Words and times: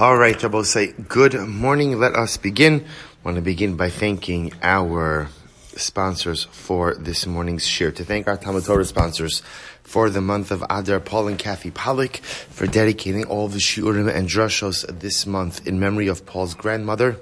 All 0.00 0.16
right, 0.16 0.42
Rabbi 0.42 0.62
say 0.62 0.92
good 0.92 1.34
morning. 1.34 1.98
Let 1.98 2.14
us 2.14 2.38
begin. 2.38 2.86
I 2.86 2.86
want 3.22 3.34
to 3.34 3.42
begin 3.42 3.76
by 3.76 3.90
thanking 3.90 4.50
our 4.62 5.28
sponsors 5.76 6.44
for 6.44 6.94
this 6.94 7.26
morning's 7.26 7.66
share. 7.66 7.92
To 7.92 8.02
thank 8.02 8.26
our 8.26 8.38
Talmud 8.38 8.64
Torah 8.64 8.86
sponsors 8.86 9.42
for 9.82 10.08
the 10.08 10.22
month 10.22 10.52
of 10.52 10.64
Adar, 10.70 11.00
Paul 11.00 11.28
and 11.28 11.38
Kathy 11.38 11.70
Pollock, 11.70 12.16
for 12.16 12.66
dedicating 12.66 13.26
all 13.26 13.48
the 13.48 13.58
shiurim 13.58 14.10
and 14.10 14.26
drushos 14.26 14.86
this 15.00 15.26
month 15.26 15.66
in 15.66 15.78
memory 15.78 16.08
of 16.08 16.24
Paul's 16.24 16.54
grandmother. 16.54 17.18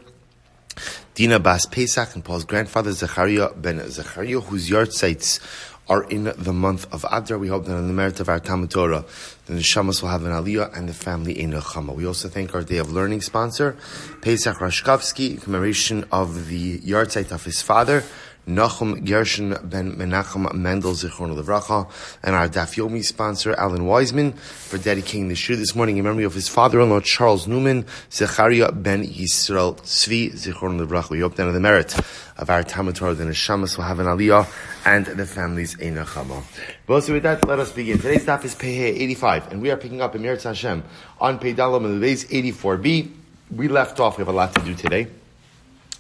Dina 1.17 1.41
Bas 1.41 1.67
Pesach 1.67 2.15
and 2.15 2.25
Paul's 2.25 2.45
grandfather 2.45 2.93
Zechariah 2.93 3.55
ben 3.57 3.81
Zechariah, 3.91 4.39
whose 4.39 4.71
yahrzeits 4.71 5.41
are 5.89 6.05
in 6.05 6.33
the 6.37 6.53
month 6.53 6.87
of 6.93 7.05
Adar. 7.11 7.39
We 7.39 7.49
hope 7.49 7.65
that 7.65 7.75
on 7.75 7.89
the 7.89 7.93
merit 7.93 8.21
of 8.21 8.29
our 8.29 8.39
Talmud 8.39 8.71
Torah, 8.71 9.05
the 9.49 9.55
Neshamas 9.55 10.03
will 10.03 10.11
have 10.11 10.25
an 10.25 10.33
Aliyah 10.33 10.77
and 10.77 10.87
the 10.87 10.93
family 10.93 11.41
in 11.41 11.53
Nechama. 11.53 11.95
We 11.95 12.07
also 12.07 12.29
thank 12.29 12.55
our 12.55 12.63
Day 12.63 12.77
of 12.77 12.93
Learning 12.93 13.23
sponsor, 13.23 13.79
Pesach 14.21 14.59
Rashkovsky, 14.59 15.31
in 15.31 15.37
commemoration 15.39 16.05
of 16.13 16.49
the 16.49 16.79
yahrzeit 16.81 17.33
of 17.33 17.47
his 17.47 17.63
father, 17.63 18.05
Nachum 18.47 19.07
Gershon 19.07 19.57
ben 19.65 19.97
Menachem 19.97 20.53
Mendel 20.53 20.93
Zichron 20.93 21.35
Levracha, 21.35 21.91
and 22.23 22.35
our 22.35 22.47
Daf 22.47 22.77
Yomi 22.77 23.03
sponsor, 23.03 23.55
Alan 23.55 23.87
Wiseman, 23.87 24.33
for 24.33 24.77
dedicating 24.77 25.29
the 25.29 25.35
shiur 25.35 25.57
this 25.57 25.75
morning 25.75 25.97
in 25.97 26.05
memory 26.05 26.25
of 26.25 26.35
his 26.35 26.49
father-in-law, 26.49 27.01
Charles 27.01 27.47
Newman, 27.47 27.87
Zechariah 28.13 28.73
ben 28.73 29.03
Yisrael 29.03 29.79
Tzvi 29.79 30.33
Zichron 30.33 30.79
Levracha. 30.79 31.09
We 31.09 31.21
hope 31.21 31.37
that 31.37 31.51
the 31.51 31.59
merit 31.59 31.99
of 32.37 32.51
our 32.51 32.63
Talmud 32.63 32.97
Torah, 32.97 33.15
the 33.15 33.25
Neshamas 33.25 33.79
will 33.79 33.85
have 33.85 33.99
an 33.99 34.07
Aliyah, 34.07 34.47
and 34.89 35.05
the 35.05 35.27
families 35.27 35.79
in 35.79 35.97
Nechama. 35.97 36.43
But 36.87 37.03
so 37.03 37.13
with 37.13 37.23
that, 37.25 37.47
let 37.47 37.59
us 37.59 37.71
begin. 37.71 37.99
Today's 37.99 38.25
Daf 38.25 38.43
is 38.45 38.55
Pehe 38.55 38.85
85, 38.85 39.53
and 39.53 39.61
we 39.61 39.71
are 39.71 39.77
picking 39.77 40.01
up 40.01 40.15
in 40.15 40.23
Meretz 40.23 40.45
Hashem 40.45 40.83
on 41.21 41.39
Peidalam 41.39 41.85
and 41.85 42.03
84b. 42.03 43.13
We 43.55 43.69
left 43.69 44.01
off, 44.01 44.17
we 44.17 44.23
have 44.23 44.29
a 44.29 44.33
lot 44.33 44.55
to 44.55 44.63
do 44.63 44.75
today. 44.75 45.09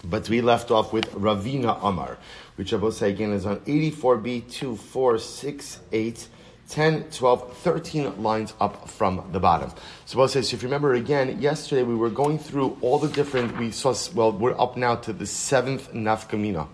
But 0.04 0.30
we 0.30 0.40
left 0.40 0.70
off 0.70 0.94
with 0.94 1.04
Ravina 1.12 1.78
Amar, 1.82 2.16
which 2.56 2.72
I 2.72 2.76
will 2.76 2.92
say 2.92 3.10
again 3.10 3.32
is 3.32 3.44
on 3.44 3.58
84b, 3.60 4.50
2, 4.50 4.76
4, 4.76 5.18
6, 5.18 5.80
8, 5.92 6.28
10, 6.70 7.04
12, 7.10 7.56
13 7.58 8.22
lines 8.22 8.54
up 8.58 8.88
from 8.88 9.22
the 9.32 9.40
bottom. 9.40 9.70
So 10.06 10.16
we'll 10.16 10.28
say, 10.28 10.40
if 10.40 10.50
you 10.50 10.60
remember 10.60 10.94
again, 10.94 11.42
yesterday 11.42 11.82
we 11.82 11.94
were 11.94 12.10
going 12.10 12.38
through 12.38 12.78
all 12.80 12.98
the 12.98 13.08
different, 13.08 13.58
we 13.58 13.70
saw, 13.70 13.94
well, 14.14 14.32
we're 14.32 14.58
up 14.58 14.78
now 14.78 14.94
to 14.96 15.12
the 15.12 15.26
seventh 15.26 15.92
nafkamina. 15.92 16.68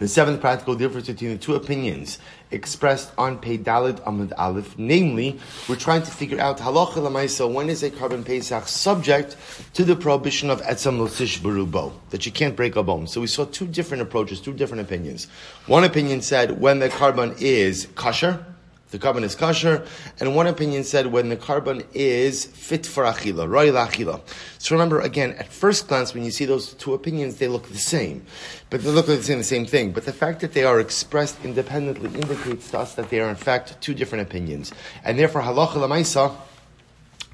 The 0.00 0.08
seventh 0.08 0.40
practical 0.40 0.76
difference 0.76 1.08
between 1.08 1.32
the 1.32 1.36
two 1.36 1.56
opinions 1.56 2.18
expressed 2.50 3.12
on 3.18 3.38
Peidalid 3.38 4.02
Amud 4.04 4.32
Aleph, 4.38 4.78
namely, 4.78 5.38
we're 5.68 5.76
trying 5.76 6.00
to 6.00 6.10
figure 6.10 6.40
out 6.40 6.56
halacha 6.56 6.94
lamaisa 6.94 7.52
when 7.52 7.68
is 7.68 7.82
a 7.82 7.90
korban 7.90 8.24
pesach 8.24 8.66
subject 8.66 9.36
to 9.74 9.84
the 9.84 9.94
prohibition 9.94 10.48
of 10.48 10.62
etzam 10.62 10.98
losish 10.98 11.40
berubo 11.40 11.92
that 12.08 12.24
you 12.24 12.32
can't 12.32 12.56
break 12.56 12.76
a 12.76 12.82
bone. 12.82 13.06
So 13.08 13.20
we 13.20 13.26
saw 13.26 13.44
two 13.44 13.66
different 13.66 14.02
approaches, 14.02 14.40
two 14.40 14.54
different 14.54 14.80
opinions. 14.80 15.26
One 15.66 15.84
opinion 15.84 16.22
said 16.22 16.58
when 16.58 16.78
the 16.78 16.88
korban 16.88 17.38
is 17.38 17.86
kosher, 17.94 18.42
the 18.90 18.98
korban 18.98 19.22
is 19.22 19.34
kosher, 19.34 19.86
and 20.18 20.34
one 20.34 20.46
opinion 20.46 20.84
said 20.84 21.06
when 21.06 21.28
the 21.28 21.36
korban 21.36 21.84
is 21.94 22.44
fit 22.44 22.86
for 22.86 23.04
achila, 23.04 23.48
royal 23.48 23.74
achila. 23.74 24.20
So 24.58 24.74
remember, 24.74 25.00
again, 25.00 25.32
at 25.38 25.52
first 25.52 25.88
glance, 25.88 26.12
when 26.12 26.24
you 26.24 26.30
see 26.30 26.44
those 26.44 26.74
two 26.74 26.94
opinions, 26.94 27.36
they 27.36 27.48
look 27.48 27.68
the 27.68 27.78
same, 27.78 28.24
but 28.68 28.82
they 28.82 28.90
look 28.90 29.08
like 29.08 29.20
the 29.20 29.44
same 29.44 29.66
thing. 29.66 29.92
But 29.92 30.04
the 30.04 30.12
fact 30.12 30.40
that 30.40 30.52
they 30.52 30.64
are 30.64 30.80
expressed 30.80 31.36
independently 31.44 32.10
indicates 32.20 32.70
to 32.72 32.80
us 32.80 32.94
that 32.94 33.10
they 33.10 33.20
are 33.20 33.28
in 33.28 33.36
fact 33.36 33.80
two 33.80 33.94
different 33.94 34.26
opinions, 34.28 34.72
and 35.04 35.18
therefore 35.18 35.42
halacha 35.42 35.74
lamaisa. 35.74 36.34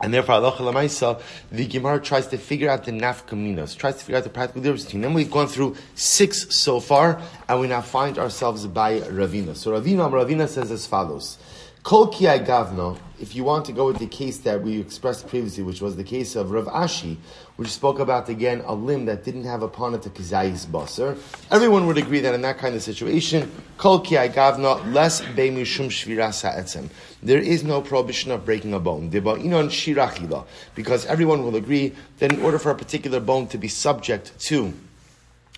And 0.03 0.13
therefore, 0.13 0.35
Allah 0.35 0.53
Lamaisa, 0.53 1.21
the 1.51 1.67
Gemara 1.67 2.01
tries 2.01 2.27
to 2.27 2.37
figure 2.37 2.69
out 2.69 2.85
the 2.85 2.93
nafkaminas, 2.93 3.77
tries 3.77 3.97
to 3.97 4.05
figure 4.05 4.19
out 4.19 4.25
the 4.25 4.31
practical 4.31 4.63
difference 4.63 4.85
between 4.85 5.03
them. 5.03 5.15
We've 5.15 5.31
gone 5.31 5.47
through 5.47 5.77
six 5.95 6.55
so 6.55 6.81
far, 6.81 7.21
and 7.49 7.61
we 7.61 7.67
now 7.67 7.81
find 7.81 8.19
ourselves 8.19 8.67
by 8.67 9.01
Ravina. 9.01 9.57
So 9.57 9.73
Ravina, 9.73 10.11
Ravina 10.11 10.49
says 10.49 10.71
as 10.71 10.87
follows. 10.87 11.39
Kol 11.87 12.09
ki 12.09 12.25
gavno, 12.25 12.99
if 13.21 13.37
you 13.37 13.45
want 13.45 13.65
to 13.67 13.73
go 13.73 13.87
with 13.87 14.01
the 14.01 14.09
case 14.09 14.39
that 14.39 14.61
we 14.61 14.81
expressed 14.81 15.29
previously, 15.29 15.63
which 15.63 15.81
was 15.81 15.95
the 15.95 16.03
case 16.03 16.35
of 16.35 16.51
Rav 16.51 16.65
Ashi, 16.65 17.17
which 17.55 17.69
spoke 17.69 18.01
about 18.01 18.29
again 18.29 18.61
a 18.67 18.75
limb 18.75 19.05
that 19.05 19.23
didn't 19.23 19.45
have 19.45 19.63
upon 19.63 19.95
it 19.95 20.05
a 20.05 20.11
kizayis 20.11 20.69
baser, 20.69 21.17
everyone 21.53 21.87
would 21.87 21.97
agree 21.97 22.19
that 22.19 22.35
in 22.35 22.43
that 22.43 22.59
kind 22.59 22.75
of 22.75 22.83
situation, 22.83 23.49
kol 23.79 24.01
ki 24.01 24.17
gavno, 24.17 24.93
less 24.93 25.21
beimishum 25.21 25.87
shviras 25.87 26.43
ha'etzem. 26.43 26.89
There 27.23 27.39
is 27.39 27.63
no 27.63 27.81
prohibition 27.81 28.33
of 28.33 28.45
breaking 28.45 28.75
a 28.75 28.81
bone. 28.81 29.09
Shirachila, 29.09 30.45
because 30.75 31.07
everyone 31.07 31.45
will 31.45 31.55
agree 31.55 31.95
that 32.19 32.33
in 32.33 32.43
order 32.43 32.59
for 32.59 32.73
a 32.73 32.75
particular 32.75 33.21
bone 33.21 33.47
to 33.47 33.59
be 33.59 33.69
subject 33.69 34.37
to 34.41 34.75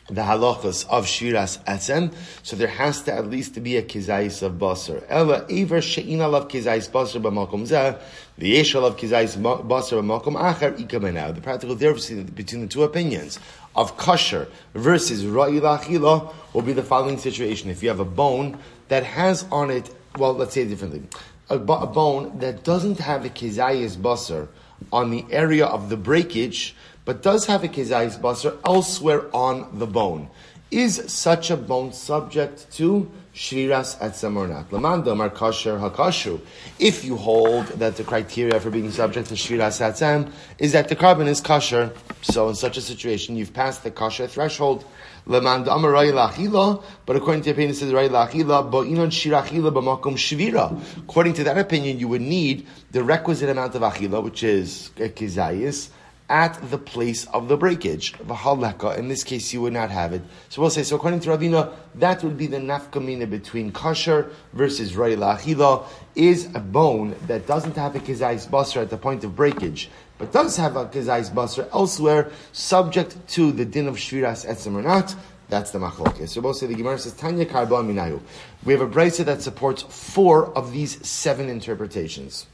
the 0.08 0.22
halachas 0.22 0.88
of 0.88 1.04
shiras 1.04 1.62
etzem, 1.64 2.12
so 2.42 2.56
there 2.56 2.68
has 2.68 3.02
to 3.02 3.12
at 3.12 3.28
least 3.28 3.62
be 3.62 3.76
a 3.76 3.82
kizayis 3.82 4.42
of 4.42 4.52
basar. 4.54 5.04
Ella 5.08 5.46
ever 5.50 5.82
she'ina 5.82 6.28
of 6.30 6.48
kizayis 6.48 6.90
basar 6.90 7.20
b'makom 7.20 7.66
zeh, 7.66 8.00
the 8.38 8.56
yeshal 8.56 8.84
of 8.84 8.96
kizayis 8.96 9.36
basar 9.36 10.00
b'makom 10.02 10.34
acher 10.34 10.76
ikamenau. 10.78 11.34
The 11.34 11.40
practical 11.42 11.74
difference 11.76 12.10
between 12.30 12.62
the 12.62 12.68
two 12.68 12.84
opinions 12.84 13.38
of 13.76 13.96
kosher 13.98 14.48
versus 14.74 15.24
ra'il 15.24 16.34
will 16.54 16.62
be 16.62 16.72
the 16.72 16.82
following 16.82 17.18
situation. 17.18 17.68
If 17.70 17.82
you 17.82 17.90
have 17.90 18.00
a 18.00 18.04
bone 18.04 18.58
that 18.88 19.04
has 19.04 19.44
on 19.52 19.70
it, 19.70 19.94
well, 20.16 20.32
let's 20.32 20.54
say 20.54 20.62
it 20.62 20.68
differently, 20.68 21.02
a, 21.50 21.56
a 21.56 21.86
bone 21.86 22.38
that 22.38 22.64
doesn't 22.64 22.98
have 22.98 23.26
a 23.26 23.28
kizayis 23.28 23.96
basar 23.96 24.48
on 24.90 25.10
the 25.10 25.26
area 25.30 25.66
of 25.66 25.90
the 25.90 25.96
breakage, 25.96 26.74
but 27.08 27.22
does 27.22 27.46
have 27.46 27.64
a 27.64 27.68
kezayis 27.68 28.20
basar 28.20 28.54
elsewhere 28.66 29.34
on 29.34 29.78
the 29.78 29.86
bone. 29.86 30.28
Is 30.70 31.02
such 31.06 31.50
a 31.50 31.56
bone 31.56 31.94
subject 31.94 32.70
to 32.72 33.10
shviras 33.34 33.96
etzem 33.98 34.36
or 34.36 34.46
not? 34.46 34.68
Lamanda 34.68 35.16
mar 35.16 35.30
kasher 35.30 35.80
hakashu. 35.80 36.38
If 36.78 37.06
you 37.06 37.16
hold 37.16 37.68
that 37.68 37.96
the 37.96 38.04
criteria 38.04 38.60
for 38.60 38.68
being 38.68 38.90
subject 38.90 39.28
to 39.28 39.36
shviras 39.36 39.80
etzem 39.80 40.30
is 40.58 40.72
that 40.72 40.90
the 40.90 40.96
korban 40.96 41.28
is 41.28 41.40
kosher, 41.40 41.94
so 42.20 42.50
in 42.50 42.54
such 42.54 42.76
a 42.76 42.82
situation 42.82 43.36
you've 43.36 43.54
passed 43.54 43.84
the 43.84 43.90
kosher 43.90 44.26
threshold. 44.26 44.84
Lamanda 45.26 45.74
amar 45.74 45.92
lachila, 45.92 46.84
but 47.06 47.16
according 47.16 47.40
to 47.40 47.46
the 47.46 47.52
opinion, 47.52 47.70
it 47.70 47.76
says 47.76 47.90
ray 47.90 48.10
lachila, 48.10 48.70
inon 48.70 49.08
shirachila 49.08 49.72
b'makom 49.72 50.12
shvira. 50.12 50.78
According 50.98 51.32
to 51.32 51.44
that 51.44 51.56
opinion, 51.56 51.98
you 51.98 52.08
would 52.08 52.20
need 52.20 52.66
the 52.90 53.02
requisite 53.02 53.48
amount 53.48 53.74
of 53.74 53.80
achila, 53.80 54.22
which 54.22 54.42
is 54.42 54.90
kizayis 54.98 55.88
at 56.28 56.58
the 56.70 56.78
place 56.78 57.26
of 57.28 57.48
the 57.48 57.56
breakage. 57.56 58.12
V'haleka, 58.14 58.98
in 58.98 59.08
this 59.08 59.24
case, 59.24 59.52
you 59.52 59.62
would 59.62 59.72
not 59.72 59.90
have 59.90 60.12
it. 60.12 60.22
So 60.50 60.60
we'll 60.60 60.70
say, 60.70 60.82
so 60.82 60.96
according 60.96 61.20
to 61.20 61.30
Ravina, 61.30 61.72
that 61.94 62.22
would 62.22 62.36
be 62.36 62.46
the 62.46 62.58
nafkamina 62.58 63.28
between 63.30 63.72
kosher 63.72 64.30
versus 64.52 64.94
rei 64.94 65.16
la'achila, 65.16 65.86
is 66.14 66.46
a 66.54 66.60
bone 66.60 67.16
that 67.26 67.46
doesn't 67.46 67.76
have 67.76 67.96
a 67.96 68.00
kizayis 68.00 68.50
basra 68.50 68.82
at 68.82 68.90
the 68.90 68.96
point 68.96 69.24
of 69.24 69.34
breakage, 69.34 69.88
but 70.18 70.32
does 70.32 70.56
have 70.56 70.76
a 70.76 70.86
kizayis 70.86 71.34
basra 71.34 71.66
elsewhere, 71.72 72.30
subject 72.52 73.16
to 73.28 73.52
the 73.52 73.64
din 73.64 73.88
of 73.88 73.96
shviras 73.96 74.46
etzem 74.46 74.74
or 74.74 74.82
not. 74.82 75.14
That's 75.48 75.70
the 75.70 75.78
machlokes. 75.78 76.28
So 76.28 76.42
we'll 76.42 76.52
say 76.52 76.66
the 76.66 76.74
Gemara 76.74 76.98
says 76.98 77.14
Tanya 77.14 77.46
Karba 77.46 77.82
Minayu. 77.82 78.20
We 78.64 78.74
have 78.74 78.82
a 78.82 78.86
brisa 78.86 79.24
that 79.24 79.40
supports 79.40 79.82
four 79.82 80.54
of 80.54 80.72
these 80.72 81.06
seven 81.08 81.48
interpretations. 81.48 82.46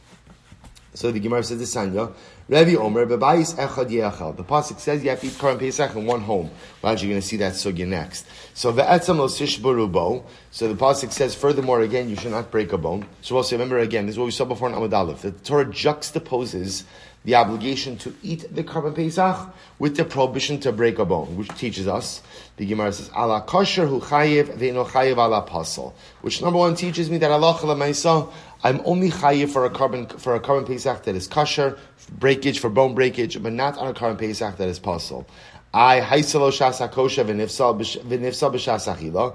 So 0.94 1.10
the 1.10 1.18
Gemara 1.18 1.42
says 1.42 1.58
this 1.58 1.72
Tanya, 1.72 2.10
Rabbi 2.46 2.74
Omer, 2.74 3.06
Bebayis 3.06 3.54
Echad. 3.54 4.36
The 4.36 4.44
Pasuk 4.44 4.78
says 4.78 5.02
you 5.02 5.08
have 5.08 5.20
to 5.20 5.28
eat 5.28 5.32
Korban 5.32 5.58
Pesach 5.58 5.96
in 5.96 6.04
one 6.04 6.20
home. 6.20 6.50
Well, 6.82 6.94
you're 6.94 7.08
going 7.08 7.22
to 7.22 7.26
see 7.26 7.38
that 7.38 7.54
sugya 7.54 7.86
next. 7.86 8.26
So 8.52 8.70
the 8.70 8.82
Etzam 8.82 9.16
Losish 9.16 9.60
Barubo. 9.60 10.24
So 10.50 10.68
the 10.68 10.74
Pasuk 10.74 11.10
says, 11.10 11.34
furthermore, 11.34 11.80
again, 11.80 12.10
you 12.10 12.16
should 12.16 12.32
not 12.32 12.50
break 12.50 12.74
a 12.74 12.76
bone. 12.76 13.06
So 13.22 13.38
also 13.38 13.56
remember 13.56 13.78
again, 13.78 14.04
this 14.04 14.16
is 14.16 14.18
what 14.18 14.26
we 14.26 14.30
saw 14.30 14.44
before 14.44 14.68
in 14.68 14.74
Amud 14.74 14.92
Aleph. 14.92 15.22
The 15.22 15.30
Torah 15.30 15.64
juxtaposes 15.64 16.84
the 17.24 17.34
obligation 17.34 17.96
to 17.96 18.14
eat 18.22 18.54
the 18.54 18.62
Korban 18.62 18.94
Pesach 18.94 19.54
with 19.78 19.96
the 19.96 20.04
prohibition 20.04 20.60
to 20.60 20.72
break 20.72 20.98
a 20.98 21.04
bone, 21.06 21.36
which 21.36 21.48
teaches 21.56 21.88
us, 21.88 22.20
the 22.58 22.66
Gemara 22.66 22.92
says, 22.92 23.10
Allah 23.14 23.42
kosher 23.46 23.86
hu 23.86 24.00
chayiv 24.00 24.56
ve'ino 24.58 24.86
chayiv 24.86 25.12
ala 25.12 25.46
pasal. 25.48 25.94
Which 26.20 26.42
number 26.42 26.58
one 26.58 26.74
teaches 26.74 27.08
me 27.08 27.16
that 27.18 27.30
Allah 27.30 28.28
I'm 28.62 28.82
only 28.84 29.10
chayiv 29.10 29.50
for 29.50 29.64
a 29.64 29.70
korban 29.70 30.20
for 30.20 30.34
a 30.34 30.40
korban 30.40 30.66
pesach 30.66 31.04
that 31.04 31.14
is 31.14 31.26
kosher, 31.26 31.78
breakage 32.10 32.58
for 32.60 32.68
bone 32.68 32.94
breakage, 32.94 33.42
but 33.42 33.52
not 33.52 33.78
on 33.78 33.88
a 33.88 33.94
korban 33.94 34.18
pesach 34.18 34.58
that 34.58 34.68
is 34.68 34.78
pasul. 34.78 35.24
I 35.72 36.00
haisalo 36.00 36.52
shasa 36.52 36.92
kosher 36.92 37.24
v'nifsal 37.24 37.78
b'shas 37.78 38.94
achila. 38.94 39.34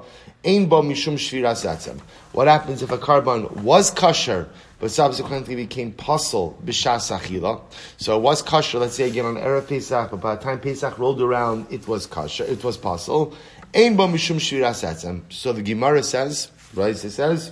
Bo 0.69 0.81
mishum 0.83 1.15
shviras. 1.15 1.99
What 2.33 2.47
happens 2.47 2.83
if 2.83 2.91
a 2.91 2.97
korban 2.99 3.49
was 3.63 3.89
kosher 3.91 4.47
but 4.79 4.91
subsequently 4.91 5.55
became 5.55 5.91
pasul 5.91 6.55
b'shas 6.63 7.15
achila? 7.17 7.61
So 7.97 8.17
it 8.17 8.21
was 8.21 8.41
kosher. 8.41 8.79
Let's 8.79 8.95
say 8.95 9.07
again 9.07 9.25
on 9.25 9.35
erev 9.35 9.67
pesach, 9.67 10.11
but 10.11 10.21
by 10.21 10.35
the 10.35 10.41
time 10.41 10.59
pesach 10.59 10.97
rolled 10.97 11.21
around, 11.21 11.67
it 11.71 11.87
was 11.87 12.05
kosher. 12.07 12.45
It 12.45 12.63
was 12.63 12.77
pasul. 12.77 13.35
Ein 13.75 13.95
bo 13.95 14.07
mishum 14.07 14.37
shviras 14.37 14.87
etzem. 14.87 15.21
So 15.31 15.53
the 15.53 15.61
Gemara 15.61 16.01
says, 16.01 16.49
right? 16.73 16.91
It 16.91 17.11
says 17.11 17.51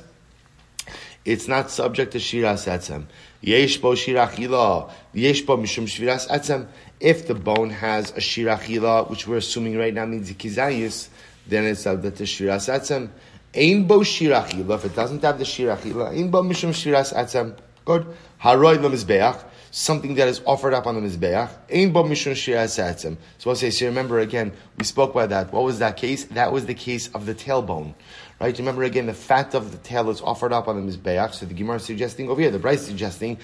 it's 1.25 1.47
not 1.50 1.69
subject 1.69 2.13
to 2.13 2.19
shiras 2.19 2.68
etzem. 2.68 3.06
Yesh 3.41 3.77
bo 3.77 3.91
shirachila, 3.91 4.89
yesh 5.13 5.41
bo 5.41 5.57
mishum 5.57 5.83
shviras 5.83 6.27
etzem. 6.30 6.68
If 7.01 7.27
the 7.27 7.35
bone 7.35 7.69
has 7.69 8.12
a 8.12 8.19
shirachila, 8.19 9.09
which 9.09 9.27
we're 9.27 9.38
assuming 9.38 9.77
right 9.77 9.94
now 9.94 10.06
means 10.06 10.31
kizayis, 10.31 11.09
then 11.45 11.65
it's 11.65 11.81
subject 11.81 12.18
to 12.18 12.23
shiras 12.23 12.73
etzem. 12.73 13.09
Ein 13.55 13.88
bo 13.88 13.99
shirachila, 13.99 14.75
if 14.75 14.85
it 14.85 14.95
doesn't 14.95 15.23
have 15.23 15.38
the 15.38 15.45
shirachila, 15.45 16.09
ein 16.09 16.29
bo 16.29 16.44
mishum 16.44 16.69
shviras 16.69 17.13
etzem. 17.13 17.57
Good. 17.85 18.05
Haroy 18.39 18.77
lemizbeach 18.77 19.44
something 19.71 20.15
that 20.15 20.27
is 20.27 20.41
offered 20.45 20.73
up 20.73 20.88
on 20.88 20.95
the 20.95 21.01
Mizbeach. 21.01 21.49
Ein 21.71 21.91
bo 21.91 22.03
mishun 22.03 22.35
shir 22.35 22.67
So 23.38 23.49
I'll 23.49 23.55
say, 23.55 23.69
so 23.69 23.85
remember 23.85 24.19
again, 24.19 24.51
we 24.77 24.83
spoke 24.83 25.11
about 25.11 25.29
that. 25.29 25.53
What 25.53 25.63
was 25.63 25.79
that 25.79 25.97
case? 25.97 26.25
That 26.25 26.51
was 26.51 26.65
the 26.65 26.73
case 26.73 27.09
of 27.09 27.25
the 27.25 27.35
tailbone. 27.35 27.94
Right? 28.39 28.57
Remember 28.57 28.83
again, 28.83 29.07
the 29.07 29.13
fat 29.13 29.53
of 29.53 29.71
the 29.71 29.77
tail 29.77 30.09
is 30.09 30.21
offered 30.21 30.53
up 30.53 30.67
on 30.67 30.85
the 30.85 30.91
Mizbeach. 30.91 31.33
So 31.35 31.45
the 31.45 31.53
Gemara 31.53 31.77
is 31.77 31.85
suggesting 31.85 32.29
over 32.29 32.41
here, 32.41 32.51
the 32.51 32.59
Brisa 32.59 32.73
is 32.73 32.85
suggesting, 32.85 33.38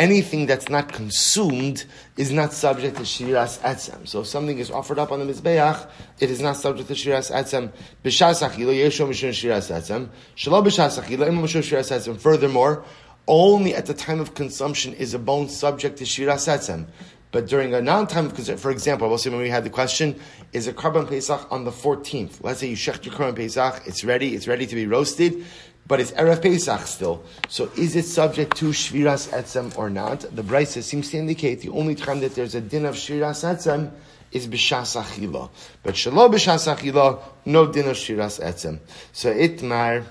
anything 0.00 0.46
that's 0.46 0.70
not 0.70 0.90
consumed 0.90 1.84
is 2.16 2.32
not 2.32 2.54
subject 2.54 2.96
to 2.96 3.02
shiras 3.02 3.58
etzem. 3.58 4.08
So 4.08 4.20
if 4.20 4.26
something 4.26 4.58
is 4.58 4.70
offered 4.70 4.98
up 4.98 5.12
on 5.12 5.20
the 5.20 5.30
Mizbeach, 5.30 5.88
it 6.18 6.30
is 6.30 6.40
not 6.40 6.56
subject 6.56 6.88
to 6.88 6.94
shiras 6.94 7.30
etzem. 7.30 7.70
B'shas 8.02 8.40
achila, 8.42 8.74
yesho 8.74 9.06
mishun 9.06 9.30
shiras 9.30 9.70
etzem. 9.70 10.08
Shalom 10.34 10.64
b'shas 10.64 10.98
achila, 11.00 11.28
imo 11.28 11.42
mishun 11.42 11.60
shiras 11.60 11.92
etzem. 11.94 12.18
Furthermore, 12.18 12.82
only 13.28 13.74
at 13.74 13.84
the 13.84 13.92
time 13.92 14.20
of 14.20 14.34
consumption 14.34 14.94
is 14.94 15.12
a 15.12 15.18
bone 15.18 15.50
subject 15.50 15.98
to 15.98 16.06
shira 16.06 16.36
setzem. 16.36 16.86
But 17.32 17.46
during 17.46 17.74
a 17.74 17.80
non-time 17.80 18.26
of 18.26 18.34
consumption, 18.34 18.60
for 18.60 18.70
example, 18.72 19.08
we'll 19.08 19.18
say 19.18 19.30
when 19.30 19.40
we 19.40 19.50
had 19.50 19.62
the 19.62 19.70
question, 19.70 20.18
is 20.52 20.66
a 20.66 20.72
korban 20.72 21.08
pesach 21.08 21.46
on 21.52 21.64
the 21.64 21.70
14th? 21.70 22.42
Let's 22.42 22.58
say 22.58 22.68
you 22.68 22.76
shecht 22.76 23.04
your 23.04 23.14
korban 23.14 23.36
pesach, 23.36 23.82
it's 23.86 24.02
ready, 24.02 24.34
it's 24.34 24.48
ready 24.48 24.66
to 24.66 24.74
be 24.74 24.86
roasted, 24.86 25.44
but 25.90 25.98
it's 25.98 26.12
erev 26.12 26.40
pesach 26.40 26.86
still. 26.86 27.24
So 27.48 27.68
is 27.76 27.96
it 27.96 28.04
subject 28.04 28.56
to 28.58 28.66
shviras 28.66 29.28
etzem 29.30 29.76
or 29.76 29.90
not? 29.90 30.20
The 30.20 30.42
Brisa 30.42 30.84
seems 30.84 31.10
to 31.10 31.16
indicate 31.16 31.62
the 31.62 31.70
only 31.70 31.96
time 31.96 32.20
that 32.20 32.36
there's 32.36 32.54
a 32.54 32.60
din 32.60 32.86
of 32.86 32.94
shviras 32.94 33.42
etzem 33.42 33.90
is 34.30 34.46
b'shas 34.46 34.94
achila. 35.02 35.50
But 35.82 35.96
shalom 35.96 36.30
b'shas 36.30 36.72
achila, 36.72 37.20
no 37.44 37.72
din 37.72 37.88
of 37.88 37.96
shviras 37.96 38.40
etzem. 38.40 38.78
So 39.12 39.34
itmar, 39.34 40.04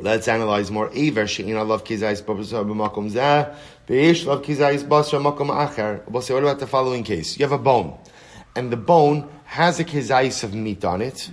Let's 0.00 0.28
analyze 0.28 0.70
more. 0.70 0.92
Aver 0.94 1.26
she'ina 1.26 1.64
love 1.64 1.82
kizayis 1.82 2.22
babasar 2.22 2.64
b'makom 2.64 3.10
zeh. 3.10 3.52
Be'ish 3.88 4.26
love 4.26 4.42
kizayis 4.44 4.86
basar 4.86 5.20
makom 5.20 5.48
acher. 5.48 6.08
We'll 6.08 6.22
say, 6.22 6.34
what 6.34 6.44
about 6.44 6.60
the 6.60 6.68
following 6.68 7.02
case? 7.02 7.36
You 7.36 7.46
have 7.46 7.50
a 7.50 7.58
bone, 7.58 7.98
and 8.54 8.70
the 8.70 8.76
bone 8.76 9.28
has 9.46 9.80
a 9.80 9.84
kizayis 9.84 10.44
of 10.44 10.54
meat 10.54 10.84
on 10.84 11.02
it, 11.02 11.28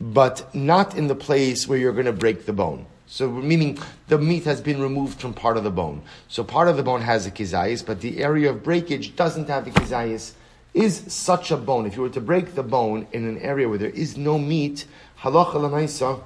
but 0.00 0.54
not 0.54 0.96
in 0.96 1.08
the 1.08 1.14
place 1.14 1.68
where 1.68 1.78
you're 1.78 1.92
going 1.92 2.06
to 2.06 2.12
break 2.12 2.46
the 2.46 2.52
bone. 2.52 2.86
So, 3.06 3.28
meaning 3.28 3.78
the 4.08 4.18
meat 4.18 4.44
has 4.44 4.60
been 4.60 4.80
removed 4.80 5.20
from 5.20 5.34
part 5.34 5.56
of 5.56 5.64
the 5.64 5.70
bone. 5.70 6.02
So, 6.28 6.44
part 6.44 6.68
of 6.68 6.76
the 6.76 6.82
bone 6.82 7.02
has 7.02 7.26
a 7.26 7.30
kizayis, 7.30 7.84
but 7.84 8.00
the 8.00 8.22
area 8.22 8.50
of 8.50 8.62
breakage 8.62 9.16
doesn't 9.16 9.48
have 9.48 9.66
a 9.66 9.70
kizayis. 9.70 10.32
Is 10.72 11.12
such 11.12 11.50
a 11.50 11.56
bone, 11.56 11.86
if 11.86 11.96
you 11.96 12.02
were 12.02 12.10
to 12.10 12.20
break 12.20 12.54
the 12.54 12.62
bone 12.62 13.08
in 13.12 13.26
an 13.26 13.38
area 13.38 13.68
where 13.68 13.78
there 13.78 13.90
is 13.90 14.16
no 14.16 14.38
meat, 14.38 14.86
halacha 15.20 15.54
lamaisa, 15.54 16.22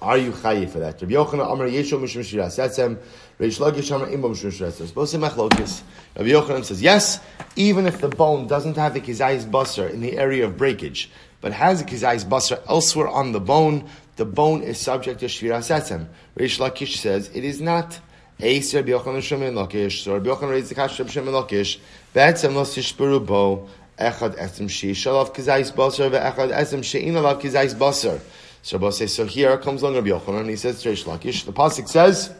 are 0.00 0.18
you 0.18 0.32
chayiv 0.32 0.70
for 0.70 0.78
that? 0.80 1.00
Rabbi 1.00 1.14
Yochanan 1.14 1.52
Amar 1.52 1.68
Yeshu 1.68 1.98
Mishum 1.98 2.22
Shiras 2.22 2.58
Etzem. 2.58 2.98
Reish 3.38 3.60
Lakish 3.60 3.94
Amar 3.94 4.08
Imbo 4.08 4.30
Mishum 4.30 4.50
Shiras 4.50 4.92
machlokis. 5.18 5.82
Rabbi 6.16 6.30
Yochanan 6.30 6.64
says 6.64 6.82
yes, 6.82 7.20
even 7.54 7.86
if 7.86 8.00
the 8.00 8.08
bone 8.08 8.46
doesn't 8.46 8.76
have 8.76 8.94
the 8.94 9.00
kizayis 9.00 9.44
basar 9.44 9.92
in 9.92 10.00
the 10.00 10.18
area 10.18 10.44
of 10.44 10.56
breakage, 10.56 11.10
but 11.42 11.52
has 11.52 11.82
kizayis 11.82 12.24
basar 12.24 12.62
elsewhere 12.68 13.08
on 13.08 13.32
the 13.32 13.40
bone, 13.40 13.86
the 14.16 14.24
bone 14.24 14.62
is 14.62 14.78
subject 14.78 15.20
to 15.20 15.26
Shiras 15.26 15.68
Etzem. 15.70 16.06
Reish 16.38 16.58
Lakish 16.58 16.96
says 16.96 17.30
it 17.34 17.44
is 17.44 17.60
not. 17.60 18.00
Eis 18.40 18.74
Rabbi 18.74 18.90
Yochanan 18.90 19.18
Shemin 19.18 19.52
Lakish. 19.52 20.04
So 20.04 20.14
Rabbi 20.14 20.30
Yochanan 20.30 20.50
raised 20.50 20.70
the 20.70 20.74
kash 20.74 20.98
Rabbi 20.98 21.10
Shemin 21.10 21.32
Lakish. 21.32 21.78
Be'etzem 22.14 22.54
lo 22.54 22.62
tishperu 22.62 23.24
bo. 23.26 23.68
Echad 23.98 24.38
etzem 24.38 24.70
shi 24.70 24.92
shalav 24.92 25.34
kizayis 25.34 25.72
basar 25.72 26.10
ve'echad 26.10 26.56
etzem 26.56 26.82
she'in 26.82 27.14
alav 27.14 27.40
kizayis 27.40 27.74
basar. 27.74 28.20
So 28.62 28.78
Rabbi 28.78 28.90
says, 28.90 29.12
so 29.12 29.26
here 29.26 29.58
comes 29.58 29.82
along 29.82 29.96
Rabbi 29.96 30.08
Yochanan, 30.08 30.40
and 30.40 30.50
he 30.50 30.56
says 30.56 30.80
to 30.82 30.90
Reish 30.90 31.04
Lakish, 31.04 31.44
the 31.44 31.52
pasuk 31.52 31.88
says, 31.88 32.30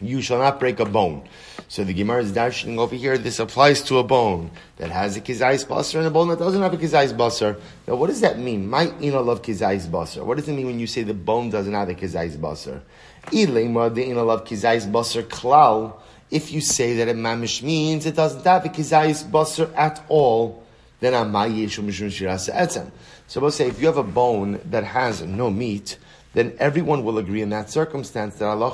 "You 0.00 0.22
shall 0.22 0.38
not 0.38 0.58
break 0.58 0.80
a 0.80 0.86
bone." 0.86 1.28
So 1.70 1.84
the 1.84 1.94
Gemara 1.94 2.24
is 2.24 2.32
dashing 2.32 2.80
over 2.80 2.96
here. 2.96 3.16
This 3.16 3.38
applies 3.38 3.80
to 3.82 3.98
a 3.98 4.02
bone 4.02 4.50
that 4.78 4.90
has 4.90 5.16
a 5.16 5.20
kizayis 5.20 5.64
basar 5.64 5.98
and 5.98 6.06
a 6.08 6.10
bone 6.10 6.26
that 6.26 6.40
doesn't 6.40 6.60
have 6.60 6.74
a 6.74 6.76
kizayis 6.76 7.16
basar. 7.16 7.60
Now, 7.86 7.94
what 7.94 8.08
does 8.08 8.22
that 8.22 8.40
mean? 8.40 8.68
My 8.68 8.92
ina 9.00 9.20
love 9.20 9.40
kizayis 9.40 9.86
basar. 9.86 10.24
What 10.24 10.38
does 10.38 10.48
it 10.48 10.54
mean 10.54 10.66
when 10.66 10.80
you 10.80 10.88
say 10.88 11.04
the 11.04 11.14
bone 11.14 11.48
doesn't 11.48 11.72
have 11.72 11.88
a 11.88 11.94
kizayis 11.94 12.36
basar? 12.36 12.80
Ilema 13.26 13.94
the 13.94 14.04
ina 14.04 14.24
love 14.24 14.44
kizayis 14.44 14.90
basar 14.90 15.22
klal. 15.22 15.94
If 16.28 16.50
you 16.50 16.60
say 16.60 16.96
that 16.96 17.08
a 17.08 17.14
mamish 17.14 17.62
means 17.62 18.04
it 18.04 18.16
doesn't 18.16 18.44
have 18.44 18.64
a 18.64 18.68
kizayis 18.68 19.30
basar 19.30 19.72
at 19.76 20.04
all, 20.08 20.64
then 20.98 21.12
amay 21.12 21.54
yeshu 21.54 21.84
mishum 21.84 22.08
shirasa 22.08 22.52
etzem. 22.52 22.90
So 23.28 23.40
we'll 23.40 23.52
say 23.52 23.68
if 23.68 23.80
you 23.80 23.86
have 23.86 23.96
a 23.96 24.02
bone 24.02 24.60
that 24.70 24.82
has 24.82 25.22
no 25.22 25.52
meat, 25.52 25.98
then 26.32 26.56
everyone 26.58 27.04
will 27.04 27.18
agree 27.18 27.42
in 27.42 27.50
that 27.50 27.70
circumstance 27.70 28.34
that 28.36 28.46
Allah 28.46 28.72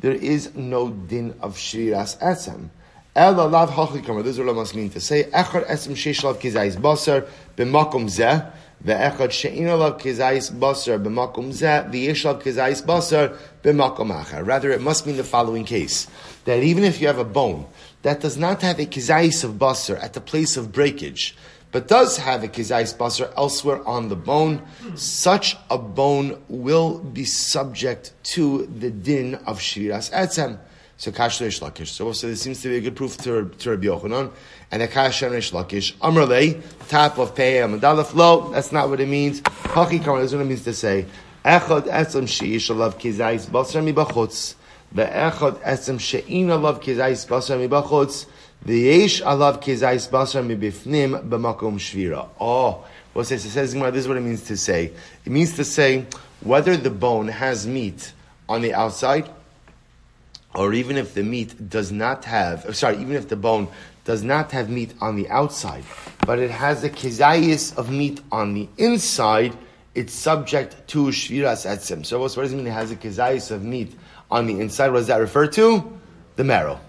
there 0.00 0.12
is 0.12 0.54
no 0.54 0.90
din 0.90 1.34
of 1.40 1.56
shiras 1.56 2.18
esem. 2.18 2.70
Ela 3.14 3.42
lav 3.42 3.70
hachikam, 3.70 4.22
this 4.22 4.34
is 4.34 4.38
what 4.38 4.48
I 4.48 4.52
must 4.52 4.74
mean 4.74 4.90
to 4.90 5.00
say, 5.00 5.24
echad 5.24 5.66
esem 5.66 5.94
sheshlav 5.94 6.36
kizayis 6.36 6.76
basar 6.76 7.26
b'makom 7.56 8.04
zeh, 8.04 8.50
ve'echad 8.84 9.30
she'ina 9.30 9.76
lav 9.76 9.98
kizayis 9.98 10.52
basar 10.52 11.02
b'makom 11.02 11.48
zeh, 11.48 11.90
v'yeshlav 11.90 12.40
kizayis 12.40 12.84
basar 12.84 13.36
b'makom 13.62 14.10
acher. 14.10 14.46
Rather, 14.46 14.70
it 14.70 14.80
must 14.80 15.06
mean 15.06 15.16
the 15.16 15.24
following 15.24 15.64
case, 15.64 16.06
that 16.44 16.62
even 16.62 16.84
if 16.84 17.00
you 17.00 17.06
have 17.06 17.18
a 17.18 17.24
bone 17.24 17.66
that 18.02 18.20
does 18.20 18.36
not 18.36 18.62
have 18.62 18.78
a 18.78 18.86
kizayis 18.86 19.44
of 19.44 19.52
basar 19.52 20.02
at 20.02 20.14
the 20.14 20.20
place 20.20 20.56
of 20.56 20.72
breakage, 20.72 21.36
but 21.72 21.88
does 21.88 22.16
have 22.16 22.42
a 22.42 22.48
kizayis 22.48 22.96
basar 22.96 23.32
elsewhere 23.36 23.86
on 23.86 24.08
the 24.08 24.16
bone, 24.16 24.62
such 24.94 25.56
a 25.70 25.78
bone 25.78 26.42
will 26.48 26.98
be 26.98 27.24
subject 27.24 28.12
to 28.24 28.66
the 28.66 28.90
din 28.90 29.36
of 29.46 29.58
shiras 29.58 30.10
etzem. 30.12 30.58
So 31.00 31.10
kash 31.10 31.38
reish 31.40 31.62
lakish. 31.62 31.86
So 31.86 32.08
also 32.08 32.26
this 32.26 32.42
seems 32.42 32.60
to 32.60 32.68
be 32.68 32.76
a 32.76 32.80
good 32.82 32.94
proof 32.94 33.16
to, 33.18 33.48
to 33.48 33.70
Rabbi 33.70 33.86
Yochanan. 33.86 34.30
And 34.70 34.82
a 34.82 34.86
kash 34.86 35.22
reish 35.22 35.50
lakish. 35.50 35.94
Amrle, 35.96 36.62
tap 36.88 37.16
of 37.16 37.34
pei 37.34 37.54
amadalaf 37.54 38.14
lo. 38.14 38.50
That's 38.52 38.70
not 38.70 38.90
what 38.90 39.00
it 39.00 39.08
means. 39.08 39.40
Haki 39.40 40.04
kamar, 40.04 40.20
that's 40.20 40.34
what 40.34 40.42
it 40.42 40.44
means 40.44 40.64
to 40.64 40.74
say. 40.74 41.06
Echad 41.42 41.84
etzem 41.84 42.24
sheish 42.24 42.68
alav 42.68 43.00
kizayis 43.00 43.46
basar 43.46 43.82
mi 43.82 43.94
bachutz. 43.94 44.56
Ve'echad 44.94 45.62
etzem 45.62 45.98
she'in 45.98 46.48
alav 46.48 46.82
kizayis 46.82 47.26
basar 47.26 47.58
mi 47.58 47.66
bachutz. 47.66 48.26
V'yesh 48.64 49.22
alav 49.22 49.62
kizayis 49.62 50.10
basar 50.10 50.44
mibifnim 50.44 51.28
b'makom 51.28 51.76
shvira. 51.76 52.28
Oh, 52.38 52.84
what 53.14 53.26
says 53.26 53.44
it 53.44 53.50
says 53.50 53.72
this 53.72 53.94
is 53.94 54.08
what 54.08 54.18
it 54.18 54.20
means 54.20 54.42
to 54.44 54.56
say. 54.56 54.92
It 55.24 55.32
means 55.32 55.56
to 55.56 55.64
say 55.64 56.06
whether 56.42 56.76
the 56.76 56.90
bone 56.90 57.28
has 57.28 57.66
meat 57.66 58.12
on 58.48 58.60
the 58.60 58.74
outside, 58.74 59.30
or 60.54 60.74
even 60.74 60.96
if 60.98 61.14
the 61.14 61.22
meat 61.22 61.70
does 61.70 61.90
not 61.90 62.24
have, 62.26 62.66
oh, 62.68 62.72
sorry, 62.72 62.98
even 62.98 63.14
if 63.14 63.28
the 63.28 63.36
bone 63.36 63.68
does 64.04 64.22
not 64.22 64.52
have 64.52 64.68
meat 64.68 64.92
on 65.00 65.16
the 65.16 65.28
outside, 65.30 65.84
but 66.26 66.38
it 66.38 66.50
has 66.50 66.84
a 66.84 66.90
kizayis 66.90 67.76
of 67.78 67.90
meat 67.90 68.20
on 68.30 68.52
the 68.54 68.68
inside, 68.76 69.56
it's 69.94 70.12
subject 70.12 70.86
to 70.88 71.06
shviras 71.06 71.66
etzim. 71.66 72.04
So 72.04 72.20
what 72.20 72.34
does 72.34 72.52
it 72.52 72.56
mean? 72.56 72.66
It 72.66 72.72
has 72.72 72.90
a 72.90 72.96
kizayis 72.96 73.50
of 73.50 73.64
meat 73.64 73.94
on 74.30 74.46
the 74.46 74.60
inside. 74.60 74.90
What 74.90 74.98
does 74.98 75.06
that 75.06 75.16
refer 75.16 75.46
to? 75.48 75.98
The 76.36 76.44
marrow 76.44 76.80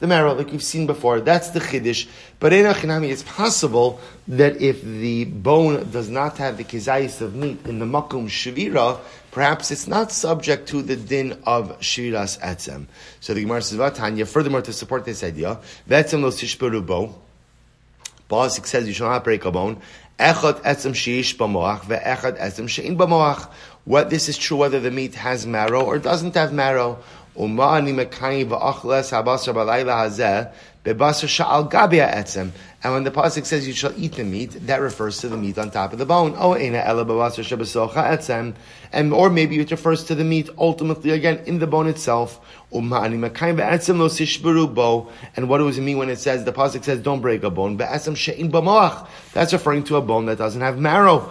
the 0.00 0.06
marrow, 0.06 0.32
like 0.32 0.52
you've 0.52 0.62
seen 0.62 0.86
before. 0.86 1.20
That's 1.20 1.50
the 1.50 1.60
chiddush. 1.60 2.08
But 2.40 2.52
in 2.52 2.64
Achinami, 2.64 3.10
it's 3.10 3.22
possible 3.22 4.00
that 4.26 4.60
if 4.60 4.82
the 4.82 5.26
bone 5.26 5.90
does 5.90 6.08
not 6.08 6.38
have 6.38 6.56
the 6.56 6.64
kizayis 6.64 7.20
of 7.20 7.34
meat 7.34 7.66
in 7.66 7.78
the 7.78 7.84
makum 7.84 8.26
shvira, 8.26 8.98
perhaps 9.30 9.70
it's 9.70 9.86
not 9.86 10.10
subject 10.10 10.68
to 10.70 10.80
the 10.82 10.96
din 10.96 11.38
of 11.44 11.78
shviras 11.80 12.40
etzem. 12.40 12.86
So 13.20 13.34
the 13.34 13.42
Gemara 13.42 13.60
says, 13.60 13.78
Vatanya, 13.78 14.26
furthermore, 14.26 14.62
to 14.62 14.72
support 14.72 15.04
this 15.04 15.22
idea, 15.22 15.58
vetzem 15.88 16.22
lo 16.22 16.30
tishperu 16.30 16.84
bo, 16.84 17.14
Pasuk 18.30 18.64
says 18.66 18.86
you 18.86 18.94
shall 18.94 19.08
not 19.08 19.24
break 19.24 19.44
a 19.44 19.50
bone. 19.50 19.82
Echad 20.18 20.62
etzem 20.62 20.92
sheish 20.92 21.36
b'moach 21.36 21.80
ve'echad 21.80 22.38
etzem 22.38 22.68
she'in 22.68 22.96
b'moach. 22.96 23.50
What 23.84 24.08
this 24.08 24.28
is 24.28 24.38
true 24.38 24.56
whether 24.56 24.78
the 24.78 24.90
meat 24.90 25.16
has 25.16 25.46
marrow 25.46 25.82
or 25.84 25.98
doesn't 25.98 26.34
have 26.34 26.52
marrow. 26.52 27.02
And 27.36 27.58
when 32.94 33.04
the 33.04 33.10
pasuk 33.10 33.44
says 33.44 33.66
you 33.66 33.74
shall 33.74 33.92
eat 33.96 34.12
the 34.12 34.24
meat, 34.24 34.52
that 34.66 34.80
refers 34.80 35.18
to 35.18 35.28
the 35.28 35.36
meat 35.36 35.58
on 35.58 35.70
top 35.70 35.92
of 35.92 35.98
the 35.98 36.06
bone. 36.06 36.34
Oh, 36.38 36.54
and 38.92 39.12
or 39.12 39.30
maybe 39.30 39.60
it 39.60 39.70
refers 39.70 40.02
to 40.04 40.14
the 40.14 40.24
meat 40.24 40.48
ultimately 40.58 41.10
again 41.10 41.42
in 41.46 41.58
the 41.58 41.66
bone 41.66 41.86
itself. 41.86 42.40
And 42.72 42.90
what 42.90 43.10
does 45.58 45.78
it 45.78 45.82
mean 45.82 45.98
when 45.98 46.10
it 46.10 46.18
says 46.18 46.44
the 46.44 46.52
pasuk 46.52 46.84
says 46.84 47.00
don't 47.00 47.20
break 47.20 47.42
a 47.42 47.50
bone? 47.50 47.76
That's 47.76 48.08
referring 48.08 49.84
to 49.84 49.96
a 49.96 50.00
bone 50.00 50.24
that 50.26 50.38
doesn't 50.38 50.62
have 50.62 50.78
marrow. 50.78 51.30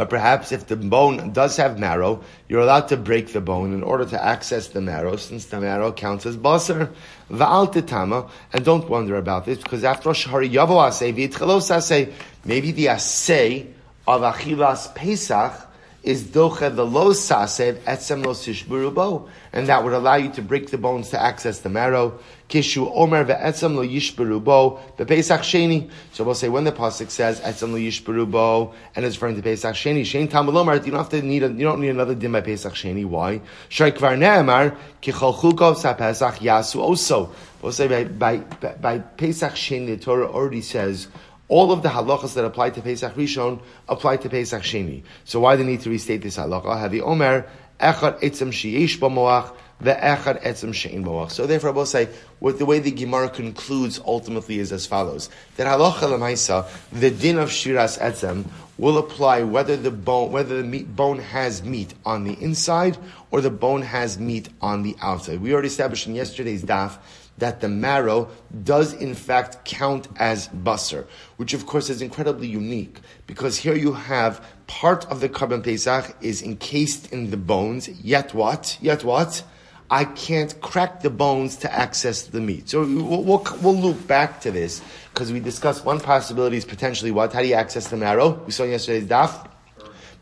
But 0.00 0.08
perhaps 0.08 0.50
if 0.50 0.66
the 0.66 0.76
bone 0.76 1.30
does 1.32 1.58
have 1.58 1.78
marrow, 1.78 2.22
you're 2.48 2.62
allowed 2.62 2.88
to 2.88 2.96
break 2.96 3.34
the 3.34 3.40
bone 3.42 3.74
in 3.74 3.82
order 3.82 4.06
to 4.06 4.24
access 4.24 4.68
the 4.68 4.80
marrow, 4.80 5.16
since 5.16 5.44
the 5.44 5.60
marrow 5.60 5.92
counts 5.92 6.24
as 6.24 6.38
basar. 6.38 6.90
Va'al 7.30 7.70
titama, 7.70 8.30
and 8.54 8.64
don't 8.64 8.88
wonder 8.88 9.16
about 9.16 9.44
this, 9.44 9.58
because 9.58 9.84
after 9.84 10.08
Shahari 10.08 10.50
Yavo 10.50 10.88
Asay, 10.88 12.14
maybe 12.46 12.72
the 12.72 12.86
Asay 12.86 13.66
of 14.08 14.22
Achilas 14.22 14.94
Pesach 14.94 15.69
is 16.02 16.24
doche 16.24 16.74
the 16.74 16.84
lo 16.84 17.12
sased 17.12 17.76
etzem 17.84 18.24
lo 18.24 18.32
sishburubo, 18.32 19.28
and 19.52 19.66
that 19.66 19.84
would 19.84 19.92
allow 19.92 20.14
you 20.14 20.30
to 20.30 20.42
break 20.42 20.70
the 20.70 20.78
bones 20.78 21.10
to 21.10 21.20
access 21.20 21.60
the 21.60 21.68
marrow. 21.68 22.18
Kishu 22.48 22.90
omer 22.94 23.24
ve'etzem 23.24 23.74
lo 23.74 23.84
yishberubo 23.86 24.80
Pesach 25.06 25.42
sheni. 25.42 25.90
So 26.12 26.24
we'll 26.24 26.34
say 26.34 26.48
when 26.48 26.64
the 26.64 26.72
pasuk 26.72 27.10
says 27.10 27.40
etzem 27.40 27.72
lo 27.72 27.78
yishberubo 27.78 28.74
and 28.96 29.04
it's 29.04 29.16
referring 29.16 29.36
to 29.36 29.42
Pesach 29.42 29.74
sheni. 29.74 30.02
Shein 30.02 30.28
tamalomar. 30.28 30.84
You 30.84 30.92
don't 30.92 31.00
have 31.00 31.10
to 31.10 31.22
need. 31.22 31.42
A, 31.42 31.48
you 31.48 31.64
don't 31.64 31.80
need 31.80 31.90
another 31.90 32.14
din 32.14 32.32
by 32.32 32.40
Pesach 32.40 32.72
sheni. 32.74 33.04
Why? 33.04 33.40
Shrei 33.68 33.92
kvar 33.92 34.18
ne'emar 34.18 34.76
kicholchuko 35.02 35.76
sa 35.76 35.94
Pesach 35.94 36.36
yasu 36.36 36.80
also. 36.80 37.32
We'll 37.62 37.72
say 37.72 37.88
by 37.88 38.04
by 38.04 38.38
by 38.80 38.98
Pesach 38.98 39.52
sheni 39.52 39.86
the 39.86 39.96
Torah 39.98 40.28
already 40.28 40.62
says 40.62 41.08
all 41.50 41.72
of 41.72 41.82
the 41.82 41.88
halachas 41.88 42.34
that 42.34 42.44
apply 42.44 42.70
to 42.70 42.80
Pesach 42.80 43.12
Rishon 43.14 43.60
apply 43.88 44.16
to 44.18 44.30
Pesach 44.30 44.62
Sheni. 44.62 45.02
So 45.24 45.40
why 45.40 45.56
do 45.56 45.64
they 45.64 45.70
need 45.70 45.80
to 45.80 45.90
restate 45.90 46.22
this 46.22 46.36
halacha? 46.38 46.78
Have 46.78 46.92
the 46.92 47.02
Omer, 47.02 47.46
Echad 47.80 48.20
etzem 48.20 48.52
sheyesh 48.52 48.98
b'moach, 48.98 49.52
ve'echad 49.82 50.42
etzem 50.42 50.72
she'in 50.72 51.04
b'moach. 51.04 51.32
So 51.32 51.46
therefore, 51.46 51.70
I 51.70 51.72
will 51.72 51.86
say, 51.86 52.08
what 52.38 52.58
the 52.58 52.66
way 52.66 52.78
the 52.78 52.92
Gemara 52.92 53.28
concludes 53.28 54.00
ultimately 54.06 54.60
is 54.60 54.70
as 54.70 54.86
follows. 54.86 55.28
That 55.56 55.66
halacha 55.66 56.02
lemaisa, 56.02 56.68
the 56.92 57.10
din 57.10 57.38
of 57.38 57.48
shiras 57.48 57.98
etzem, 57.98 58.44
will 58.78 58.98
apply 58.98 59.42
whether 59.42 59.76
the 59.76 59.90
bone, 59.90 60.30
whether 60.30 60.58
the 60.58 60.64
meat, 60.64 60.94
bone 60.94 61.18
has 61.18 61.62
meat 61.62 61.92
on 62.06 62.24
the 62.24 62.34
inside 62.40 62.96
or 63.30 63.40
the 63.40 63.50
bone 63.50 63.82
has 63.82 64.18
meat 64.18 64.48
on 64.62 64.82
the 64.82 64.96
outside. 65.02 65.40
We 65.40 65.52
already 65.52 65.68
established 65.68 66.06
in 66.06 66.14
yesterday's 66.14 66.62
daf 66.62 66.96
that 67.40 67.60
the 67.60 67.68
marrow 67.68 68.28
does 68.64 68.92
in 68.92 69.14
fact 69.14 69.64
count 69.64 70.08
as 70.16 70.48
basar, 70.48 71.06
which 71.36 71.52
of 71.52 71.66
course 71.66 71.90
is 71.90 72.00
incredibly 72.00 72.46
unique 72.46 73.00
because 73.26 73.58
here 73.58 73.74
you 73.74 73.92
have 73.92 74.44
part 74.66 75.04
of 75.10 75.20
the 75.20 75.28
korban 75.28 75.62
pesach 75.62 76.16
is 76.20 76.42
encased 76.42 77.12
in 77.12 77.30
the 77.30 77.36
bones. 77.36 77.88
Yet 77.88 78.32
what? 78.34 78.78
Yet 78.80 79.04
what? 79.04 79.42
I 79.90 80.04
can't 80.04 80.60
crack 80.60 81.00
the 81.00 81.10
bones 81.10 81.56
to 81.56 81.72
access 81.72 82.22
the 82.22 82.40
meat. 82.40 82.68
So 82.68 82.82
we'll, 82.82 83.24
we'll, 83.24 83.44
we'll 83.60 83.76
loop 83.76 84.06
back 84.06 84.40
to 84.42 84.52
this 84.52 84.80
because 85.12 85.32
we 85.32 85.40
discussed 85.40 85.84
one 85.84 85.98
possibility 85.98 86.56
is 86.56 86.64
potentially 86.64 87.10
what? 87.10 87.32
How 87.32 87.40
do 87.40 87.48
you 87.48 87.54
access 87.54 87.88
the 87.88 87.96
marrow? 87.96 88.40
We 88.46 88.52
saw 88.52 88.62
yesterday's 88.62 89.08
daf 89.08 89.50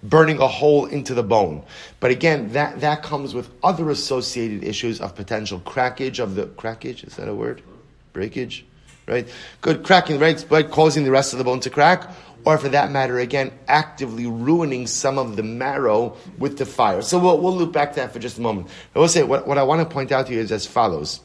burning 0.03 0.39
a 0.39 0.47
hole 0.47 0.87
into 0.87 1.15
the 1.15 1.23
bone. 1.23 1.63
But 2.01 2.11
again, 2.11 2.53
that, 2.53 2.81
that 2.81 3.03
comes 3.03 3.35
with 3.35 3.51
other 3.63 3.91
associated 3.91 4.65
issues 4.65 5.01
of 5.01 5.15
potential 5.15 5.61
crackage 5.61 6.19
of 6.19 6.35
the 6.35 6.47
crackage. 6.47 7.07
Is 7.07 7.17
that 7.17 7.29
a 7.29 7.35
word? 7.35 7.63
Breakage, 8.13 8.65
right? 9.07 9.29
Good 9.61 9.85
cracking, 9.85 10.19
right? 10.19 10.45
But 10.49 10.71
causing 10.71 11.05
the 11.05 11.11
rest 11.11 11.33
of 11.33 11.39
the 11.39 11.45
bone 11.45 11.61
to 11.61 11.71
crack, 11.71 12.09
or 12.45 12.57
for 12.57 12.69
that 12.71 12.91
matter, 12.91 13.19
again, 13.19 13.53
actively 13.67 14.27
ruining 14.27 14.87
some 14.87 15.19
of 15.19 15.37
the 15.37 15.43
marrow 15.43 16.17
with 16.39 16.57
the 16.59 16.65
fire. 16.65 17.03
So 17.03 17.19
we'll, 17.19 17.39
we'll 17.39 17.57
loop 17.57 17.73
back 17.73 17.91
to 17.95 18.01
that 18.01 18.13
for 18.13 18.21
just 18.21 18.39
a 18.39 18.41
moment. 18.41 18.69
I 18.95 19.01
will 19.01 19.09
say 19.09 19.23
what, 19.23 19.47
what 19.47 19.59
I 19.59 19.65
want 19.65 19.87
to 19.87 19.93
point 19.93 20.13
out 20.13 20.29
to 20.29 20.33
you 20.33 20.41
is 20.41 20.53
as 20.53 20.65
follows. 20.65 21.21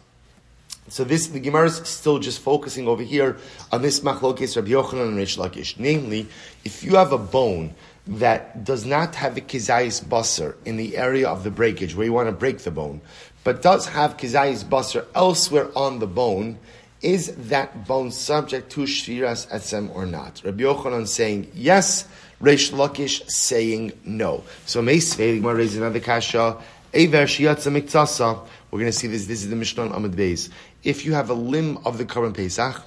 So 0.90 1.04
this, 1.04 1.28
the 1.28 1.40
Gemara 1.40 1.68
is 1.68 1.76
still 1.88 2.20
just 2.20 2.40
focusing 2.40 2.88
over 2.88 3.04
here 3.04 3.38
on 3.72 3.82
this 3.82 4.02
machlokes 4.02 4.56
Rabbi 4.56 4.70
Yochanan 4.70 5.10
and 5.10 5.18
Reish 5.18 5.38
Lakish. 5.38 5.80
Namely, 5.80 6.28
if 6.66 6.84
you 6.84 6.96
have 6.96 7.14
a 7.14 7.18
bone 7.18 7.74
that 8.06 8.64
does 8.64 8.86
not 8.86 9.16
have 9.16 9.36
the 9.36 9.42
kizayis 9.42 10.04
basar 10.04 10.56
in 10.66 10.76
the 10.78 10.98
area 10.98 11.28
of 11.28 11.44
the 11.44 11.52
breakage 11.52 11.96
where 11.96 12.06
you 12.06 12.14
want 12.14 12.28
to 12.28 12.34
break 12.34 12.60
the 12.60 12.72
bone, 12.72 13.02
but 13.44 13.62
does 13.62 13.88
have 13.88 14.18
kizayis 14.18 14.64
basar 14.66 15.06
elsewhere 15.16 15.70
on 15.76 16.00
the 16.00 16.08
bone, 16.08 16.58
is 17.02 17.36
that 17.50 17.86
bone 17.88 18.12
subject 18.12 18.72
to 18.72 18.82
shviras 18.82 19.48
etzem 19.50 19.94
or 19.94 20.06
not? 20.06 20.42
Rabbi 20.44 20.64
Yochanan 20.64 21.08
saying 21.08 21.52
yes, 21.54 22.08
Reish 22.42 22.72
Lakish 22.72 23.30
saying 23.30 23.94
no. 24.04 24.44
So 24.66 24.82
Meisvei, 24.82 25.38
Gemara 25.38 25.56
raises 25.56 25.78
another 25.78 26.00
kasha. 26.00 26.58
We're 26.94 27.08
going 27.08 27.26
to 27.26 28.92
see 28.92 29.08
this. 29.08 29.26
This 29.26 29.44
is 29.44 29.50
the 29.50 29.56
Mishnah 29.56 29.84
on 29.84 29.92
Amud 29.92 30.16
Beis. 30.16 30.50
If 30.84 31.06
you 31.06 31.14
have 31.14 31.30
a 31.30 31.34
limb 31.34 31.80
of 31.86 31.98
the 31.98 32.06
korban 32.06 32.36
Pesach, 32.36 32.84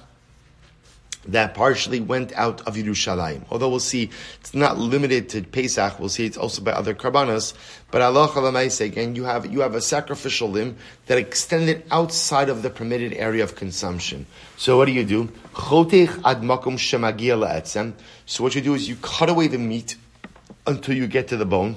that 1.27 1.53
partially 1.53 1.99
went 1.99 2.31
out 2.33 2.61
of 2.67 2.75
Yerushalayim. 2.75 3.43
Although 3.49 3.69
we'll 3.69 3.79
see 3.79 4.09
it's 4.39 4.53
not 4.53 4.77
limited 4.77 5.29
to 5.29 5.43
Pesach, 5.43 5.99
we'll 5.99 6.09
see 6.09 6.25
it's 6.25 6.37
also 6.37 6.61
by 6.61 6.71
other 6.71 6.93
karbanos. 6.93 7.53
But 7.91 8.01
Allah 8.01 8.29
again, 8.81 9.15
you 9.15 9.25
have 9.25 9.45
you 9.45 9.61
have 9.61 9.75
a 9.75 9.81
sacrificial 9.81 10.49
limb 10.49 10.77
that 11.07 11.17
extended 11.17 11.83
outside 11.91 12.49
of 12.49 12.61
the 12.61 12.69
permitted 12.69 13.13
area 13.13 13.43
of 13.43 13.55
consumption. 13.55 14.25
So 14.57 14.77
what 14.77 14.85
do 14.85 14.91
you 14.91 15.03
do? 15.03 15.23
ad 15.55 16.41
makom 16.41 17.93
So 18.25 18.43
what 18.43 18.55
you 18.55 18.61
do 18.61 18.73
is 18.73 18.89
you 18.89 18.95
cut 18.97 19.29
away 19.29 19.47
the 19.47 19.57
meat 19.57 19.95
until 20.65 20.95
you 20.95 21.07
get 21.07 21.29
to 21.29 21.37
the 21.37 21.45
bone. 21.45 21.75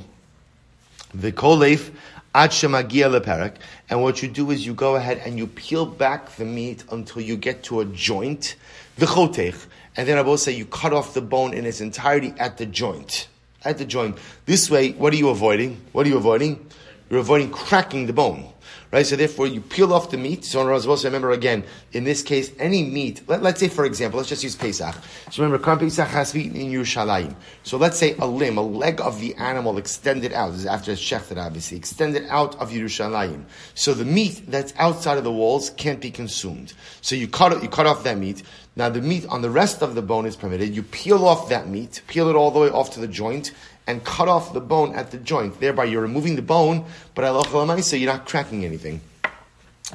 The 1.13 1.33
kolef 1.33 1.91
and 2.33 4.03
what 4.03 4.23
you 4.23 4.29
do 4.29 4.51
is 4.53 4.65
you 4.65 4.73
go 4.73 4.95
ahead 4.95 5.21
and 5.25 5.37
you 5.37 5.49
peel 5.49 5.85
back 5.85 6.37
the 6.37 6.45
meat 6.45 6.85
until 6.93 7.23
you 7.23 7.37
get 7.37 7.65
to 7.65 7.81
a 7.81 7.85
joint 7.87 8.55
v'chotech, 9.01 9.67
and 9.97 10.07
then 10.07 10.19
I 10.19 10.23
will 10.23 10.39
say 10.39 10.53
you 10.53 10.67
cut 10.67 10.93
off 10.93 11.15
the 11.15 11.21
bone 11.23 11.55
in 11.55 11.67
its 11.67 11.81
entirety 11.81 12.35
at 12.39 12.59
the 12.59 12.67
joint. 12.67 13.29
At 13.65 13.79
the 13.79 13.85
joint. 13.85 14.19
This 14.47 14.71
way, 14.71 14.93
what 14.93 15.13
are 15.13 15.17
you 15.17 15.31
avoiding? 15.31 15.81
What 15.93 16.07
are 16.07 16.09
you 16.09 16.17
avoiding? 16.17 16.65
You're 17.11 17.21
avoiding 17.21 17.51
cracking 17.51 18.07
the 18.07 18.13
bone. 18.13 18.53
Right? 18.93 19.07
So 19.07 19.15
therefore, 19.15 19.47
you 19.47 19.61
peel 19.61 19.93
off 19.93 20.11
the 20.11 20.17
meat. 20.17 20.45
So 20.45 20.79
supposed 20.81 21.05
remember 21.05 21.31
again, 21.31 21.63
in 21.93 22.03
this 22.03 22.23
case, 22.23 22.51
any 22.59 22.83
meat, 22.83 23.23
let, 23.29 23.45
us 23.45 23.61
say 23.61 23.69
for 23.69 23.85
example, 23.85 24.19
let's 24.19 24.29
just 24.29 24.43
use 24.43 24.57
Pesach. 24.57 24.97
So 25.31 25.43
remember, 25.43 25.77
Pesach 25.77 26.09
has 26.09 26.35
eaten 26.35 26.57
in 26.57 26.73
Yerushalayim. 26.73 27.37
So 27.63 27.77
let's 27.77 27.99
say 27.99 28.17
a 28.19 28.27
limb, 28.27 28.59
a 28.59 28.63
leg 28.63 29.01
of 29.01 29.21
the 29.21 29.35
animal 29.37 29.79
extended 29.79 30.33
out, 30.33 30.51
this 30.53 30.61
is 30.61 30.67
after 30.67 30.91
it's 30.91 31.01
shechted 31.01 31.37
obviously, 31.37 31.77
extended 31.77 32.27
out 32.29 32.61
of 32.61 32.71
Yerushalayim. 32.71 33.45
So 33.75 33.95
the 33.95 34.05
meat 34.05 34.43
that's 34.49 34.73
outside 34.77 35.19
of 35.19 35.25
the 35.25 35.33
walls 35.33 35.71
can't 35.71 36.01
be 36.01 36.11
consumed. 36.11 36.73
So 37.01 37.15
you 37.15 37.29
cut, 37.29 37.63
you 37.63 37.69
cut 37.69 37.87
off 37.87 38.03
that 38.05 38.19
meat. 38.19 38.43
Now 38.77 38.89
the 38.89 39.01
meat 39.01 39.27
on 39.29 39.43
the 39.43 39.51
rest 39.51 39.83
of 39.83 39.95
the 39.95 40.03
bone 40.03 40.27
is 40.27 40.37
permitted. 40.37 40.75
You 40.75 40.83
peel 40.83 41.27
off 41.27 41.49
that 41.49 41.69
meat, 41.69 42.03
peel 42.07 42.29
it 42.29 42.37
all 42.37 42.51
the 42.51 42.61
way 42.61 42.71
off 42.71 42.93
to 42.93 43.01
the 43.01 43.09
joint, 43.09 43.53
and 43.87 44.05
cut 44.05 44.29
off 44.29 44.53
the 44.53 44.61
bone 44.61 44.95
at 44.95 45.11
the 45.11 45.19
joint. 45.19 45.59
Thereby 45.61 45.85
you're 45.85 46.03
removing 46.03 46.37
the 46.37 46.43
bone, 46.43 46.85
but 47.15 47.23
you're 47.23 48.07
not 48.07 48.27
cracking 48.27 48.65
anything. 48.65 49.01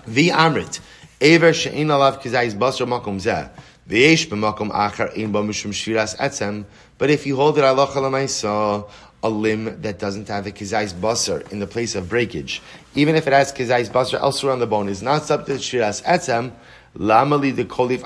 The 0.06 0.30
amrit. 0.30 0.82
Ever 1.22 1.54
she'in 1.54 1.88
alav 1.88 2.22
kizayis 2.22 2.54
basar 2.54 2.86
makom 2.86 3.22
zeh. 3.22 3.50
V'yesh 3.90 4.28
b'makom 4.28 4.72
achar 4.72 5.18
ein 5.18 5.32
ba 5.32 5.42
mishum 5.42 5.72
shviras 5.72 6.18
etzem. 6.18 6.66
But 6.98 7.10
if 7.10 7.26
you 7.26 7.38
hold 7.38 7.58
it 7.58 7.62
halacha 7.62 8.90
a 9.24 9.30
limb 9.30 9.82
that 9.82 9.98
doesn't 9.98 10.28
have 10.28 10.44
the 10.44 10.52
kizayis 10.52 10.94
basar 10.94 11.50
in 11.52 11.60
the 11.60 11.68
place 11.68 11.96
of 11.96 12.10
breakage, 12.10 12.62
even 12.96 13.16
if 13.16 13.28
it 13.28 13.34
has 13.34 13.54
kizayis 13.54 13.90
basar 13.90 14.20
elsewhere 14.20 14.52
on 14.52 14.60
the 14.60 14.68
bone, 14.68 14.90
is 14.90 15.02
not 15.02 15.24
subject 15.24 15.62
to 15.62 15.78
shviras 15.78 16.04
etzem, 16.04 16.52
Lamali 16.98 17.54
the 17.54 17.66
kolif 17.66 18.04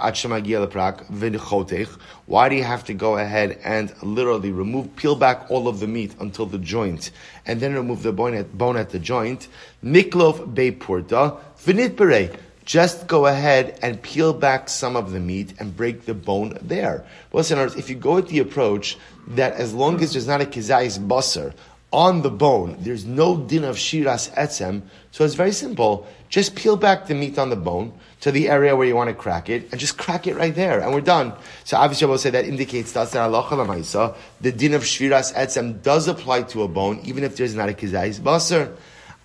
Why 2.26 2.50
do 2.50 2.56
you 2.56 2.64
have 2.64 2.84
to 2.86 2.94
go 2.96 3.18
ahead 3.18 3.60
and 3.64 3.94
literally 4.02 4.52
remove, 4.52 4.96
peel 4.96 5.16
back 5.16 5.46
all 5.52 5.68
of 5.68 5.80
the 5.80 5.86
meat 5.86 6.16
until 6.20 6.48
the 6.48 6.58
joint, 6.58 7.12
and 7.46 7.60
then 7.60 7.76
remove 7.76 8.02
the 8.02 8.12
bone 8.12 8.34
at, 8.34 8.58
bone 8.58 8.78
at 8.78 8.90
the 8.90 8.98
joint? 8.98 9.48
Niklov 9.84 10.56
beipurta 10.56 11.40
v'nitbere. 11.64 12.36
Just 12.66 13.08
go 13.08 13.26
ahead 13.28 13.80
and 13.82 14.02
peel 14.02 14.34
back 14.34 14.70
some 14.70 14.96
of 14.96 15.12
the 15.12 15.20
meat 15.20 15.54
and 15.60 15.76
break 15.76 16.06
the 16.06 16.14
bone 16.14 16.58
there. 16.62 17.06
Well, 17.32 17.40
listeners, 17.42 17.76
if 17.76 17.90
you 17.90 17.96
go 17.96 18.16
with 18.16 18.30
the 18.30 18.40
approach 18.40 18.98
that 19.28 19.54
as 19.54 19.74
long 19.74 20.02
as 20.02 20.14
there's 20.14 20.28
not 20.28 20.42
a 20.42 20.46
kizayis 20.46 21.00
basar 21.00 21.54
on 21.92 22.22
the 22.22 22.30
bone, 22.30 22.78
there's 22.80 23.06
no 23.06 23.38
din 23.38 23.64
of 23.64 23.76
shiras 23.76 24.32
etzem. 24.36 24.84
So 25.12 25.26
it's 25.26 25.34
very 25.34 25.52
simple. 25.52 26.06
Just 26.30 26.56
peel 26.56 26.78
back 26.78 27.08
the 27.08 27.16
meat 27.16 27.40
on 27.40 27.50
the 27.50 27.56
bone 27.56 27.94
to 28.22 28.32
the 28.32 28.50
area 28.50 28.76
where 28.76 28.86
you 28.86 28.96
want 28.96 29.10
to 29.10 29.16
crack 29.16 29.50
it, 29.50 29.72
and 29.72 29.80
just 29.80 29.98
crack 29.98 30.28
it 30.28 30.36
right 30.36 30.54
there, 30.54 30.82
and 30.82 30.94
we're 30.94 31.02
done. 31.02 31.34
So 31.64 31.78
obviously, 31.78 32.06
I 32.06 32.10
will 32.10 32.18
say 32.20 32.30
that 32.30 32.46
indicates 32.46 32.92
that 32.92 33.12
the 33.12 34.52
din 34.52 34.74
of 34.74 34.84
shiras 34.84 35.34
etzem 35.34 35.82
does 35.82 36.08
apply 36.08 36.44
to 36.44 36.64
a 36.64 36.68
bone, 36.68 37.00
even 37.06 37.24
if 37.24 37.38
there's 37.38 37.56
not 37.56 37.70
a 37.70 37.74
kizayis 37.74 38.24
baser. 38.24 38.76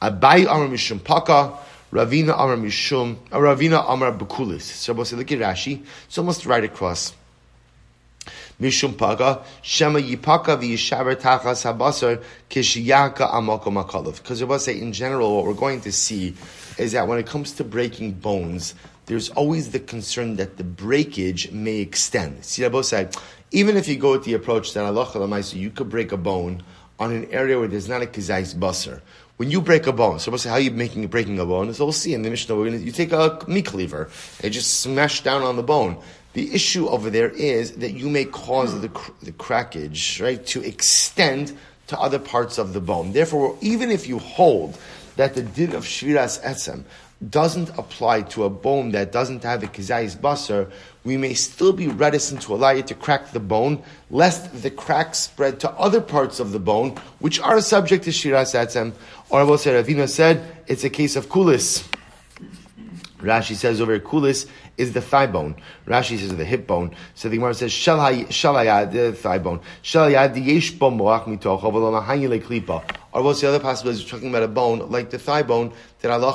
Abai 0.00 0.42
amar 0.42 0.68
mishum 0.68 1.02
paka, 1.02 1.58
Ravina 1.92 2.32
amar 2.34 2.56
mishum, 2.56 3.16
Ravina 3.28 3.84
amar 3.88 4.12
bukulis. 4.12 4.62
So 4.62 4.92
I 4.92 4.96
will 4.96 5.04
say, 5.04 5.16
look 5.16 5.30
at 5.30 5.38
Rashi. 5.38 5.84
It's 6.06 6.16
almost 6.18 6.46
right 6.46 6.64
across. 6.64 7.12
Mishum 8.60 8.96
paga, 8.96 9.42
shema 9.62 9.98
yipaka 9.98 10.56
v'yishaber 10.56 11.16
tachas 11.16 11.64
habasar 11.64 12.22
kishiyaka. 12.48 14.16
Because 14.16 14.42
I 14.42 14.44
will 14.44 14.58
say, 14.58 14.78
in 14.78 14.92
general, 14.92 15.36
what 15.36 15.46
we're 15.46 15.54
going 15.54 15.80
to 15.80 15.92
see 15.92 16.34
is 16.78 16.92
that 16.92 17.08
when 17.08 17.18
it 17.18 17.26
comes 17.26 17.52
to 17.52 17.64
breaking 17.64 18.12
bones, 18.12 18.74
there's 19.06 19.28
always 19.30 19.70
the 19.70 19.80
concern 19.80 20.36
that 20.36 20.56
the 20.56 20.64
breakage 20.64 21.50
may 21.50 21.78
extend. 21.78 22.44
See, 22.44 22.64
I 22.64 22.80
say, 22.82 23.08
even 23.50 23.76
if 23.76 23.88
you 23.88 23.96
go 23.96 24.12
with 24.12 24.24
the 24.24 24.34
approach 24.34 24.72
that 24.74 24.84
Allah 24.84 25.40
you 25.52 25.70
could 25.70 25.88
break 25.88 26.12
a 26.12 26.16
bone 26.16 26.62
on 26.98 27.12
an 27.12 27.26
area 27.30 27.58
where 27.58 27.68
there's 27.68 27.88
not 27.88 28.02
a 28.02 28.06
kizais 28.06 28.54
basar. 28.54 29.00
When 29.36 29.50
you 29.50 29.60
break 29.60 29.88
a 29.88 29.92
bone, 29.92 30.20
so 30.20 30.34
say 30.36 30.48
how 30.48 30.54
are 30.54 30.60
you 30.60 30.70
making 30.70 31.06
breaking 31.08 31.40
a 31.40 31.44
bone? 31.44 31.74
So 31.74 31.84
we'll 31.84 31.92
see 31.92 32.14
in 32.14 32.22
the 32.22 32.30
Mishnah. 32.30 32.54
You 32.54 32.92
take 32.92 33.10
a 33.10 33.40
meat 33.48 33.66
cleaver 33.66 34.08
and 34.42 34.52
just 34.52 34.80
smash 34.80 35.22
down 35.22 35.42
on 35.42 35.56
the 35.56 35.62
bone. 35.62 35.98
The 36.34 36.52
issue 36.52 36.88
over 36.88 37.10
there 37.10 37.30
is 37.30 37.72
that 37.76 37.92
you 37.92 38.10
may 38.10 38.24
cause 38.24 38.80
the, 38.80 38.88
the 39.22 39.32
crackage, 39.32 40.20
right, 40.20 40.44
to 40.46 40.62
extend 40.62 41.56
to 41.86 41.98
other 41.98 42.18
parts 42.18 42.58
of 42.58 42.72
the 42.72 42.80
bone. 42.80 43.12
Therefore, 43.12 43.56
even 43.60 43.90
if 43.90 44.08
you 44.08 44.18
hold 44.18 44.76
that 45.16 45.34
the 45.34 45.42
din 45.42 45.74
of 45.74 45.84
shviras 45.84 46.42
etzem 46.42 46.84
doesn't 47.30 47.70
apply 47.78 48.22
to 48.22 48.44
a 48.44 48.50
bone 48.50 48.90
that 48.90 49.12
doesn't 49.12 49.44
have 49.44 49.62
a 49.62 49.66
kizayis 49.66 50.16
basar, 50.16 50.70
we 51.04 51.16
may 51.16 51.34
still 51.34 51.72
be 51.72 51.86
reticent 51.86 52.42
to 52.42 52.54
allow 52.54 52.70
you 52.70 52.82
to 52.82 52.94
crack 52.94 53.30
the 53.30 53.40
bone, 53.40 53.82
lest 54.10 54.62
the 54.62 54.70
crack 54.70 55.14
spread 55.14 55.60
to 55.60 55.70
other 55.72 56.00
parts 56.00 56.40
of 56.40 56.50
the 56.50 56.58
bone, 56.58 56.96
which 57.20 57.38
are 57.40 57.60
subject 57.60 58.04
to 58.04 58.10
shiras 58.10 58.54
etzem. 58.54 58.92
Or 59.30 59.44
Ravina 59.44 60.08
said, 60.08 60.44
it's 60.66 60.82
a 60.82 60.90
case 60.90 61.14
of 61.14 61.28
kulis. 61.28 61.86
Rashi 63.24 63.54
says 63.54 63.80
over 63.80 63.98
kulis 63.98 64.48
is 64.76 64.92
the 64.92 65.00
thigh 65.00 65.26
bone. 65.26 65.56
Rashi 65.86 66.18
says 66.18 66.36
the 66.36 66.44
hip 66.44 66.66
bone. 66.66 66.94
So 67.14 67.28
the 67.28 67.36
Gemara 67.36 67.54
says, 67.54 67.72
shalayad, 67.72 68.92
the 68.92 69.12
thigh 69.12 69.38
bone. 69.38 69.60
Shalayad, 69.82 70.34
the 70.34 70.40
yesh 70.40 70.74
moach 70.74 71.24
mitoch, 71.24 71.60
klipa. 71.60 72.96
Or 73.12 73.22
what's 73.22 73.40
the 73.40 73.48
other 73.48 73.60
possibility? 73.60 74.02
We're 74.02 74.10
talking 74.10 74.28
about 74.28 74.42
a 74.42 74.48
bone, 74.48 74.90
like 74.90 75.10
the 75.10 75.18
thigh 75.18 75.42
bone, 75.42 75.72
that 76.00 76.10
Allah 76.10 76.32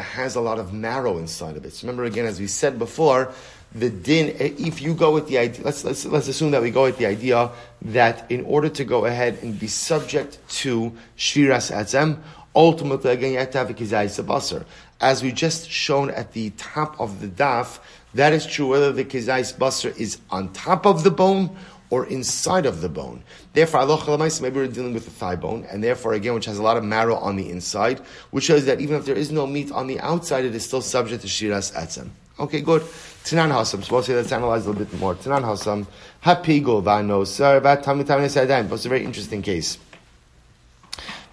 has 0.00 0.34
a 0.36 0.40
lot 0.40 0.58
of 0.58 0.72
marrow 0.72 1.18
inside 1.18 1.56
of 1.56 1.64
it. 1.64 1.72
So 1.72 1.86
remember 1.86 2.04
again, 2.04 2.26
as 2.26 2.40
we 2.40 2.46
said 2.46 2.78
before, 2.78 3.32
the 3.74 3.88
din, 3.88 4.36
if 4.38 4.82
you 4.82 4.94
go 4.94 5.12
with 5.12 5.28
the 5.28 5.38
idea, 5.38 5.64
let's, 5.64 5.82
let's, 5.84 6.04
let's 6.04 6.28
assume 6.28 6.50
that 6.50 6.62
we 6.62 6.70
go 6.70 6.82
with 6.82 6.98
the 6.98 7.06
idea 7.06 7.50
that 7.82 8.30
in 8.30 8.44
order 8.44 8.68
to 8.68 8.84
go 8.84 9.06
ahead 9.06 9.38
and 9.42 9.58
be 9.58 9.66
subject 9.66 10.38
to 10.48 10.92
Shviras 11.16 11.74
Atzem, 11.74 12.18
ultimately 12.54 13.10
again 13.10 13.32
you 13.32 13.38
have 13.38 13.50
to 13.50 13.58
have 13.58 13.70
a 13.70 13.74
Kizayis 13.74 14.22
Basar. 14.24 14.64
As 15.02 15.22
we 15.22 15.32
just 15.32 15.68
shown 15.68 16.10
at 16.10 16.32
the 16.32 16.50
top 16.50 16.98
of 17.00 17.20
the 17.20 17.26
daf, 17.26 17.80
that 18.14 18.32
is 18.32 18.46
true 18.46 18.68
whether 18.68 18.92
the 18.92 19.04
Kizayis 19.04 19.54
Basar 19.56 19.94
is 19.98 20.18
on 20.30 20.52
top 20.52 20.86
of 20.86 21.02
the 21.02 21.10
bone 21.10 21.56
or 21.90 22.06
inside 22.06 22.64
of 22.64 22.80
the 22.80 22.88
bone. 22.88 23.22
Therefore, 23.52 23.80
Allah 23.80 24.30
maybe 24.40 24.56
we're 24.56 24.68
dealing 24.68 24.94
with 24.94 25.04
the 25.04 25.10
thigh 25.10 25.36
bone, 25.36 25.66
and 25.70 25.84
therefore, 25.84 26.14
again, 26.14 26.34
which 26.34 26.46
has 26.46 26.58
a 26.58 26.62
lot 26.62 26.76
of 26.76 26.84
marrow 26.84 27.16
on 27.16 27.36
the 27.36 27.50
inside, 27.50 27.98
which 28.30 28.44
shows 28.44 28.64
that 28.64 28.80
even 28.80 28.96
if 28.96 29.04
there 29.04 29.16
is 29.16 29.30
no 29.30 29.46
meat 29.46 29.70
on 29.72 29.88
the 29.88 30.00
outside, 30.00 30.44
it 30.44 30.54
is 30.54 30.64
still 30.64 30.80
subject 30.80 31.20
to 31.22 31.28
Shiras 31.28 31.74
Atzem. 31.74 32.08
Okay, 32.38 32.60
good. 32.60 32.82
Tanan 33.24 33.50
Hasam. 33.50 33.84
So 33.84 33.94
we'll 33.94 34.02
say 34.02 34.14
let's 34.14 34.32
analyze 34.32 34.64
a 34.66 34.70
little 34.70 34.84
bit 34.84 34.98
more. 34.98 35.14
Tanan 35.14 35.42
Hasam. 35.42 35.86
Hapigol 36.24 36.82
vano 36.82 37.24
tamid 37.24 38.06
sadayim. 38.06 38.72
It's 38.72 38.86
a 38.86 38.88
very 38.88 39.04
interesting 39.04 39.42
case. 39.42 39.78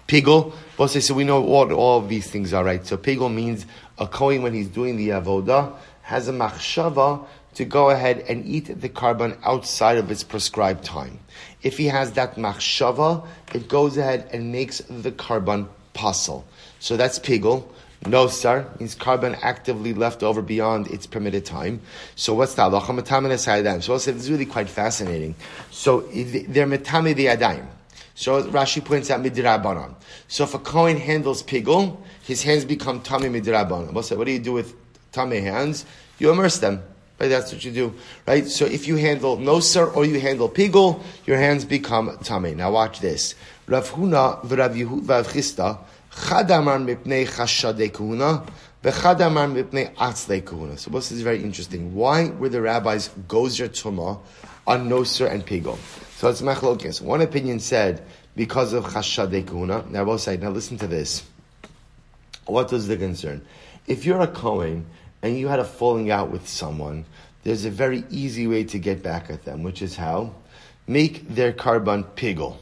Pigol. 0.06 0.52
Say 0.88 1.00
so. 1.00 1.14
We 1.14 1.24
know 1.24 1.40
what 1.40 1.72
all 1.72 2.00
these 2.00 2.30
things 2.30 2.54
are 2.54 2.64
right. 2.64 2.84
So 2.86 2.96
pigol 2.96 3.28
means 3.28 3.66
a 3.98 4.06
kohen 4.06 4.42
when 4.42 4.54
he's 4.54 4.68
doing 4.68 4.96
the 4.96 5.10
avoda 5.10 5.76
has 6.02 6.26
a 6.26 6.32
machshava 6.32 7.26
to 7.54 7.64
go 7.64 7.90
ahead 7.90 8.24
and 8.28 8.46
eat 8.46 8.80
the 8.80 8.88
korban 8.88 9.36
outside 9.44 9.98
of 9.98 10.10
its 10.10 10.24
prescribed 10.24 10.82
time. 10.82 11.18
If 11.62 11.76
he 11.76 11.86
has 11.86 12.12
that 12.12 12.36
machshava, 12.36 13.26
it 13.54 13.68
goes 13.68 13.98
ahead 13.98 14.28
and 14.32 14.52
makes 14.52 14.78
the 14.78 15.12
korban 15.12 15.68
pasul. 15.92 16.44
So 16.78 16.96
that's 16.96 17.18
pigul. 17.18 17.66
No, 18.06 18.28
sir, 18.28 18.66
means 18.78 18.96
korban 18.96 19.38
actively 19.42 19.92
left 19.92 20.22
over 20.22 20.40
beyond 20.40 20.88
its 20.88 21.06
permitted 21.06 21.44
time. 21.44 21.82
So 22.16 22.32
what's 22.32 22.54
metame 22.54 23.82
So 23.82 23.92
this 23.92 24.06
is 24.08 24.30
really 24.30 24.46
quite 24.46 24.70
fascinating. 24.70 25.34
So 25.70 26.00
they're 26.00 26.66
metame 26.66 27.14
the 27.14 27.26
adayim. 27.26 27.66
So 28.20 28.42
Rashi 28.42 28.84
points 28.84 29.10
out 29.10 29.22
midrabanan. 29.22 29.94
So 30.28 30.44
if 30.44 30.52
a 30.52 30.58
Kohen 30.58 30.98
handles 30.98 31.42
pigul, 31.42 31.96
his 32.22 32.42
hands 32.42 32.66
become 32.66 33.00
tameh 33.00 33.30
midrabanan. 33.30 33.94
What 33.94 34.26
do 34.26 34.30
you 34.30 34.38
do 34.38 34.52
with 34.52 34.74
tameh 35.10 35.40
hands? 35.42 35.86
You 36.18 36.30
immerse 36.30 36.58
them. 36.58 36.82
Right, 37.18 37.28
that's 37.28 37.50
what 37.50 37.64
you 37.64 37.72
do, 37.72 37.94
right? 38.26 38.46
So 38.46 38.66
if 38.66 38.86
you 38.86 38.96
handle 38.96 39.38
noser 39.38 39.96
or 39.96 40.04
you 40.04 40.20
handle 40.20 40.50
pigul, 40.50 41.02
your 41.24 41.38
hands 41.38 41.64
become 41.64 42.10
tameh. 42.18 42.54
Now 42.54 42.72
watch 42.72 43.00
this. 43.00 43.36
Rav 43.66 43.90
Huna 43.90 44.44
v'Rav 44.44 44.74
Chisda 45.24 45.78
chadamar 46.12 46.84
mipnei 46.84 47.26
chashade 47.26 47.90
kuhuna 47.90 48.46
v'chadamar 48.84 49.50
mipnei 49.50 49.94
atzle 49.94 50.42
kuhuna. 50.42 50.78
So 50.78 50.90
this 50.90 51.10
is 51.10 51.22
very 51.22 51.42
interesting. 51.42 51.94
Why 51.94 52.28
were 52.28 52.50
the 52.50 52.60
rabbis 52.60 53.08
gozer 53.28 53.70
tuma 53.70 54.20
on 54.66 54.90
noser 54.90 55.30
and 55.30 55.46
pigul? 55.46 55.78
So 56.16 56.28
it's 56.28 56.42
machlokes. 56.42 57.00
One 57.00 57.22
opinion 57.22 57.60
said 57.60 58.04
because 58.36 58.72
of 58.72 58.84
chashade 58.84 59.44
kuhuna. 59.44 59.88
Now 59.90 60.04
both 60.04 60.20
sides. 60.20 60.42
Now 60.42 60.50
listen 60.50 60.78
to 60.78 60.86
this. 60.86 61.24
What 62.46 62.72
was 62.72 62.88
the 62.88 62.96
concern? 62.96 63.42
If 63.86 64.04
you're 64.04 64.20
a 64.20 64.26
Kohen 64.26 64.86
and 65.22 65.38
you 65.38 65.48
had 65.48 65.58
a 65.58 65.64
falling 65.64 66.10
out 66.10 66.30
with 66.30 66.48
someone, 66.48 67.04
there's 67.42 67.64
a 67.64 67.70
very 67.70 68.04
easy 68.10 68.46
way 68.46 68.64
to 68.64 68.78
get 68.78 69.02
back 69.02 69.30
at 69.30 69.44
them, 69.44 69.62
which 69.62 69.82
is 69.82 69.96
how? 69.96 70.34
Make 70.86 71.28
their 71.28 71.52
korban 71.52 72.04
pigul. 72.04 72.56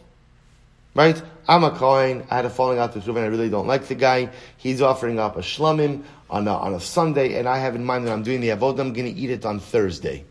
Right? 0.94 1.20
I'm 1.46 1.64
a 1.64 1.70
Kohen, 1.70 2.26
I 2.30 2.36
had 2.36 2.44
a 2.44 2.50
falling 2.50 2.78
out 2.78 2.94
with 2.94 3.06
Reuven, 3.06 3.22
I 3.22 3.26
really 3.26 3.48
don't 3.48 3.66
like 3.66 3.86
the 3.86 3.94
guy. 3.94 4.30
He's 4.56 4.82
offering 4.82 5.18
up 5.18 5.36
a 5.36 5.40
shlamim 5.40 6.02
on 6.28 6.46
a, 6.46 6.52
on 6.52 6.74
a 6.74 6.80
Sunday, 6.80 7.38
and 7.38 7.48
I 7.48 7.58
have 7.58 7.74
in 7.74 7.84
mind 7.84 8.06
that 8.06 8.12
I'm 8.12 8.22
doing 8.22 8.40
the 8.40 8.48
avodah, 8.48 8.80
I'm 8.80 8.92
going 8.92 9.12
to 9.12 9.20
eat 9.20 9.30
it 9.30 9.46
on 9.46 9.60
Thursday. 9.60 10.24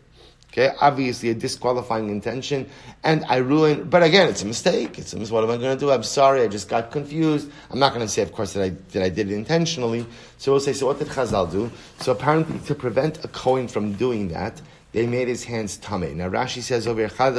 Okay, 0.50 0.74
obviously 0.80 1.28
a 1.28 1.34
disqualifying 1.34 2.08
intention, 2.08 2.68
and 3.04 3.22
I 3.28 3.36
ruin. 3.36 3.84
But 3.88 4.02
again, 4.02 4.28
it's 4.30 4.42
a 4.42 4.46
mistake. 4.46 4.98
It's 4.98 5.12
a 5.12 5.18
What 5.18 5.44
am 5.44 5.50
I 5.50 5.58
going 5.58 5.76
to 5.76 5.78
do? 5.78 5.90
I'm 5.90 6.02
sorry. 6.02 6.42
I 6.42 6.48
just 6.48 6.70
got 6.70 6.90
confused. 6.90 7.50
I'm 7.70 7.78
not 7.78 7.92
going 7.92 8.04
to 8.04 8.10
say, 8.10 8.22
of 8.22 8.32
course, 8.32 8.54
that 8.54 8.62
I 8.64 8.70
that 8.92 9.02
I 9.02 9.10
did 9.10 9.30
it 9.30 9.34
intentionally. 9.34 10.06
So 10.38 10.52
we'll 10.52 10.60
say, 10.60 10.72
so 10.72 10.86
what 10.86 10.98
did 10.98 11.08
Chazal 11.08 11.50
do? 11.52 11.70
So 12.00 12.12
apparently, 12.12 12.58
to 12.60 12.74
prevent 12.74 13.24
a 13.24 13.28
Kohen 13.28 13.68
from 13.68 13.92
doing 13.92 14.28
that, 14.28 14.60
they 14.98 15.06
made 15.06 15.28
his 15.28 15.44
hands 15.44 15.76
tame. 15.76 16.16
Now 16.16 16.28
Rashi 16.28 16.60
says 16.60 16.88
over 16.88 16.98
here, 16.98 17.08
because 17.08 17.34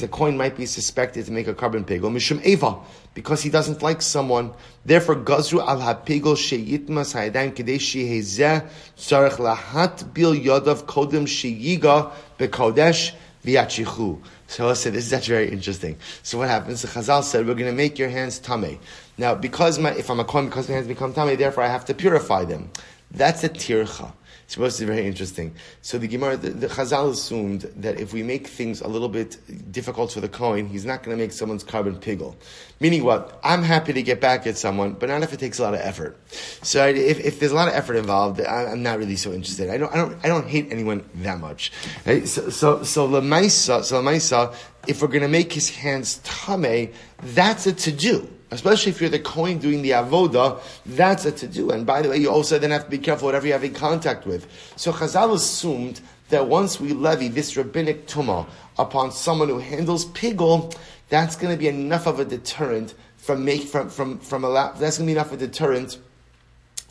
the 0.00 0.08
Kohen 0.08 0.38
might 0.38 0.56
be 0.56 0.64
suspected 0.64 1.26
to 1.26 1.32
make 1.32 1.48
a 1.48 1.52
korban 1.52 1.84
pigel, 1.84 2.10
mishum 2.10 2.42
eva, 2.44 2.78
because 3.12 3.42
he 3.42 3.50
doesn't 3.50 3.82
like 3.82 4.00
someone. 4.00 4.54
Therefore, 4.86 5.16
gazru 5.16 5.60
al 5.60 5.80
hapigel 5.80 6.34
sheyitmas 6.34 7.12
hayadayim 7.12 7.52
kedei 7.52 7.76
shehezeh 7.76 8.66
tzarech 8.96 9.36
lahat 9.36 10.14
bil 10.14 10.34
yodav 10.34 10.84
kodem 10.84 11.26
sheyiga 11.26 12.10
bekodesh 12.38 13.12
v'yachichu. 13.44 14.18
So 14.46 14.70
I 14.70 14.72
said, 14.72 14.94
this 14.94 15.04
is 15.04 15.12
actually 15.12 15.34
very 15.34 15.50
interesting. 15.50 15.98
So 16.22 16.38
what 16.38 16.48
happens? 16.48 16.80
The 16.80 16.88
Chazal 16.88 17.22
said, 17.22 17.46
we're 17.46 17.52
going 17.52 17.66
to 17.66 17.76
make 17.76 17.98
your 17.98 18.08
hands 18.08 18.38
tame. 18.38 18.78
Now, 19.18 19.34
because 19.34 19.78
my, 19.78 19.92
if 19.92 20.08
I'm 20.08 20.20
a 20.20 20.24
Kohen, 20.24 20.46
because 20.46 20.70
my 20.70 20.76
hands 20.76 20.86
become 20.86 21.12
tame, 21.12 21.36
therefore 21.36 21.64
I 21.64 21.68
have 21.68 21.84
to 21.84 21.92
purify 21.92 22.46
them. 22.46 22.70
That's 23.10 23.44
a 23.44 23.48
tircha. 23.48 24.12
It's 24.48 24.54
supposed 24.54 24.78
to 24.78 24.86
be 24.86 24.94
very 24.94 25.06
interesting. 25.06 25.54
So 25.82 25.98
the 25.98 26.08
Gemara, 26.08 26.38
the, 26.38 26.48
the 26.48 26.68
Chazal 26.68 27.10
assumed 27.10 27.70
that 27.76 28.00
if 28.00 28.14
we 28.14 28.22
make 28.22 28.46
things 28.46 28.80
a 28.80 28.88
little 28.88 29.10
bit 29.10 29.36
difficult 29.70 30.12
for 30.12 30.22
the 30.22 30.28
Kohen, 30.28 30.66
he's 30.66 30.86
not 30.86 31.02
going 31.02 31.14
to 31.14 31.22
make 31.22 31.32
someone's 31.32 31.62
korban 31.62 32.00
pigul. 32.00 32.34
Meaning 32.80 33.04
what? 33.04 33.38
I'm 33.44 33.62
happy 33.62 33.92
to 33.92 34.02
get 34.02 34.22
back 34.22 34.46
at 34.46 34.56
someone, 34.56 34.94
but 34.94 35.10
not 35.10 35.22
if 35.22 35.34
it 35.34 35.38
takes 35.38 35.58
a 35.58 35.64
lot 35.64 35.74
of 35.74 35.80
effort. 35.80 36.18
So 36.62 36.86
if, 36.88 37.20
if 37.20 37.40
there's 37.40 37.52
a 37.52 37.56
lot 37.56 37.68
of 37.68 37.74
effort 37.74 37.96
involved, 37.96 38.40
I'm 38.40 38.82
not 38.82 38.98
really 38.98 39.16
so 39.16 39.34
interested. 39.34 39.68
I 39.68 39.76
don't, 39.76 39.92
I 39.92 39.96
don't, 39.96 40.24
I 40.24 40.28
don't 40.28 40.48
hate 40.48 40.68
anyone 40.70 41.04
that 41.16 41.40
much. 41.40 41.70
Right? 42.06 42.26
So, 42.26 42.48
so, 42.48 42.82
so 42.84 43.06
Lamaisa, 43.06 43.84
so 43.84 44.02
Lamaisa, 44.02 44.54
if 44.86 45.02
we're 45.02 45.08
going 45.08 45.20
to 45.20 45.28
make 45.28 45.52
his 45.52 45.68
hands 45.68 46.22
tame, 46.24 46.94
that's 47.18 47.66
a 47.66 47.74
to 47.74 47.92
do 47.92 48.30
especially 48.50 48.90
if 48.90 49.00
you're 49.00 49.10
the 49.10 49.18
Kohen 49.18 49.58
doing 49.58 49.82
the 49.82 49.90
avoda, 49.90 50.60
that's 50.86 51.24
a 51.24 51.32
to 51.32 51.46
do. 51.46 51.70
And 51.70 51.86
by 51.86 52.02
the 52.02 52.08
way, 52.08 52.18
you 52.18 52.30
also 52.30 52.58
then 52.58 52.70
have 52.70 52.84
to 52.84 52.90
be 52.90 52.98
careful 52.98 53.26
whatever 53.26 53.46
you 53.46 53.52
have 53.52 53.64
in 53.64 53.74
contact 53.74 54.26
with. 54.26 54.46
So 54.76 54.92
Chazal 54.92 55.34
assumed 55.34 56.00
that 56.30 56.46
once 56.46 56.80
we 56.80 56.92
levy 56.92 57.28
this 57.28 57.56
rabbinic 57.56 58.06
tumah 58.06 58.46
upon 58.78 59.12
someone 59.12 59.48
who 59.48 59.58
handles 59.58 60.06
pigul, 60.06 60.74
that's 61.08 61.36
going 61.36 61.54
to 61.54 61.58
be 61.58 61.68
enough 61.68 62.06
of 62.06 62.20
a 62.20 62.24
deterrent 62.24 62.94
from 63.16 63.44
make 63.44 63.62
from 63.62 63.88
from 63.90 64.18
from 64.18 64.44
allow, 64.44 64.72
that's 64.72 64.98
going 64.98 65.06
to 65.06 65.12
be 65.12 65.18
enough 65.18 65.32
of 65.32 65.42
a 65.42 65.46
deterrent 65.46 65.98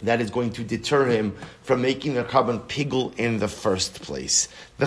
that 0.03 0.21
is 0.21 0.29
going 0.29 0.51
to 0.51 0.63
deter 0.63 1.05
him 1.05 1.35
from 1.63 1.81
making 1.81 2.17
a 2.17 2.23
korban 2.23 2.59
pigul 2.67 3.17
in 3.17 3.39
the 3.39 3.47
first 3.47 4.01
place. 4.01 4.47
The 4.77 4.85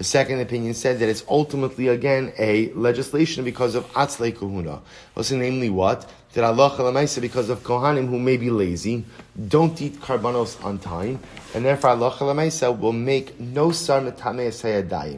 second 0.00 0.40
opinion 0.40 0.74
said 0.74 1.00
that 1.00 1.08
it's 1.08 1.24
ultimately 1.28 1.88
again 1.88 2.32
a 2.38 2.72
legislation 2.74 3.44
because 3.44 3.74
of 3.74 3.90
atzle 3.94 4.32
kuhuna. 4.32 4.80
Also, 5.16 5.36
namely 5.36 5.68
what? 5.68 6.08
That 6.34 6.44
Allah 6.44 6.70
because 7.20 7.50
of 7.50 7.62
kohanim 7.62 8.08
who 8.08 8.18
may 8.18 8.36
be 8.38 8.50
lazy, 8.50 9.04
don't 9.48 9.80
eat 9.82 10.00
karbanos 10.00 10.64
on 10.64 10.78
time, 10.78 11.18
and 11.54 11.64
therefore 11.64 11.90
Allah 11.90 12.72
will 12.72 12.92
make 12.92 13.38
no 13.38 13.70
sar 13.72 14.00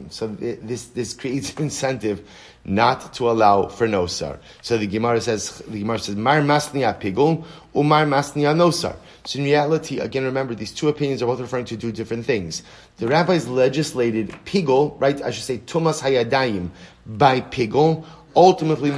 So 0.09 0.27
this 0.27 0.85
this 0.87 1.13
creates 1.13 1.53
an 1.55 1.63
incentive 1.63 2.27
not 2.65 3.13
to 3.13 3.29
allow 3.29 3.67
for 3.67 3.87
nosar. 3.87 4.39
So 4.61 4.77
the 4.77 4.87
Gemara 4.87 5.21
says, 5.21 5.59
the 5.67 5.79
Gemara 5.79 5.99
says, 5.99 6.15
Mar 6.15 6.41
masniya 6.41 6.99
pigul, 6.99 7.45
umar 7.75 8.05
masniya 8.05 8.55
nosar. 8.55 8.95
So 9.23 9.39
in 9.39 9.45
reality, 9.45 9.99
again, 9.99 10.23
remember, 10.23 10.55
these 10.55 10.71
two 10.71 10.87
opinions 10.87 11.21
are 11.21 11.27
both 11.27 11.39
referring 11.39 11.65
to 11.65 11.77
two 11.77 11.91
different 11.91 12.25
things. 12.25 12.63
The 12.97 13.07
rabbis 13.07 13.47
legislated 13.47 14.29
pigul, 14.45 14.99
right, 14.99 15.21
I 15.21 15.31
should 15.31 15.43
say, 15.43 15.59
tumas 15.59 16.01
hayadayim, 16.01 16.69
by 17.05 17.41
pigul, 17.41 18.05
ultimately 18.35 18.91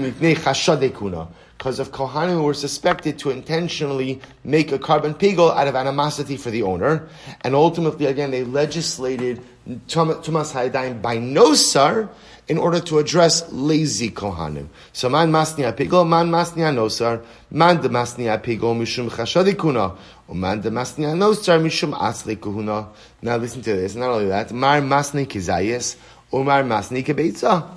because 1.57 1.79
of 1.79 1.91
Kohanim 1.91 2.33
who 2.33 2.43
were 2.43 2.53
suspected 2.53 3.17
to 3.19 3.31
intentionally 3.31 4.21
make 4.43 4.71
a 4.71 4.77
korban 4.77 5.15
pigul 5.15 5.55
out 5.55 5.67
of 5.67 5.75
animosity 5.75 6.37
for 6.37 6.51
the 6.51 6.61
owner. 6.61 7.09
And 7.41 7.55
ultimately, 7.55 8.05
again, 8.05 8.29
they 8.31 8.43
legislated 8.43 9.41
Tumas 9.87 10.53
Hayadayim 10.53 11.01
by 11.01 11.17
Nosar 11.17 12.09
in 12.47 12.57
order 12.57 12.79
to 12.79 12.97
address 12.99 13.51
lazy 13.51 14.09
Kohanim. 14.09 14.67
So 14.93 15.09
man 15.09 15.31
masni 15.31 15.69
apigol, 15.69 16.07
man 16.07 16.29
masni 16.29 16.61
anosar, 16.61 17.23
man 17.51 17.81
de 17.81 17.89
masni 17.89 18.25
apigol 18.25 18.75
mishum 18.75 19.09
chashadikuna, 19.09 19.97
man 20.33 20.61
de 20.61 20.69
masni 20.69 21.05
anosar 21.05 21.61
mishum 21.61 21.93
asli 21.97 22.37
kuhuna. 22.37 22.87
Now 23.21 23.37
listen 23.37 23.61
to 23.63 23.75
this, 23.75 23.95
not 23.95 24.09
only 24.11 24.27
that, 24.27 24.53
mar 24.53 24.79
masni 24.81 25.27
kizayis, 25.27 25.97
umar 26.33 26.63
masni 26.63 27.03
kebeitza. 27.03 27.67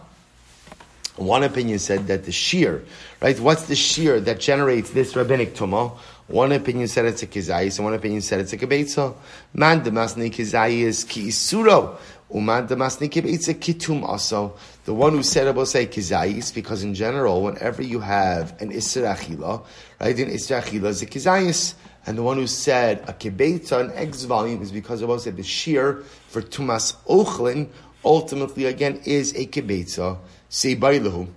One 1.17 1.43
opinion 1.43 1.79
said 1.81 2.07
that 2.07 2.25
the 2.25 2.33
shear, 2.33 2.83
right? 3.21 3.39
What's 3.39 3.65
the 3.65 3.77
shear 3.77 4.21
that 4.21 4.41
generates 4.41 4.91
this 4.91 5.15
rabbinic 5.17 5.55
tumah? 5.55 5.99
One 6.29 6.53
opinion 6.53 6.87
said 6.87 7.07
it's 7.07 7.25
a 7.25 7.27
kizayis, 7.27 7.77
and 7.79 7.85
one 7.85 7.95
opinion 7.95 8.23
said 8.23 8.41
it's 8.41 8.53
a 8.53 8.57
kibetza. 8.57 9.15
Man 9.53 9.83
de 9.83 9.91
masni 9.91 10.31
kizayis 10.31 11.07
ki 11.07 11.25
isuro. 11.27 11.99
Uman 12.35 12.69
demasni 12.69 13.09
kibetza 13.09 13.55
kitum 13.55 14.05
also. 14.05 14.55
The 14.85 14.95
one 14.95 15.13
who 15.13 15.23
said 15.23 15.47
about 15.47 15.69
say 15.69 15.87
kizayis, 15.87 16.55
because 16.55 16.83
in 16.83 16.95
general, 16.95 17.43
whenever 17.43 17.83
you 17.83 18.01
have 18.01 18.61
an 18.61 18.71
isra 18.71 19.17
achila, 19.17 19.65
right, 20.01 20.19
an 20.19 20.31
isra 20.31 20.63
achila 20.63 20.87
is 20.87 21.03
a 21.03 21.07
kizayis. 21.07 21.75
And 22.07 22.17
the 22.17 22.23
one 22.23 22.39
who 22.39 22.47
said 22.47 23.01
a 23.09 23.13
kibetza, 23.13 23.81
an 23.81 23.93
X 23.95 24.25
volume, 24.25 24.63
is 24.63 24.73
because 24.73 25.03
of 25.03 25.21
said 25.21 25.37
the 25.37 25.43
shear 25.43 26.03
for 26.29 26.41
tumas 26.41 26.97
ochlin, 27.07 27.69
ultimately 28.05 28.65
again 28.65 29.01
is 29.05 29.35
a 29.35 29.47
kibetza. 29.47 30.19
Say 30.49 30.77
bailahu. 30.77 31.29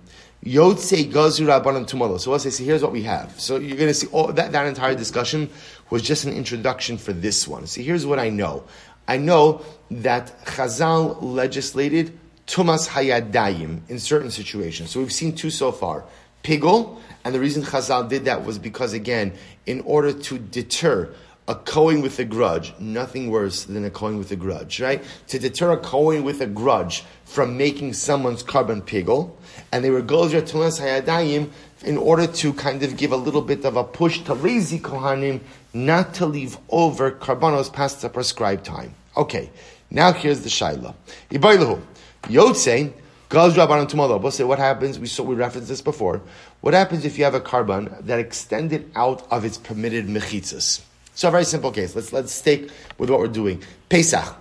Yotze 0.44 1.10
Gazur 1.10 1.46
Rabbanan 1.46 1.88
Tumalo. 1.88 2.20
So 2.20 2.30
let's 2.30 2.44
say, 2.44 2.64
here's 2.64 2.82
what 2.82 2.92
we 2.92 3.02
have. 3.04 3.40
So 3.40 3.56
you're 3.56 3.78
going 3.78 3.88
to 3.88 3.94
see 3.94 4.08
all 4.08 4.30
that, 4.32 4.52
that 4.52 4.66
entire 4.66 4.94
discussion 4.94 5.48
was 5.88 6.02
just 6.02 6.24
an 6.24 6.34
introduction 6.34 6.98
for 6.98 7.14
this 7.14 7.48
one. 7.48 7.66
See, 7.66 7.82
here's 7.82 8.04
what 8.04 8.18
I 8.18 8.28
know. 8.28 8.64
I 9.06 9.18
know 9.18 9.64
that 9.90 10.44
Chazal 10.44 11.18
legislated 11.20 12.18
Tumas 12.46 12.88
Hayadayim 12.88 13.88
in 13.88 13.98
certain 13.98 14.30
situations. 14.30 14.90
So 14.90 15.00
we've 15.00 15.12
seen 15.12 15.34
two 15.34 15.50
so 15.50 15.72
far. 15.72 16.04
Pigol, 16.42 17.00
and 17.24 17.34
the 17.34 17.40
reason 17.40 17.62
Chazal 17.62 18.08
did 18.08 18.26
that 18.26 18.44
was 18.44 18.58
because, 18.58 18.92
again, 18.92 19.32
in 19.66 19.80
order 19.82 20.12
to 20.12 20.38
deter 20.38 21.14
a 21.46 21.54
Kohen 21.54 22.00
with 22.00 22.18
a 22.18 22.24
grudge, 22.24 22.72
nothing 22.78 23.30
worse 23.30 23.64
than 23.64 23.84
a 23.84 23.90
Kohen 23.90 24.16
with 24.16 24.30
a 24.30 24.36
grudge, 24.36 24.80
right? 24.80 25.04
To 25.28 25.38
deter 25.38 25.72
a 25.72 25.76
Kohen 25.76 26.24
with 26.24 26.40
a 26.40 26.46
grudge 26.46 27.04
from 27.24 27.58
making 27.58 27.92
someone's 27.92 28.42
korban 28.42 28.82
pigol, 28.82 29.36
and 29.70 29.84
they 29.84 29.90
were 29.90 30.02
Gozer 30.02 30.40
Tumas 30.40 30.80
Hayadayim 30.80 31.50
in 31.84 31.98
order 31.98 32.26
to 32.26 32.52
kind 32.54 32.82
of 32.82 32.96
give 32.96 33.12
a 33.12 33.16
little 33.16 33.42
bit 33.42 33.64
of 33.66 33.76
a 33.76 33.84
push 33.84 34.20
to 34.22 34.32
lazy 34.32 34.78
Kohanim 34.78 35.40
not 35.74 36.14
to 36.14 36.26
leave 36.26 36.56
over 36.70 37.10
karbanos 37.10 37.70
past 37.70 38.00
the 38.00 38.08
prescribed 38.08 38.64
time. 38.64 38.94
Okay, 39.16 39.50
now 39.90 40.12
here's 40.12 40.40
the 40.40 40.48
shaila. 40.48 40.94
Ibaylahu, 41.30 41.80
Yotze, 42.22 42.92
Tumalo. 43.28 44.20
We'll 44.20 44.30
say 44.30 44.44
what 44.44 44.58
happens, 44.58 44.98
we 44.98 45.06
saw, 45.06 45.24
we 45.24 45.34
referenced 45.34 45.68
this 45.68 45.82
before. 45.82 46.22
What 46.62 46.72
happens 46.72 47.04
if 47.04 47.18
you 47.18 47.24
have 47.24 47.34
a 47.34 47.40
korban 47.40 48.06
that 48.06 48.18
extended 48.18 48.90
out 48.94 49.26
of 49.30 49.44
its 49.44 49.58
permitted 49.58 50.06
mechitzas? 50.06 50.80
So 51.14 51.28
a 51.28 51.30
very 51.30 51.44
simple 51.44 51.70
case. 51.70 51.94
Let's, 51.94 52.12
let's 52.12 52.32
stick 52.32 52.70
with 52.98 53.10
what 53.10 53.20
we're 53.20 53.28
doing. 53.28 53.62
Pesach. 53.88 54.36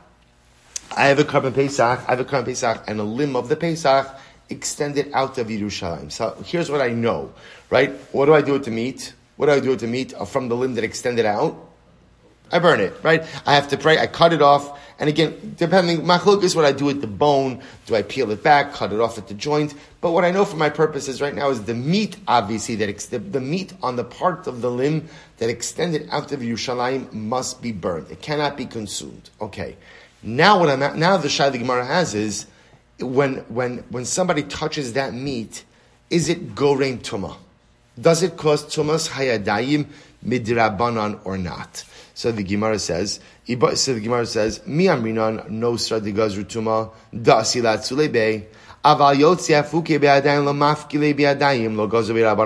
I 0.96 1.06
have 1.06 1.20
a 1.20 1.24
korban 1.24 1.56
Pesach, 1.56 2.00
I 2.08 2.12
have 2.12 2.20
a 2.20 2.26
korban 2.26 2.46
Pesach, 2.46 2.84
and 2.88 3.00
a 3.00 3.04
limb 3.04 3.36
of 3.36 3.50
the 3.50 3.56
Pesach 3.56 4.08
extended 4.50 5.12
out 5.14 5.38
of 5.38 5.48
Yerushalayim. 5.48 6.12
So 6.12 6.38
here's 6.46 6.70
what 6.70 6.82
I 6.82 6.90
know, 6.90 7.34
right? 7.70 7.92
What 8.12 8.26
do 8.26 8.34
I 8.34 8.42
do 8.42 8.54
with 8.54 8.66
the 8.66 8.72
meat? 8.72 9.14
What 9.36 9.48
do 9.48 9.54
I 9.54 9.60
do 9.60 9.70
with 9.70 9.80
the 9.80 9.88
meat 9.88 10.14
from 10.28 10.50
the 10.50 10.56
limb 10.56 10.76
that 10.76 10.84
extended 10.84 11.26
out? 11.26 11.73
I 12.52 12.60
burn 12.60 12.80
it, 12.80 12.94
right? 13.04 13.24
I 13.46 13.56
have 13.56 13.70
to 13.70 13.78
pray, 13.78 13.98
I 13.98 14.08
cut 14.08 14.34
it 14.34 14.42
off, 14.42 14.80
and 15.00 15.10
again, 15.10 15.56
depending, 15.58 16.02
machluk 16.02 16.44
is 16.44 16.56
what 16.56 16.66
I 16.66 16.72
do 16.72 16.86
with 16.86 17.02
the 17.02 17.08
bone. 17.08 17.62
Do 17.88 17.96
I 17.96 18.04
peel 18.04 18.30
it 18.32 18.44
back, 18.44 18.74
cut 18.74 18.94
it 18.94 19.00
off 19.00 19.18
at 19.18 19.28
the 19.28 19.34
joint? 19.34 19.74
But 20.02 20.12
what 20.12 20.24
I 20.24 20.32
know 20.32 20.46
for 20.46 20.56
my 20.56 20.70
purposes 20.70 21.22
right 21.22 21.34
now 21.34 21.50
is 21.50 21.64
the 21.64 21.74
meat, 21.74 22.16
obviously, 22.28 22.76
that 22.76 22.90
ex- 22.90 23.08
the, 23.08 23.20
the, 23.20 23.42
meat 23.42 23.74
on 23.82 23.96
the 23.96 24.04
part 24.04 24.48
of 24.48 24.62
the 24.62 24.70
limb 24.70 25.08
that 25.40 25.50
extended 25.50 26.08
out 26.12 26.32
of 26.32 26.42
Yerushalayim 26.42 27.12
must 27.12 27.62
be 27.62 27.72
burned. 27.72 28.12
It 28.12 28.22
cannot 28.22 28.56
be 28.56 28.66
consumed. 28.66 29.30
Okay. 29.42 29.76
Now 30.22 30.60
what 30.60 30.70
I'm 30.70 30.82
at, 30.84 30.96
now 30.96 31.18
the 31.18 31.28
Shai 31.28 31.50
the 31.50 31.58
Gemara 31.58 31.86
has 31.86 32.14
is, 32.14 32.46
when, 33.00 33.38
when, 33.50 33.80
when 33.90 34.06
somebody 34.06 34.44
touches 34.44 34.94
that 34.94 35.14
meat, 35.14 35.66
is 36.10 36.30
it 36.30 36.56
gorein 36.56 37.00
tuma? 37.00 37.36
Does 38.00 38.24
it 38.24 38.38
cause 38.38 38.64
tumas 38.64 39.10
hayadayim 39.10 39.88
midrabanan 40.26 41.20
or 41.26 41.38
not? 41.38 41.84
So 42.16 42.32
the 42.32 42.44
Gemara 42.44 42.78
says, 42.78 43.20
so 43.48 43.94
the 43.94 44.00
Gemara 44.00 44.26
says, 44.26 44.66
Mi 44.68 44.86
amrinan 44.86 45.50
no 45.50 45.74
stradigaz 45.74 46.38
rutuma 46.38 46.92
da 47.12 47.42
asilat 47.42 47.80
sulebe. 47.80 48.46
Aval 48.86 49.20
lo 49.20 49.36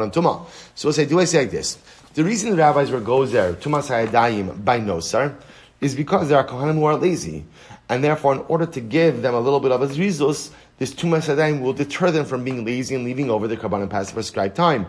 tuma. 0.10 0.46
So 0.76 0.88
we'll 0.88 0.94
say, 0.94 1.06
do 1.06 1.20
I 1.20 1.26
say 1.26 1.40
like 1.40 1.52
this? 1.52 1.78
The 2.14 2.24
reason 2.24 2.52
the 2.52 2.58
rabbis 2.58 2.92
were 2.92 3.02
gozer 3.02 3.56
tumas 3.56 3.90
hayadayim 3.90 4.64
by 4.64 4.80
no 4.80 4.98
nosar 4.98 5.36
is 5.82 5.96
because 5.96 6.30
there 6.30 6.38
are 6.38 6.48
kohanim 6.48 6.76
who 6.76 6.86
are 6.86 6.96
lazy. 6.96 7.46
And 7.90 8.04
therefore, 8.04 8.36
in 8.36 8.40
order 8.48 8.66
to 8.66 8.82
give 8.82 9.22
them 9.22 9.34
a 9.34 9.40
little 9.40 9.60
bit 9.60 9.72
of 9.72 9.82
a 9.82 9.88
rizus, 9.88 10.52
this 10.78 10.94
tumas 10.94 11.28
hayadayim 11.28 11.62
will 11.62 11.74
deter 11.74 12.10
them 12.12 12.26
from 12.26 12.44
being 12.44 12.64
lazy 12.64 12.96
and 12.96 13.04
leaving 13.04 13.30
over 13.30 13.48
the 13.48 13.58
karban 13.58 13.90
past 13.90 14.10
the 14.10 14.14
prescribed 14.14 14.56
time. 14.56 14.86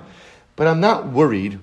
But 0.54 0.68
I'm 0.68 0.80
not 0.80 1.08
worried. 1.08 1.58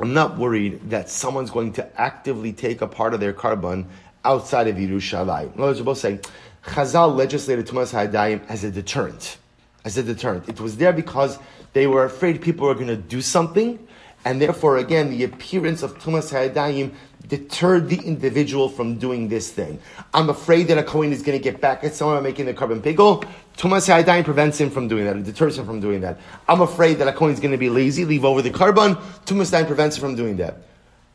I'm 0.00 0.14
not 0.14 0.38
worried 0.38 0.90
that 0.90 1.10
someone's 1.10 1.50
going 1.50 1.72
to 1.74 2.00
actively 2.00 2.52
take 2.52 2.82
a 2.82 2.86
part 2.86 3.14
of 3.14 3.20
their 3.20 3.32
korban 3.32 3.86
outside 4.24 4.68
of 4.68 4.76
Yerushalayim. 4.76 5.54
In 5.54 5.60
other 5.60 5.62
words, 5.62 5.80
we're 5.80 5.86
both 5.86 5.98
saying 5.98 6.20
Chazal 6.64 7.16
legislated 7.16 7.66
Tumas 7.66 7.92
Hayadayim 7.92 8.46
as 8.48 8.62
a 8.62 8.70
deterrent. 8.70 9.38
As 9.84 9.96
a 9.96 10.02
deterrent. 10.02 10.48
It 10.48 10.60
was 10.60 10.76
there 10.76 10.92
because 10.92 11.38
they 11.72 11.86
were 11.86 12.04
afraid 12.04 12.40
people 12.40 12.66
were 12.66 12.74
going 12.74 12.88
to 12.88 12.96
do 12.96 13.20
something, 13.20 13.87
and 14.28 14.42
therefore, 14.42 14.76
again, 14.76 15.08
the 15.08 15.24
appearance 15.24 15.82
of 15.82 15.98
Tumas 15.98 16.30
Hayadayim 16.30 16.92
deterred 17.28 17.88
the 17.88 17.96
individual 17.96 18.68
from 18.68 18.98
doing 18.98 19.26
this 19.26 19.50
thing. 19.50 19.80
I'm 20.12 20.28
afraid 20.28 20.68
that 20.68 20.76
a 20.76 20.82
Kohen 20.82 21.14
is 21.14 21.22
going 21.22 21.38
to 21.38 21.42
get 21.42 21.62
back 21.62 21.82
at 21.82 21.94
someone 21.94 22.22
making 22.22 22.44
the 22.44 22.52
korban 22.52 22.82
pigul. 22.82 23.24
Tumas 23.56 23.88
Hayadayim 23.88 24.26
prevents 24.26 24.60
him 24.60 24.68
from 24.68 24.86
doing 24.86 25.06
that. 25.06 25.16
It 25.16 25.24
deters 25.24 25.58
him 25.58 25.64
from 25.64 25.80
doing 25.80 26.02
that. 26.02 26.20
I'm 26.46 26.60
afraid 26.60 26.98
that 26.98 27.08
a 27.08 27.12
Kohen 27.14 27.32
is 27.32 27.40
going 27.40 27.52
to 27.52 27.56
be 27.56 27.70
lazy, 27.70 28.04
leave 28.04 28.26
over 28.26 28.42
the 28.42 28.50
korban. 28.50 28.96
Tumas 29.24 29.50
Hayadayim 29.50 29.66
prevents 29.66 29.96
him 29.96 30.02
from 30.02 30.14
doing 30.14 30.36
that. 30.36 30.58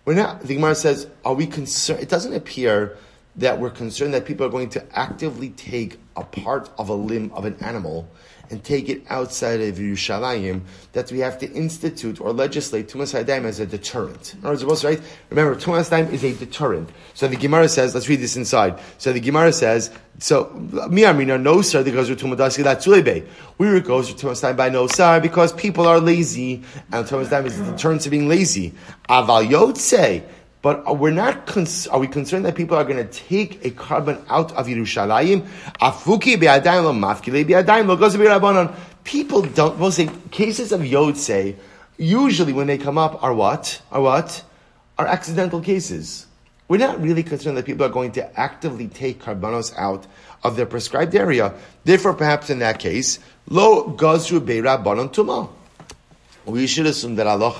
We're 0.06 0.16
not, 0.16 0.42
the 0.42 0.56
Gemara 0.56 0.74
says, 0.74 1.06
are 1.24 1.36
we 1.36 1.46
concerned? 1.46 2.00
It 2.00 2.10
doesn't 2.10 2.34
appear 2.34 2.98
that 3.36 3.60
we're 3.60 3.70
concerned 3.70 4.14
that 4.14 4.26
people 4.26 4.46
are 4.46 4.50
going 4.50 4.70
to 4.70 4.98
actively 4.98 5.50
take 5.50 6.00
a 6.16 6.24
part 6.24 6.70
of 6.78 6.90
a 6.90 6.94
limb 6.94 7.32
of 7.34 7.46
an 7.46 7.58
animal 7.62 8.08
and 8.50 8.64
take 8.64 8.90
it 8.90 9.02
outside 9.10 9.60
of 9.62 9.76
Yerushalayim, 9.76 10.62
that 10.92 11.12
we 11.12 11.20
have 11.20 11.40
to 11.40 11.52
institute 11.54 12.22
or 12.22 12.32
legislate 12.32 12.88
Tumas 12.88 13.14
Hayadayim 13.18 13.46
as 13.46 13.60
a 13.60 13.66
deterrent. 13.66 14.36
In 14.36 14.46
other 14.46 14.68
words, 14.68 14.84
right? 14.84 15.02
Remember, 15.30 15.56
Tumas 15.56 15.90
Hayadayim 15.90 16.12
is 16.12 16.24
a 16.24 16.34
deterrent. 16.34 16.90
So 17.16 17.28
the 17.28 17.38
Gemara 17.38 17.68
says, 17.68 17.96
let's 17.96 18.08
read 18.08 18.20
this 18.20 18.38
inside. 18.38 18.80
So 19.00 19.12
the 19.12 19.22
Gemara 19.22 19.54
says, 19.54 19.92
so, 20.20 20.46
Miyamina, 20.46 21.42
no 21.42 21.62
sir, 21.64 21.84
because 21.84 22.10
we're 22.10 22.16
Tumadasi 22.16 22.64
Latsulebe. 22.64 23.26
We 23.58 23.72
were 23.72 23.80
goes 23.80 24.14
to 24.14 24.28
Tumas 24.28 24.56
by 24.56 24.70
no 24.70 24.86
sir, 24.86 25.20
because 25.20 25.52
people 25.54 25.88
are 25.88 26.00
lazy, 26.00 26.62
and 26.92 27.08
Tumas 27.08 27.46
is 27.46 27.60
a 27.60 27.72
deterrent 27.72 28.02
to 28.02 28.12
being 28.12 28.28
lazy. 28.28 28.74
Aval 29.10 29.48
Yotze, 29.50 30.24
but 30.64 30.98
we're 30.98 31.12
not. 31.12 31.46
Cons- 31.46 31.86
are 31.88 32.00
we 32.00 32.08
concerned 32.08 32.46
that 32.46 32.56
people 32.56 32.76
are 32.76 32.86
going 32.86 32.98
to 32.98 33.14
take 33.14 33.64
a 33.64 33.70
korban 33.70 34.24
out 34.30 34.52
of 34.54 34.66
Yerushalayim? 34.66 35.46
Afuki. 35.80 36.40
People 39.04 39.42
don't. 39.44 39.78
We'll 39.78 39.92
say 39.92 40.10
cases 40.32 40.72
of 40.72 40.82
yotze 40.82 41.56
usually 41.98 42.54
when 42.54 42.68
they 42.68 42.78
come 42.78 42.98
up 42.98 43.24
are 43.24 43.34
what? 43.34 43.82
Are 43.92 44.02
what? 44.02 44.44
Are 44.98 45.06
accidental 45.06 45.62
cases. 45.62 46.28
We're 46.68 46.78
not 46.78 47.02
really 47.02 47.24
concerned 47.24 47.58
that 47.58 47.66
people 47.66 47.86
are 47.86 47.90
going 47.90 48.14
to 48.14 48.40
actively 48.40 48.88
take 48.88 49.22
karbanos 49.22 49.76
out 49.78 50.08
of 50.44 50.56
their 50.56 50.66
prescribed 50.66 51.16
area. 51.16 51.54
Therefore, 51.84 52.14
perhaps 52.14 52.50
in 52.50 52.60
that 52.60 52.80
case, 52.80 53.20
lo 53.50 53.92
gazru 53.92 54.40
beirabanon 54.40 55.14
tuma. 55.14 55.50
We 56.46 56.68
should 56.68 56.86
assume 56.86 57.16
that 57.16 57.28
Allah 57.28 57.52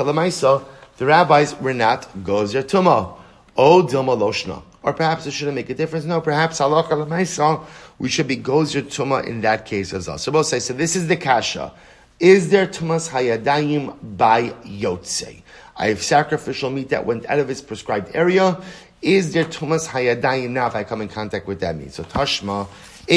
the 0.98 1.06
rabbis 1.06 1.60
were 1.60 1.74
not 1.74 2.08
gozer 2.24 2.64
tuma. 2.64 3.18
O 3.56 3.84
dilma 3.84 4.18
loshna. 4.18 4.64
Or 4.84 4.94
perhaps 4.94 5.26
it 5.26 5.32
shouldn't 5.32 5.56
make 5.56 5.70
a 5.70 5.74
difference. 5.74 6.06
No, 6.06 6.20
perhaps 6.20 6.60
Allah 6.60 6.84
lemaisa, 6.84 7.66
we 8.00 8.10
should 8.10 8.28
be 8.28 8.38
gozer 8.38 8.82
tuma 8.82 9.26
in 9.26 9.42
that 9.42 9.66
case 9.66 9.94
as 9.94 10.08
well. 10.08 10.18
So 10.18 10.32
both 10.32 10.48
say, 10.48 10.60
so 10.60 10.74
this 10.74 10.96
is 10.96 11.08
the 11.08 11.16
kasha. 11.16 11.72
Is 12.20 12.50
there 12.50 12.68
tumas 12.68 13.10
hayadayim 13.10 14.18
by 14.18 14.50
yotze? 14.66 15.42
I 15.76 15.88
have 15.88 16.04
sacrificial 16.04 16.70
meat 16.70 16.90
that 16.90 17.06
went 17.06 17.26
out 17.28 17.40
of 17.40 17.50
its 17.50 17.62
prescribed 17.62 18.16
area. 18.16 18.62
Is 19.02 19.34
there 19.34 19.46
tumas 19.46 19.88
hayadayim 19.88 20.52
now 20.52 20.68
if 20.68 20.76
I 20.76 20.84
come 20.84 21.02
in 21.02 21.08
contact 21.08 21.48
with 21.48 21.60
that 21.62 21.76
meat? 21.76 21.94
So 21.94 22.04
tashma, 22.04 22.68
So 23.06 23.14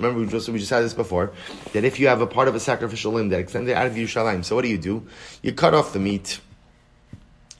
remember, 0.00 0.20
we 0.20 0.26
just, 0.26 0.48
we 0.48 0.58
just 0.58 0.70
had 0.70 0.82
this 0.82 0.94
before, 0.94 1.30
that 1.74 1.84
if 1.84 2.00
you 2.00 2.08
have 2.08 2.22
a 2.22 2.26
part 2.26 2.48
of 2.48 2.54
a 2.54 2.60
sacrificial 2.60 3.12
limb 3.12 3.28
that 3.28 3.38
extended 3.38 3.76
out 3.76 3.86
of 3.86 3.92
Yerushalayim, 3.92 4.42
so 4.42 4.56
what 4.56 4.62
do 4.62 4.68
you 4.68 4.78
do? 4.78 5.06
You 5.42 5.52
cut 5.52 5.74
off 5.74 5.92
the 5.92 5.98
meat, 5.98 6.40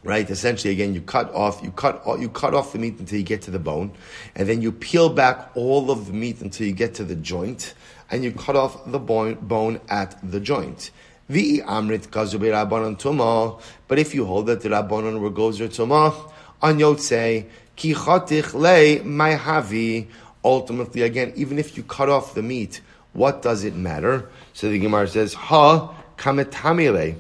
right? 0.03 0.31
Essentially, 0.31 0.73
again, 0.73 0.95
you 0.95 1.03
cut 1.03 1.31
off, 1.35 1.63
you 1.63 1.71
cut, 1.73 2.03
you 2.19 2.31
cut 2.31 2.55
off 2.55 2.73
the 2.73 2.79
meat 2.79 2.99
until 2.99 3.19
you 3.19 3.25
get 3.25 3.43
to 3.43 3.51
the 3.51 3.59
bone, 3.59 3.93
and 4.35 4.49
then 4.49 4.63
you 4.63 4.73
peel 4.73 5.11
back 5.11 5.51
all 5.55 5.91
of 5.91 6.07
the 6.07 6.15
meat 6.15 6.41
until 6.41 6.67
you 6.67 6.73
get 6.73 6.95
to 6.95 7.05
the 7.05 7.17
joint, 7.17 7.75
and 8.11 8.25
you 8.25 8.33
cut 8.33 8.57
off 8.57 8.91
the 8.91 8.99
bone, 8.99 9.35
bone 9.35 9.83
at 9.91 10.17
the 10.23 10.41
joint. 10.41 10.91
But 11.29 11.37
if 11.37 11.59
you 14.15 14.25
hold 14.25 14.47
that 14.47 14.61
the 14.61 14.69
rabbanon 14.71 15.21
were 15.21 15.31
gozer 15.31 15.69
tuma 15.69 16.32
on 16.63 16.79
yotze 16.79 17.47
ki 17.77 17.95
chatich 17.95 18.55
le 18.55 19.05
my 19.05 19.35
havi. 19.35 20.07
Ultimately, 20.45 21.03
again, 21.03 21.33
even 21.37 21.59
if 21.59 21.77
you 21.77 21.83
cut 21.83 22.09
off 22.09 22.35
the 22.35 22.43
meat, 22.43 22.81
what 23.13 23.43
does 23.43 23.65
it 23.65 23.77
matter? 23.77 24.29
So 24.55 24.69
the 24.69 24.79
Gemara 24.79 25.07
says, 25.07 25.35
Ha 25.35 25.95
kametamile. 26.17 27.17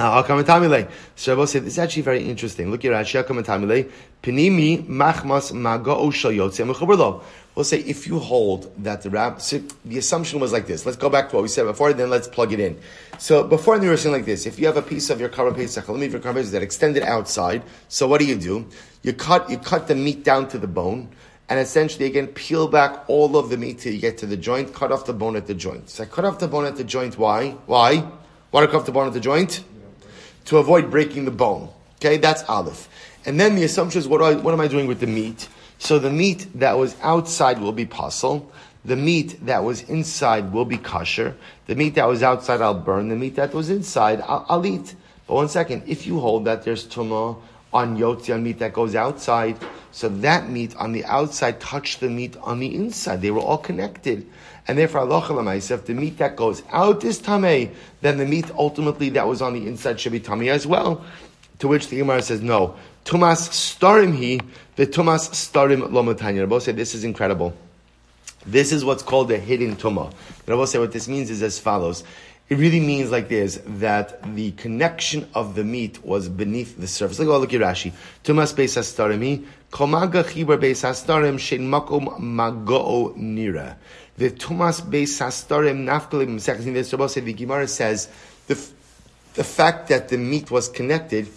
Ah, 0.00 0.22
so 0.22 0.36
Rabbi 0.36 1.44
said, 1.46 1.64
this 1.64 1.72
is 1.72 1.78
actually 1.80 2.02
very 2.02 2.22
interesting. 2.22 2.70
Look 2.70 2.84
at 2.84 2.92
Rashi 2.92 3.20
Kametamile. 3.24 3.90
Pinimi 4.22 4.86
machmas 4.86 5.52
maga 5.52 5.90
yotze 5.90 7.22
We'll 7.56 7.64
say 7.64 7.78
if 7.78 8.06
you 8.06 8.20
hold 8.20 8.72
that 8.84 9.02
the 9.02 9.10
rab, 9.10 9.40
so 9.40 9.60
the 9.84 9.98
assumption 9.98 10.38
was 10.38 10.52
like 10.52 10.68
this. 10.68 10.86
Let's 10.86 10.96
go 10.96 11.10
back 11.10 11.30
to 11.30 11.34
what 11.34 11.42
we 11.42 11.48
said 11.48 11.64
before, 11.64 11.92
then 11.92 12.10
let's 12.10 12.28
plug 12.28 12.52
it 12.52 12.60
in. 12.60 12.78
So 13.18 13.42
before 13.42 13.76
we 13.80 13.88
were 13.88 13.96
saying 13.96 14.14
like 14.14 14.24
this, 14.24 14.46
if 14.46 14.60
you 14.60 14.66
have 14.66 14.76
a 14.76 14.82
piece 14.82 15.10
of 15.10 15.18
your 15.18 15.30
karban 15.30 15.56
pesach, 15.56 15.88
let 15.88 15.98
me 15.98 16.06
your 16.06 16.20
karban 16.20 16.48
that 16.52 16.62
extended 16.62 17.02
outside. 17.02 17.64
So 17.88 18.06
what 18.06 18.20
do 18.20 18.26
you 18.26 18.36
do? 18.36 18.68
You 19.02 19.12
cut 19.12 19.50
you 19.50 19.58
cut 19.58 19.88
the 19.88 19.96
meat 19.96 20.22
down 20.22 20.46
to 20.50 20.58
the 20.58 20.68
bone, 20.68 21.08
and 21.48 21.58
essentially 21.58 22.06
again 22.06 22.28
peel 22.28 22.68
back 22.68 23.02
all 23.08 23.36
of 23.36 23.50
the 23.50 23.56
meat 23.56 23.80
till 23.80 23.92
you 23.92 23.98
get 23.98 24.18
to 24.18 24.26
the 24.26 24.36
joint. 24.36 24.72
Cut 24.72 24.92
off 24.92 25.06
the 25.06 25.12
bone 25.12 25.34
at 25.34 25.48
the 25.48 25.54
joint. 25.54 25.90
So 25.90 26.04
I 26.04 26.06
cut 26.06 26.24
off 26.24 26.38
the 26.38 26.46
bone 26.46 26.66
at 26.66 26.76
the 26.76 26.84
joint. 26.84 27.18
Why? 27.18 27.50
Why? 27.66 28.08
Why 28.52 28.66
cut 28.66 28.76
off 28.76 28.86
the 28.86 28.92
bone 28.92 29.08
at 29.08 29.12
the 29.14 29.20
joint? 29.20 29.64
To 30.48 30.58
avoid 30.58 30.90
breaking 30.90 31.24
the 31.24 31.30
bone. 31.30 31.68
Okay, 31.96 32.16
that's 32.16 32.42
aleph. 32.44 32.88
And 33.26 33.38
then 33.38 33.54
the 33.54 33.64
assumption 33.64 33.98
is 33.98 34.08
what, 34.08 34.22
I, 34.22 34.34
what 34.34 34.54
am 34.54 34.60
I 34.60 34.68
doing 34.68 34.86
with 34.86 35.00
the 35.00 35.06
meat? 35.06 35.48
So 35.78 35.98
the 35.98 36.10
meat 36.10 36.46
that 36.54 36.78
was 36.78 36.96
outside 37.02 37.60
will 37.60 37.72
be 37.72 37.86
puzzle. 37.86 38.50
The 38.84 38.96
meat 38.96 39.44
that 39.46 39.62
was 39.62 39.82
inside 39.82 40.52
will 40.52 40.64
be 40.64 40.78
kosher. 40.78 41.36
The 41.66 41.74
meat 41.74 41.96
that 41.96 42.08
was 42.08 42.22
outside 42.22 42.62
I'll 42.62 42.74
burn. 42.74 43.08
The 43.08 43.16
meat 43.16 43.36
that 43.36 43.52
was 43.52 43.68
inside 43.68 44.22
I'll, 44.22 44.46
I'll 44.48 44.66
eat. 44.66 44.94
But 45.26 45.34
one 45.34 45.48
second, 45.48 45.82
if 45.86 46.06
you 46.06 46.20
hold 46.20 46.46
that 46.46 46.62
there's 46.62 46.86
tumah 46.86 47.36
on 47.72 47.98
yotzi 47.98 48.32
on 48.32 48.42
meat 48.42 48.60
that 48.60 48.72
goes 48.72 48.94
outside, 48.94 49.58
so 49.92 50.08
that 50.08 50.48
meat 50.48 50.74
on 50.76 50.92
the 50.92 51.04
outside 51.04 51.60
touched 51.60 52.00
the 52.00 52.08
meat 52.08 52.36
on 52.40 52.60
the 52.60 52.74
inside. 52.74 53.20
They 53.20 53.30
were 53.30 53.40
all 53.40 53.58
connected. 53.58 54.26
And 54.68 54.76
therefore, 54.76 55.00
Allah 55.00 55.56
if 55.56 55.86
the 55.86 55.94
meat 55.94 56.18
that 56.18 56.36
goes 56.36 56.62
out 56.70 57.02
is 57.02 57.20
tameh, 57.20 57.70
then 58.02 58.18
the 58.18 58.26
meat 58.26 58.50
ultimately 58.50 59.08
that 59.10 59.26
was 59.26 59.40
on 59.40 59.54
the 59.54 59.66
inside 59.66 59.98
should 59.98 60.12
be 60.12 60.20
tameh 60.20 60.50
as 60.50 60.66
well. 60.66 61.02
To 61.60 61.68
which 61.68 61.88
the 61.88 61.96
Gemara 61.96 62.20
says, 62.20 62.42
no. 62.42 62.76
Tumas 63.06 63.48
starim 63.48 64.14
he, 64.14 64.40
the 64.76 64.86
Tumas 64.86 65.30
starim 65.30 65.88
lomatanya. 65.88 66.40
Rabbi 66.40 66.58
said, 66.58 66.76
this 66.76 66.94
is 66.94 67.02
incredible. 67.02 67.54
This 68.46 68.70
is 68.70 68.84
what's 68.84 69.02
called 69.02 69.32
a 69.32 69.38
hidden 69.38 69.74
tuma. 69.74 70.12
Rabbi 70.46 70.64
said, 70.66 70.80
what 70.80 70.92
this 70.92 71.08
means 71.08 71.30
is 71.30 71.42
as 71.42 71.58
follows. 71.58 72.04
It 72.50 72.58
really 72.58 72.80
means 72.80 73.10
like 73.10 73.28
this, 73.28 73.60
that 73.64 74.34
the 74.34 74.52
connection 74.52 75.26
of 75.34 75.54
the 75.54 75.64
meat 75.64 76.04
was 76.04 76.28
beneath 76.28 76.78
the 76.78 76.86
surface. 76.86 77.18
Look, 77.18 77.28
look 77.28 77.54
at 77.54 77.60
Rashi. 77.60 77.92
Tumas 78.24 78.54
beis 78.54 78.76
astarimi, 78.76 79.46
komaga 79.70 80.24
chibar 80.24 80.58
beis 80.58 80.84
astarim, 80.84 81.38
shen 81.38 81.68
makom 81.68 82.18
mago 82.18 83.14
nira. 83.14 83.76
The 84.18 84.30
tumas 84.30 84.82
beis 84.82 85.20
astarim 85.22 85.86
nafkalim, 85.86 86.36
the 86.36 87.08
said, 87.08 87.24
the 87.24 87.32
Gemara 87.32 87.68
says, 87.68 88.08
the, 88.46 88.54
the 89.34 89.44
fact 89.44 89.88
that 89.88 90.08
the 90.08 90.18
meat 90.18 90.50
was 90.50 90.68
connected 90.68 91.28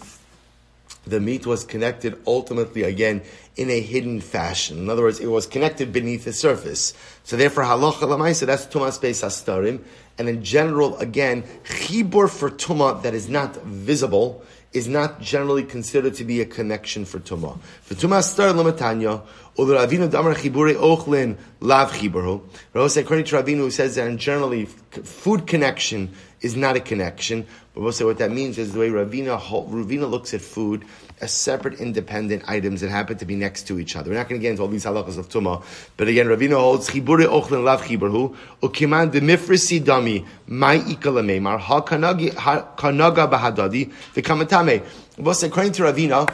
the 1.06 1.20
meat 1.20 1.46
was 1.46 1.64
connected 1.64 2.18
ultimately 2.26 2.84
again 2.84 3.22
in 3.56 3.68
a 3.70 3.80
hidden 3.80 4.20
fashion. 4.20 4.78
In 4.78 4.90
other 4.90 5.02
words, 5.02 5.20
it 5.20 5.26
was 5.26 5.46
connected 5.46 5.92
beneath 5.92 6.24
the 6.24 6.32
surface. 6.32 6.94
So 7.24 7.36
therefore, 7.36 7.64
halacha 7.64 8.02
lamaisa, 8.02 8.46
that's 8.46 8.66
tumas 8.66 8.98
beis 8.98 9.22
astarim. 9.22 9.84
And 10.18 10.28
in 10.28 10.42
general, 10.42 10.96
again, 10.98 11.42
chibur 11.64 12.30
for 12.30 12.50
tuma 12.50 13.02
that 13.02 13.14
is 13.14 13.28
not 13.28 13.56
visible 13.62 14.44
is 14.72 14.88
not 14.88 15.20
generally 15.20 15.64
considered 15.64 16.14
to 16.14 16.24
be 16.24 16.40
a 16.40 16.46
connection 16.46 17.04
for 17.04 17.18
tuma. 17.18 17.60
For 17.82 17.94
tuma 17.94 18.20
astar 18.20 18.52
lamatanya, 18.54 19.22
or 19.56 19.66
Ravina 19.66 20.10
damar 20.10 20.34
chibure 20.34 20.74
ochlin 20.74 21.36
lav 21.60 21.92
chiburhu. 21.92 22.42
According 22.74 23.26
to 23.26 23.36
Ravina, 23.36 23.58
who 23.58 23.70
says 23.70 23.96
that 23.96 24.08
in 24.08 24.16
generally 24.16 24.64
food 24.64 25.46
connection 25.46 26.14
is 26.42 26.56
not 26.56 26.76
a 26.76 26.80
connection. 26.80 27.46
But 27.74 27.80
we'll 27.80 27.92
say 27.92 28.04
what 28.04 28.18
that 28.18 28.30
means 28.30 28.58
is 28.58 28.72
the 28.72 28.80
way 28.80 28.90
Ravina, 28.90 29.40
Ravina 29.40 30.10
looks 30.10 30.34
at 30.34 30.42
food 30.42 30.84
as 31.22 31.32
separate, 31.32 31.80
independent 31.80 32.42
items 32.48 32.80
that 32.82 32.90
happen 32.90 33.16
to 33.18 33.24
be 33.24 33.36
next 33.36 33.62
to 33.68 33.78
each 33.78 33.96
other. 33.96 34.10
We're 34.10 34.16
not 34.16 34.28
going 34.28 34.40
to 34.40 34.42
get 34.42 34.50
into 34.50 34.62
all 34.62 34.68
these 34.68 34.84
halachas 34.84 35.16
of 35.16 35.28
Tumah, 35.28 35.62
but 35.96 36.08
again, 36.08 36.26
Ravina 36.26 36.58
holds 36.60 36.90
chibure 36.90 37.24
ochlin 37.26 37.64
lav 37.64 37.82
chiburhu 37.82 38.36
ukiman 38.60 39.10
demifrisi 39.10 39.80
dami 39.80 40.26
mai 40.46 40.80
ikalameimar 40.80 41.60
ha 41.60 41.80
kanaga 41.80 43.30
bahadadi 43.30 43.92
v'kamatame. 44.14 44.84
We'll 45.16 45.34
say 45.34 45.46
according 45.46 45.72
to 45.72 45.84
Ravina. 45.84 46.28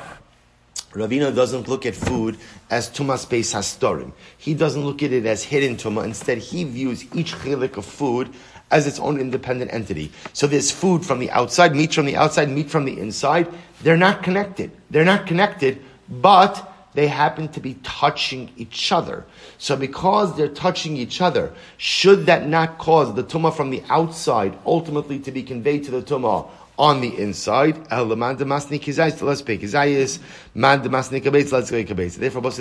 Ravina 0.93 1.35
doesn't 1.35 1.69
look 1.69 1.85
at 1.85 1.95
food 1.95 2.39
as 2.71 2.89
tumas 2.89 3.27
beis 3.27 3.55
hastorim. 3.55 4.13
He 4.39 4.55
doesn't 4.55 4.83
look 4.83 5.03
at 5.03 5.13
it 5.13 5.27
as 5.27 5.45
hidden 5.45 5.77
tuma. 5.77 6.03
Instead, 6.03 6.39
he 6.39 6.65
views 6.65 7.05
each 7.15 7.35
chilik 7.35 7.77
of 7.77 7.85
food 7.85 8.31
as 8.71 8.87
its 8.87 8.99
own 8.99 9.21
independent 9.21 9.73
entity. 9.73 10.13
So 10.33 10.47
there's 10.47 10.71
food 10.71 11.05
from 11.05 11.19
the 11.19 11.31
outside, 11.31 11.75
meat 11.75 11.95
from 11.95 12.07
the 12.07 12.17
outside, 12.17 12.51
meat 12.51 12.71
from 12.71 12.85
the 12.85 12.99
inside. 12.99 13.49
They're 13.83 13.97
not 13.97 14.23
connected. 14.23 14.71
They're 14.91 15.05
not 15.05 15.27
connected, 15.27 15.83
but 16.09 16.73
they 16.95 17.07
happen 17.07 17.49
to 17.49 17.61
be 17.61 17.75
touching 17.83 18.51
each 18.57 18.91
other. 18.91 19.25
So 19.59 19.77
because 19.77 20.37
they're 20.37 20.49
touching 20.49 20.97
each 20.97 21.21
other, 21.21 21.53
should 21.77 22.27
that 22.27 22.49
not 22.49 22.79
cause 22.79 23.15
the 23.15 23.23
tumah 23.23 23.55
from 23.55 23.71
the 23.71 23.83
outside 23.89 24.59
ultimately 24.67 25.19
to 25.21 25.31
be 25.31 25.43
conveyed 25.43 25.85
to 25.85 25.91
the 25.91 26.03
tumah 26.03 26.49
on 26.79 27.01
the 27.01 27.19
inside. 27.19 27.75
Therefore, 27.87 28.17
the 28.17 28.27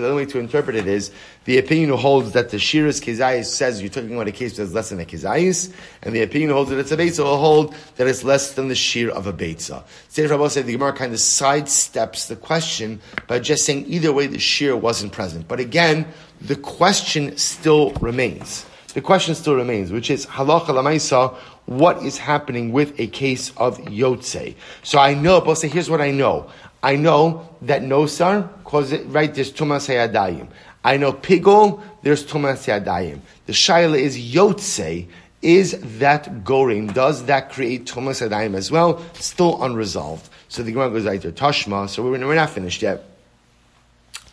only 0.03 0.15
way 0.15 0.25
to 0.25 0.39
interpret 0.39 0.75
it 0.75 0.87
is 0.87 1.11
the 1.45 1.57
opinion 1.59 1.91
holds 1.91 2.31
that 2.31 2.49
the 2.49 2.57
shiras 2.57 3.01
kizayis 3.01 3.45
says 3.45 3.81
you're 3.81 3.91
talking 3.91 4.13
about 4.13 4.27
a 4.27 4.31
case 4.31 4.57
that's 4.57 4.73
less 4.73 4.89
than 4.89 4.99
a 4.99 5.05
kizayis, 5.05 5.71
and 6.01 6.15
the 6.15 6.23
opinion 6.23 6.51
holds 6.51 6.69
that 6.71 6.79
it's 6.79 6.91
a 6.91 6.97
beitza 6.97 7.23
will 7.23 7.37
hold 7.37 7.75
that 7.97 8.07
it's 8.07 8.23
less 8.23 8.53
than 8.53 8.67
the 8.67 8.75
shir 8.75 9.09
of 9.09 9.27
a 9.27 9.33
beitza. 9.33 9.83
Therefore, 10.13 10.49
the 10.49 10.71
Gemara 10.71 10.93
kind 10.93 11.13
of 11.13 11.19
sidesteps 11.19 12.27
the 12.27 12.35
question 12.35 12.99
by 13.27 13.39
just 13.39 13.65
saying 13.65 13.85
either 13.87 14.11
way 14.11 14.25
the 14.27 14.39
shir 14.39 14.75
wasn't 14.75 15.11
present. 15.11 15.47
But 15.47 15.59
again, 15.59 16.07
the 16.41 16.55
question 16.55 17.37
still 17.37 17.91
remains. 17.93 18.65
The 18.93 19.01
question 19.01 19.35
still 19.35 19.55
remains, 19.55 19.91
which 19.91 20.09
is 20.09 20.25
halacha 20.25 20.69
lamaisa 20.69 21.35
what 21.67 22.01
is 22.01 22.17
happening 22.17 22.71
with 22.71 22.99
a 22.99 23.07
case 23.07 23.51
of 23.57 23.77
yotze. 23.79 24.55
So 24.83 24.97
I 24.99 25.13
know, 25.13 25.41
but 25.41 25.55
say, 25.55 25.67
here's 25.67 25.89
what 25.89 26.01
I 26.01 26.11
know. 26.11 26.49
I 26.81 26.95
know 26.95 27.47
that 27.63 27.81
nosar 27.81 28.49
cause 28.63 28.93
it, 28.93 29.05
right, 29.07 29.33
there's 29.33 29.51
tumas 29.51 29.87
hayadayim. 29.87 30.47
I 30.83 30.95
know 30.95 31.11
pigol, 31.11 31.81
there's 32.01 32.25
tumas 32.25 32.65
hayadayim. 32.65 33.19
The 33.45 33.53
shaila 33.53 33.99
is 33.99 34.17
yotze, 34.17 35.07
is 35.41 35.77
that 35.99 36.43
goring, 36.45 36.87
does 36.87 37.25
that 37.25 37.51
create 37.51 37.85
tumas 37.85 38.25
hayadayim 38.25 38.55
as 38.55 38.71
well? 38.71 39.03
Still 39.15 39.61
unresolved. 39.61 40.29
So 40.47 40.63
the 40.63 40.71
Gemara 40.71 40.89
goes 40.89 41.05
right 41.05 41.21
there, 41.21 41.33
tashma, 41.33 41.89
so 41.89 42.01
we're, 42.01 42.11
we're 42.11 42.35
not 42.35 42.49
finished 42.49 42.81
yet. 42.81 43.03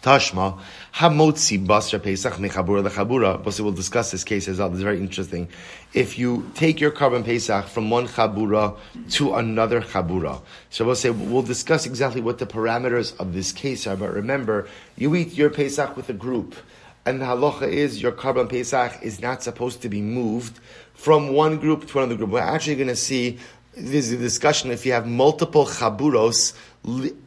Tashma, 0.05 0.61
Hamotzi 0.95 1.67
Basra 1.67 1.99
Pesach 1.99 2.35
Mechabura 2.35 2.87
Lechabura. 2.87 3.43
But 3.43 3.59
we'll 3.59 3.73
discuss 3.73 4.11
this 4.11 4.23
case 4.23 4.47
as 4.49 4.59
well. 4.59 4.71
It's 4.71 4.83
very 4.83 4.99
interesting. 4.99 5.49
If 5.95 6.19
you 6.19 6.51
take 6.55 6.79
your 6.79 6.91
korban 6.91 7.25
Pesach 7.25 7.67
from 7.67 7.89
one 7.89 8.07
Chabura 8.07 8.77
to 9.13 9.35
another 9.35 9.81
Chabura. 9.81 10.43
So 10.69 10.85
we'll 10.85 10.95
say, 10.95 11.09
we'll 11.09 11.43
discuss 11.43 11.87
exactly 11.87 12.21
what 12.21 12.39
the 12.39 12.47
parameters 12.47 13.19
of 13.19 13.33
this 13.33 13.51
case 13.51 13.87
are, 13.87 13.97
but 13.97 14.13
remember, 14.13 14.69
you 14.97 15.17
eat 15.17 15.33
your 15.33 15.49
Pesach 15.49 15.97
with 15.97 16.11
a 16.11 16.13
group. 16.13 16.55
And 17.07 17.21
the 17.21 17.27
halacha 17.27 17.69
is 17.69 18.01
your 18.01 18.13
korban 18.13 18.49
Pesach 18.49 19.03
is 19.03 19.21
not 19.21 19.43
supposed 19.43 19.83
to 19.83 19.89
be 19.89 20.01
moved 20.01 20.59
from 20.95 21.33
one 21.33 21.59
group 21.59 21.87
to 21.89 21.99
another 21.99 22.17
group. 22.17 22.31
We're 22.31 22.41
actually 22.41 22.77
going 22.77 22.89
to 22.89 22.97
see 22.97 23.39
there's 23.77 24.11
a 24.11 24.17
discussion 24.17 24.71
if 24.71 24.87
you 24.87 24.93
have 24.93 25.07
multiple 25.07 25.67
chaburos 25.67 26.55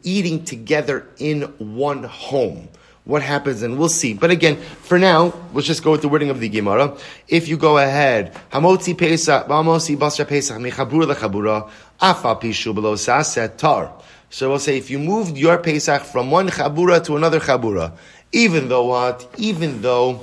eating 0.02 0.44
together 0.44 1.06
in 1.18 1.42
one 1.58 2.04
home. 2.04 2.68
What 3.04 3.22
happens, 3.22 3.62
and 3.62 3.78
we'll 3.78 3.88
see. 3.88 4.12
But 4.12 4.30
again, 4.30 4.56
for 4.56 4.98
now, 4.98 5.32
let's 5.54 5.66
just 5.66 5.82
go 5.82 5.92
with 5.92 6.02
the 6.02 6.10
wording 6.10 6.28
of 6.28 6.40
the 6.40 6.48
Gemara. 6.50 6.94
If 7.26 7.48
you 7.48 7.56
go 7.56 7.78
ahead, 7.78 8.34
hamotzi 8.52 8.98
pesach, 8.98 9.46
hamotzi 9.48 9.98
basra 9.98 10.26
pesach, 10.26 10.58
mechabura 10.58 11.14
lechabura, 11.14 11.70
afa 11.98 12.36
pishu 12.36 12.74
below 12.74 12.96
saset 12.96 13.56
tar. 13.56 13.94
So 14.28 14.50
we'll 14.50 14.58
say 14.58 14.76
if 14.76 14.90
you 14.90 14.98
moved 14.98 15.38
your 15.38 15.56
pesach 15.56 16.02
from 16.02 16.30
one 16.30 16.50
chabura 16.50 17.02
to 17.06 17.16
another 17.16 17.40
chabura, 17.40 17.96
even 18.32 18.68
though 18.68 18.84
what, 18.84 19.26
even 19.38 19.80
though, 19.80 20.20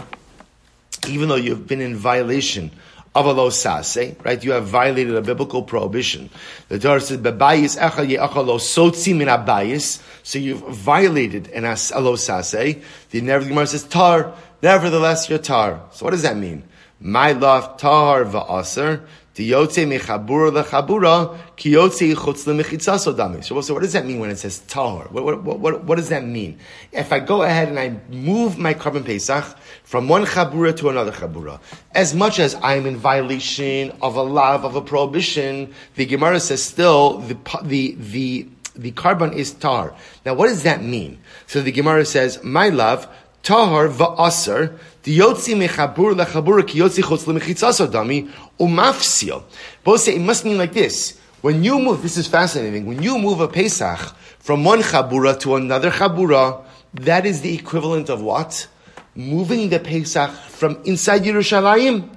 even 1.07 1.27
though 1.27 1.35
you've 1.35 1.65
been 1.65 1.81
in 1.81 1.95
violation 1.95 2.69
avalo 3.15 3.49
sase, 3.49 4.15
right? 4.23 4.43
You 4.43 4.51
have 4.51 4.67
violated 4.67 5.15
a 5.15 5.21
biblical 5.21 5.63
prohibition. 5.63 6.29
The 6.67 6.77
Torah 6.77 7.01
says, 7.01 7.17
"Bebayis 7.17 7.79
echal 7.79 8.07
ye'achalo 8.07 8.59
sotzi 8.59 9.15
min 9.15 9.27
abayis." 9.27 10.01
So 10.23 10.37
you've 10.37 10.61
violated 10.67 11.47
an 11.49 11.63
alo 11.65 12.15
sase. 12.15 12.81
The 13.11 13.21
Gemara 13.21 13.67
says, 13.67 13.83
"Tar." 13.83 14.33
Nevertheless, 14.61 15.29
you're 15.29 15.37
tar. 15.37 15.81
So 15.91 16.05
what 16.05 16.11
does 16.11 16.23
that 16.23 16.37
mean? 16.37 16.63
My 16.99 17.33
love 17.33 17.77
tar 17.77 18.23
va'aser. 18.23 19.01
Diyotze 19.35 19.85
mechabura 19.85 20.63
lechabura, 20.63 21.37
kiyotze 21.57 22.15
chutz 22.15 22.45
lemechitzaso 22.45 23.13
dami. 23.13 23.43
So 23.43 23.73
what 23.73 23.81
does 23.81 23.91
that 23.91 24.05
mean 24.05 24.19
when 24.19 24.29
it 24.29 24.37
says 24.37 24.61
tahor? 24.65 25.11
What, 25.11 25.43
what, 25.43 25.59
what, 25.59 25.83
what, 25.83 25.95
does 25.97 26.07
that 26.07 26.23
mean? 26.23 26.57
If 26.93 27.11
I 27.11 27.19
go 27.19 27.43
ahead 27.43 27.67
and 27.67 27.77
I 27.77 27.97
move 28.09 28.57
my 28.57 28.73
korban 28.73 29.03
pesach 29.05 29.57
from 29.83 30.07
one 30.07 30.23
chabura 30.25 30.73
to 30.77 30.87
another 30.87 31.11
chabura, 31.11 31.59
as 31.91 32.15
much 32.15 32.39
as 32.39 32.55
I'm 32.63 32.85
in 32.85 32.95
violation 32.95 33.91
of 34.01 34.15
a 34.15 34.21
law 34.21 34.55
of 34.55 34.73
a 34.73 34.81
prohibition, 34.81 35.73
the 35.95 36.05
Gemara 36.05 36.39
says 36.39 36.63
still 36.63 37.17
the, 37.17 37.37
the, 37.61 37.95
the, 37.99 38.47
the 38.73 38.91
korban 38.93 39.35
is 39.35 39.51
tar. 39.51 39.93
Now 40.25 40.35
what 40.35 40.47
does 40.47 40.63
that 40.63 40.81
mean? 40.81 41.19
So 41.45 41.61
the 41.61 41.73
Gemara 41.73 42.05
says, 42.05 42.41
my 42.41 42.69
love, 42.69 43.05
tahar 43.43 43.89
va'asar, 43.89 44.79
Diyotzi 45.05 45.55
mechabur 45.55 46.15
lechabur 46.17 46.65
ki 46.65 46.79
yotzi 46.79 47.01
chutz 47.03 47.25
lemechitzas 47.27 47.79
dami 47.93 48.27
umafsil. 48.59 49.43
Both 49.83 50.01
say 50.01 50.15
it 50.15 50.21
must 50.21 50.43
mean 50.45 50.57
like 50.57 50.73
this. 50.73 51.19
When 51.41 51.63
you 51.63 51.77
move, 51.77 52.01
this 52.01 52.17
is 52.17 52.25
fascinating. 52.25 52.87
When 52.87 53.03
you 53.03 53.19
move 53.19 53.39
a 53.39 53.47
Pesach 53.47 54.15
from 54.39 54.63
one 54.63 54.81
chabura 54.81 55.39
to 55.41 55.55
another 55.57 55.91
chabura, 55.91 56.63
that 56.95 57.27
is 57.27 57.41
the 57.41 57.53
equivalent 57.53 58.09
of 58.09 58.19
what? 58.23 58.67
Moving 59.15 59.69
the 59.69 59.79
Pesach 59.79 60.31
from 60.31 60.81
inside 60.85 61.21
Yerushalayim 61.21 62.09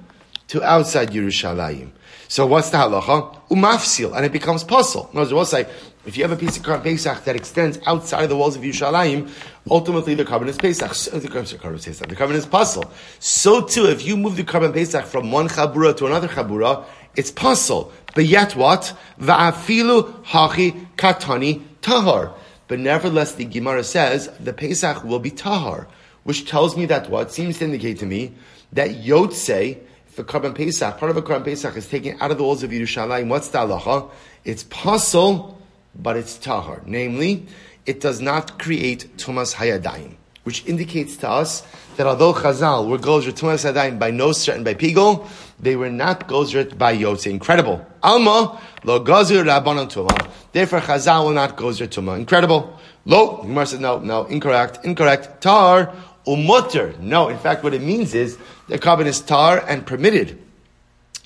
to 0.47 0.63
outside 0.63 1.11
Yerushalayim. 1.11 1.91
So 2.29 2.45
what's 2.45 2.69
the 2.69 2.77
halacha? 2.77 3.41
Umafsil, 3.49 4.15
and 4.15 4.23
it 4.23 4.31
becomes 4.31 4.63
pasul. 4.63 5.11
Words, 5.15 5.33
we'll 5.33 5.45
say, 5.45 5.67
if 6.05 6.15
you 6.15 6.23
have 6.23 6.31
a 6.31 6.35
piece 6.35 6.57
of 6.57 6.63
korban 6.63 6.83
Pesach 6.83 7.23
that 7.23 7.35
extends 7.35 7.79
outside 7.87 8.21
of 8.21 8.29
the 8.29 8.37
walls 8.37 8.55
of 8.55 8.61
Yerushalayim, 8.61 9.31
ultimately 9.69 10.13
the 10.13 10.23
korban 10.23 10.47
is 10.47 10.55
Pesach. 10.55 10.91
The 11.11 11.27
korban 11.27 11.73
is 11.73 11.85
Pesach. 11.85 12.07
The 12.07 12.15
korban 12.15 12.35
is 12.35 12.45
pasul. 12.45 12.87
So 13.17 13.61
too, 13.61 13.87
if 13.87 14.05
you 14.05 14.15
move 14.15 14.35
the 14.35 14.43
korban 14.43 14.75
Pesach 14.75 15.05
from 15.07 15.31
one 15.31 15.49
chabura 15.49 15.97
to 15.97 16.05
another 16.05 16.27
chabura, 16.27 16.85
it's 17.15 17.31
pasul. 17.31 17.91
But 18.13 18.25
yet 18.25 18.55
what? 18.55 18.95
Va'afilu 19.19 20.23
hachi 20.25 20.85
katani 20.97 21.63
tahar. 21.81 22.35
But 22.67 22.77
nevertheless, 22.77 23.33
the 23.33 23.45
Gemara 23.45 23.83
says 23.83 24.29
the 24.39 24.53
Pesach 24.53 25.03
will 25.03 25.17
be 25.17 25.31
tahar, 25.31 25.87
which 26.25 26.47
tells 26.47 26.77
me 26.77 26.85
that 26.85 27.09
what 27.09 27.31
seems 27.31 27.57
to 27.57 27.65
indicate 27.65 27.97
to 27.99 28.05
me 28.05 28.35
that 28.71 28.91
Yotze 28.91 29.79
the 30.19 30.25
Karban 30.25 30.53
Pesach, 30.53 30.97
part 30.97 31.09
of 31.09 31.15
a 31.15 31.21
Karban 31.21 31.45
Pesach 31.45 31.77
is 31.77 31.87
taken 31.87 32.17
out 32.19 32.29
of 32.29 32.37
the 32.37 32.43
walls 32.43 32.61
of 32.61 32.71
Yerushalayim. 32.71 33.29
What's 33.29 33.47
the 33.47 33.59
halacha? 33.59 34.11
It's 34.43 34.65
pasul, 34.65 35.57
but 35.95 36.17
it's 36.17 36.37
tahar. 36.37 36.81
Namely, 36.85 37.45
it 37.85 38.01
does 38.01 38.19
not 38.19 38.59
create 38.59 39.15
tumas 39.15 39.55
hayadayim, 39.55 40.15
which 40.43 40.65
indicates 40.65 41.15
to 41.17 41.29
us 41.29 41.65
that 41.95 42.05
although 42.05 42.33
Chazal 42.33 42.89
were 42.89 42.97
gozer 42.97 43.31
tumas 43.31 43.63
hayadayim 43.63 43.97
by 43.97 44.11
Nosra 44.11 44.55
and 44.55 44.65
by 44.65 44.73
Pigul, 44.73 45.25
they 45.57 45.77
were 45.77 45.89
not 45.89 46.27
gozer 46.27 46.77
by 46.77 46.97
Yotze. 46.97 47.27
Incredible. 47.27 47.87
Alma 48.03 48.61
lo 48.83 49.01
gozer 49.01 49.45
rabbanon 49.45 49.89
tuma. 49.89 50.29
Therefore, 50.51 50.81
Chazal 50.81 51.27
will 51.27 51.31
not 51.31 51.55
gozer 51.55 51.87
tuma. 51.87 52.17
Incredible. 52.17 52.77
Lo, 53.05 53.37
Gemara 53.43 53.65
says 53.65 53.79
no, 53.79 53.99
no, 53.99 54.25
incorrect, 54.25 54.83
incorrect. 54.83 55.39
Tar 55.41 55.95
umutter. 56.29 56.97
No, 56.99 57.29
in 57.29 57.37
fact, 57.37 57.63
what 57.63 57.73
it 57.73 57.81
means 57.81 58.13
is 58.13 58.37
the 58.67 58.77
korban 58.77 59.07
is 59.07 59.19
tar 59.21 59.63
and 59.67 59.85
permitted. 59.85 60.37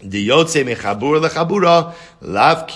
The 0.01 0.27
mechabura 0.27 1.27
lechabura 1.27 1.93
lav. 2.21 2.67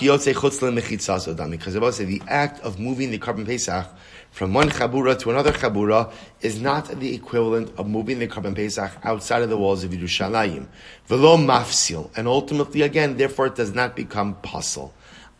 Because 1.50 1.96
say 1.96 2.04
the 2.04 2.22
act 2.28 2.60
of 2.60 2.78
moving 2.78 3.10
the 3.10 3.18
korban 3.18 3.46
pesach 3.46 3.86
from 4.30 4.54
one 4.54 4.70
chabura 4.70 5.18
to 5.18 5.30
another 5.30 5.52
chabura 5.52 6.12
is 6.40 6.60
not 6.60 6.86
the 7.00 7.14
equivalent 7.14 7.72
of 7.78 7.88
moving 7.88 8.18
the 8.18 8.28
korban 8.28 8.54
pesach 8.54 8.92
outside 9.02 9.42
of 9.42 9.50
the 9.50 9.56
walls 9.56 9.84
of 9.84 9.90
Yerushalayim. 9.90 10.66
Velo 11.06 11.36
mafsil, 11.36 12.10
and 12.16 12.28
ultimately 12.28 12.82
again, 12.82 13.16
therefore, 13.16 13.46
it 13.46 13.56
does 13.56 13.74
not 13.74 13.96
become 13.96 14.36
pasul. 14.36 14.92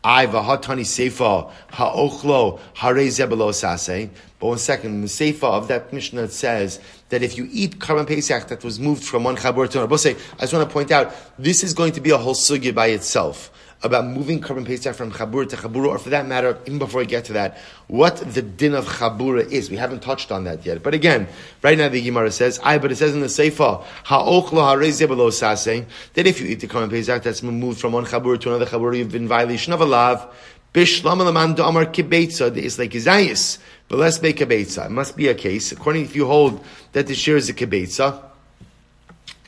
I 0.05 0.27
vahatani 0.27 0.83
seifa 0.83 1.51
ha'ochlo 1.71 2.61
hare 2.75 2.95
zebelo 2.95 3.51
sase. 3.51 4.11
But 4.39 4.47
one 4.47 4.59
second, 4.59 5.01
the 5.01 5.09
seifa 5.09 5.45
of 5.45 5.69
that 5.69 5.93
Mishnah 5.93 6.29
says 6.29 6.81
that 7.09 7.23
if 7.23 7.37
you 7.37 7.49
eat 7.51 7.79
karban 7.81 8.07
pesach 8.07 8.47
that 8.49 8.63
was 8.63 8.79
moved 8.79 9.03
from 9.03 9.25
one 9.25 9.37
chabur 9.37 9.69
to 9.71 9.83
another, 9.83 9.95
I 9.95 10.41
just 10.41 10.53
want 10.53 10.69
to 10.69 10.73
point 10.73 10.93
out 10.93 11.15
this 11.39 11.65
is 11.65 11.75
going 11.75 11.93
to 11.93 12.01
be 12.01 12.11
a 12.11 12.19
whole 12.19 12.35
sugya 12.35 12.75
by 12.75 12.89
itself 12.89 13.51
about 13.83 14.07
moving 14.07 14.41
korban 14.41 14.67
pesach 14.67 14.95
from 14.97 15.13
chabur 15.13 15.49
to 15.49 15.57
chabura, 15.57 15.89
or 15.89 15.99
for 15.99 16.11
that 16.11 16.27
matter, 16.27 16.59
even 16.67 16.79
before 16.79 17.01
we 17.01 17.07
get 17.07 17.25
to 17.27 17.33
that, 17.35 17.59
what 17.87 18.17
the 18.17 18.43
din 18.43 18.75
of 18.75 18.87
chabura 18.87 19.49
is. 19.49 19.71
We 19.71 19.77
haven't 19.77 20.03
touched 20.03 20.33
on 20.33 20.45
that 20.45 20.67
yet. 20.67 20.83
But 20.83 20.95
again, 20.95 21.29
right 21.63 21.79
now 21.79 21.89
the 21.89 22.03
Gemara 22.03 22.33
says, 22.33 22.59
I, 22.65 22.79
but 22.79 22.91
it 22.91 22.97
says 22.97 23.15
in 23.15 23.21
the 23.21 23.29
Seifa, 23.29 23.85
ha'ochlo 24.05 25.31
sase, 25.31 25.87
that 26.15 26.27
if 26.27 26.41
you 26.41 26.49
eat 26.49 26.61
the 26.61 26.67
korban 26.67 26.91
pesach 26.91 27.23
that's 27.23 27.43
moved 27.43 27.81
from 27.81 27.93
one 27.93 28.05
chabur 28.05 28.41
to 28.41 28.49
another 28.49 28.67
chabur, 28.67 28.97
you've 28.97 29.13
been 29.13 29.29
violation 29.29 29.73
of 29.73 29.81
a 29.81 29.85
lav, 29.85 30.27
bishlam 30.75 31.19
alaman 31.19 31.55
da'amar 31.55 31.93
kibetza, 31.93 32.53
the 32.53 32.65
islay 32.65 32.89
kizayis, 32.89 33.59
but 33.89 33.99
let's 34.01 34.21
make 34.21 34.41
a 34.41 34.47
betza. 34.47 34.87
It 34.87 34.91
must 34.91 35.17
be 35.17 35.29
a 35.29 35.35
case, 35.35 35.71
according 35.71 36.03
if 36.03 36.17
you 36.17 36.27
hold 36.27 36.65
that 36.93 37.07
the 37.07 37.15
shir 37.15 37.37
is 37.37 37.49
a 37.49 37.55
kibetza, 37.55 38.25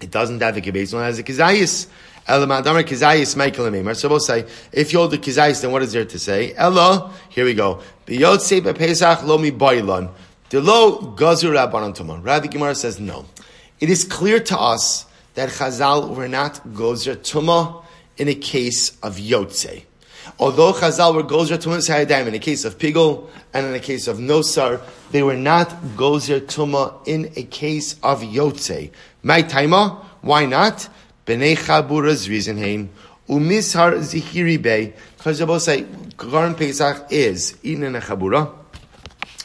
it 0.01 0.12
doesn't 0.12 0.40
have 0.40 0.57
a 0.57 0.61
kibetza, 0.61 0.95
it 1.01 1.05
has 1.05 1.19
a 1.19 1.25
kizayis. 1.25 1.88
So 2.28 4.09
we'll 4.09 4.20
say, 4.20 4.46
if 4.72 4.92
you 4.92 4.98
hold 4.98 5.11
the 5.11 5.18
kizayis, 5.18 5.62
then 5.62 5.72
what 5.72 5.83
is 5.83 5.92
there 5.92 6.04
to 6.04 6.18
say? 6.18 6.54
Ella, 6.54 7.12
here 7.28 7.44
we 7.44 7.54
go. 7.54 7.80
B'yotze 8.06 8.61
b'pesach 8.61 9.24
lo 9.24 9.38
mi 9.38 9.50
boilon. 9.50 10.11
The 10.50 10.61
lo 10.61 11.14
gazur. 11.16 12.22
Rather, 12.24 12.48
Gemara 12.48 12.74
says 12.74 13.00
no. 13.00 13.24
It 13.80 13.88
is 13.88 14.04
clear 14.04 14.40
to 14.40 14.59
us 14.59 15.06
that 15.35 15.48
Chazal 15.48 16.14
were 16.14 16.28
not 16.28 16.61
gozer 16.74 17.16
tumah 17.16 17.83
in 18.18 18.28
a 18.28 18.35
case 18.35 18.98
of 19.02 19.16
yotze. 19.16 19.85
Although 20.38 20.72
Chazal 20.72 21.14
were 21.14 21.22
gozer 21.22 21.56
sayadayim 21.56 22.26
in 22.26 22.35
a 22.35 22.38
case 22.38 22.64
of 22.64 22.78
pigul 22.78 23.28
and 23.54 23.66
in 23.66 23.74
a 23.74 23.80
case 23.80 24.06
of 24.06 24.18
nosar, 24.18 24.83
they 25.12 25.22
were 25.22 25.37
not 25.37 25.70
gozer 25.96 26.40
tumah 26.40 27.06
in 27.06 27.33
a 27.37 27.44
case 27.44 27.94
of 28.02 28.20
yotze. 28.22 28.90
My 29.22 29.42
taima, 29.42 30.04
why 30.20 30.44
not? 30.46 30.88
B'nei 31.31 31.57
Chabura's 31.57 32.29
reason 32.29 32.57
hein, 32.57 32.90
umishar 33.29 33.93
zihiri 34.01 34.61
bay, 34.61 34.93
because 35.16 35.40
both 35.43 35.62
say, 35.62 35.85
Korban 36.16 36.57
Pesach 36.57 37.07
is 37.09 37.57
in 37.62 37.85
a 37.85 38.01
Chabura, 38.01 38.53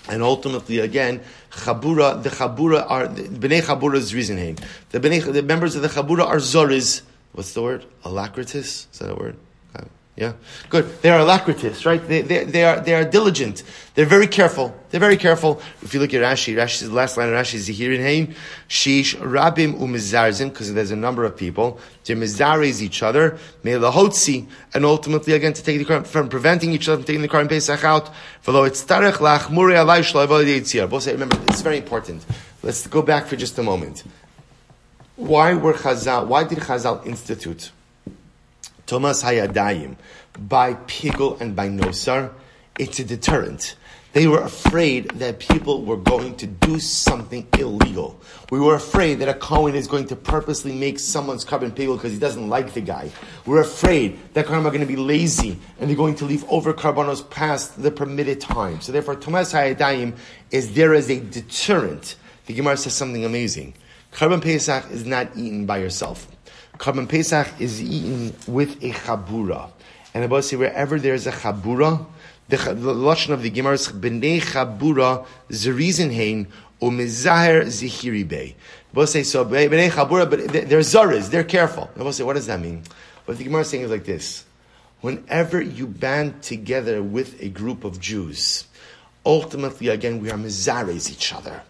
and 0.09 0.23
ultimately 0.23 0.79
again, 0.79 1.21
Chabura, 1.51 2.23
the 2.23 2.29
Chabura 2.29 2.89
are, 2.89 3.05
B'nei 3.07 3.61
Chabura's 3.61 4.15
reason 4.15 4.37
hein. 4.37 4.57
The, 4.89 4.97
the 4.97 5.43
members 5.43 5.75
of 5.75 5.83
the 5.83 5.89
Chabura 5.89 6.25
are 6.25 6.37
Zoriz, 6.37 7.03
what's 7.33 7.53
the 7.53 7.61
word? 7.61 7.85
Alacritus? 8.03 8.87
Is 8.91 8.97
that 8.97 9.11
a 9.11 9.15
word? 9.15 9.37
Yeah, 10.17 10.31
good. 10.69 11.01
They 11.01 11.09
are 11.09 11.19
alacritous, 11.19 11.85
right? 11.85 12.05
They, 12.07 12.21
they, 12.21 12.45
they, 12.45 12.63
are, 12.63 12.79
they 12.79 12.93
are 12.93 13.03
diligent. 13.03 13.63
They're 13.95 14.05
very 14.05 14.27
careful. 14.27 14.73
They're 14.89 14.99
very 15.01 15.17
careful. 15.17 15.61
If 15.81 15.93
you 15.93 15.99
look 15.99 16.13
at 16.13 16.21
Rashi, 16.21 16.55
Rashi 16.55 16.87
the 16.87 16.93
last 16.93 17.17
line 17.17 17.27
of 17.27 17.35
Rashi 17.35 17.55
is 17.55 17.67
Zehirin 17.67 17.99
Hain, 17.99 18.33
Shish 18.69 19.17
Rabim 19.17 19.77
Umizarzim, 19.77 20.51
because 20.51 20.73
there's 20.73 20.91
a 20.91 20.95
number 20.95 21.25
of 21.25 21.35
people. 21.35 21.81
They 22.05 22.15
mizares 22.15 22.81
each 22.81 23.03
other, 23.03 23.37
Melahotzi, 23.65 24.47
and 24.73 24.85
ultimately 24.85 25.33
again 25.33 25.51
to 25.51 25.61
take 25.61 25.79
the 25.79 25.85
car, 25.85 26.05
from 26.05 26.29
preventing 26.29 26.71
each 26.71 26.87
other 26.87 26.99
from 26.99 27.05
taking 27.05 27.21
the 27.21 27.27
car 27.27 27.41
and 27.41 27.49
Pesach 27.49 27.83
out. 27.83 28.09
V'lo 28.45 28.65
it's 28.65 28.85
tarech 28.85 29.15
lach 29.15 29.49
muri 29.51 29.75
Both 30.87 31.03
say, 31.03 31.11
remember, 31.11 31.37
is 31.51 31.61
very 31.61 31.77
important. 31.77 32.25
Let's 32.63 32.87
go 32.87 33.01
back 33.01 33.25
for 33.25 33.35
just 33.35 33.57
a 33.59 33.63
moment. 33.63 34.05
Why 35.17 35.55
were 35.55 35.73
Chazal, 35.73 36.27
why 36.27 36.45
did 36.45 36.59
Chazal 36.59 37.05
institute 37.05 37.71
Tumas 38.87 39.23
Hayadayim, 39.23 39.95
by 40.37 40.73
Pigul 40.73 41.39
and 41.41 41.55
by 41.55 41.69
Nosar, 41.69 42.31
it's 42.77 42.99
a 42.99 43.03
deterrent. 43.03 43.75
They 44.15 44.27
were 44.27 44.41
afraid 44.41 45.09
that 45.15 45.39
people 45.39 45.83
were 45.83 45.97
going 45.97 46.37
to 46.37 46.47
do 46.47 46.79
something 46.79 47.45
illegal. 47.59 48.17
We 48.49 48.61
were 48.61 48.75
afraid 48.75 49.15
that 49.15 49.27
a 49.27 49.33
Kohen 49.33 49.75
is 49.75 49.87
going 49.87 50.07
to 50.07 50.15
purposely 50.15 50.71
make 50.73 50.99
someone's 50.99 51.43
korban 51.43 51.71
pigul 51.71 51.97
because 51.97 52.13
he 52.13 52.19
doesn't 52.19 52.47
like 52.47 52.73
the 52.73 52.79
guy. 52.79 53.11
We're 53.45 53.59
afraid 53.59 54.17
that 54.33 54.45
Kohen 54.45 54.65
are 54.65 54.69
going 54.69 54.79
to 54.79 54.85
be 54.85 54.95
lazy 54.95 55.59
and 55.79 55.89
they're 55.89 55.97
going 55.97 56.15
to 56.15 56.25
leave 56.25 56.45
over 56.49 56.73
korbanos 56.73 57.29
past 57.29 57.81
the 57.81 57.91
permitted 57.91 58.39
time. 58.39 58.79
So 58.79 58.93
therefore, 58.93 59.17
Tumas 59.17 59.51
Hayadayim 59.51 60.15
is 60.49 60.73
there 60.75 60.93
as 60.93 61.09
a 61.09 61.19
deterrent. 61.19 62.15
The 62.45 62.53
Gemara 62.53 62.77
says 62.77 62.93
something 62.93 63.25
amazing. 63.25 63.73
Korban 64.13 64.41
Pesach 64.41 64.91
is 64.91 65.05
not 65.05 65.35
eaten 65.35 65.65
by 65.65 65.79
yourself. 65.79 66.25
Korban 66.77 67.07
Pesach 67.07 67.47
is 67.59 67.81
eaten 67.81 68.35
with 68.47 68.83
a 68.83 68.91
chabura. 68.91 69.71
And 70.13 70.29
the 70.29 70.41
say 70.41 70.55
wherever 70.55 70.99
there's 70.99 71.27
a 71.27 71.31
chabura, 71.31 72.05
the, 72.47 72.57
the 72.57 72.93
lashon 72.93 73.29
of 73.29 73.41
the 73.41 73.49
Gemara 73.49 73.73
is 73.73 73.87
b'nei 73.87 74.41
chabura 74.41 75.25
zerizin 75.49 76.13
hein 76.13 76.47
umizaher 76.81 77.65
zihiri 77.65 78.27
bey. 78.27 78.55
Both 78.93 79.09
say 79.09 79.23
so 79.23 79.45
b'nei 79.45 79.89
chabura, 79.89 80.29
but 80.29 80.51
they're 80.51 80.79
zaras, 80.79 81.29
they're 81.29 81.43
careful. 81.43 81.89
Both 81.95 82.15
say, 82.15 82.23
what 82.23 82.33
does 82.33 82.47
that 82.47 82.59
mean? 82.59 82.83
What 83.25 83.37
the 83.37 83.43
Gemara 83.43 83.61
is 83.61 83.69
saying 83.69 83.83
is 83.83 83.91
like 83.91 84.05
this: 84.05 84.45
Whenever 85.01 85.61
you 85.61 85.87
band 85.87 86.43
together 86.43 87.01
with 87.01 87.41
a 87.41 87.49
group 87.49 87.83
of 87.83 87.99
Jews, 87.99 88.65
ultimately 89.25 89.87
again 89.87 90.21
we 90.21 90.29
are 90.29 90.37
mizares 90.37 91.09
each 91.11 91.33
other. 91.33 91.63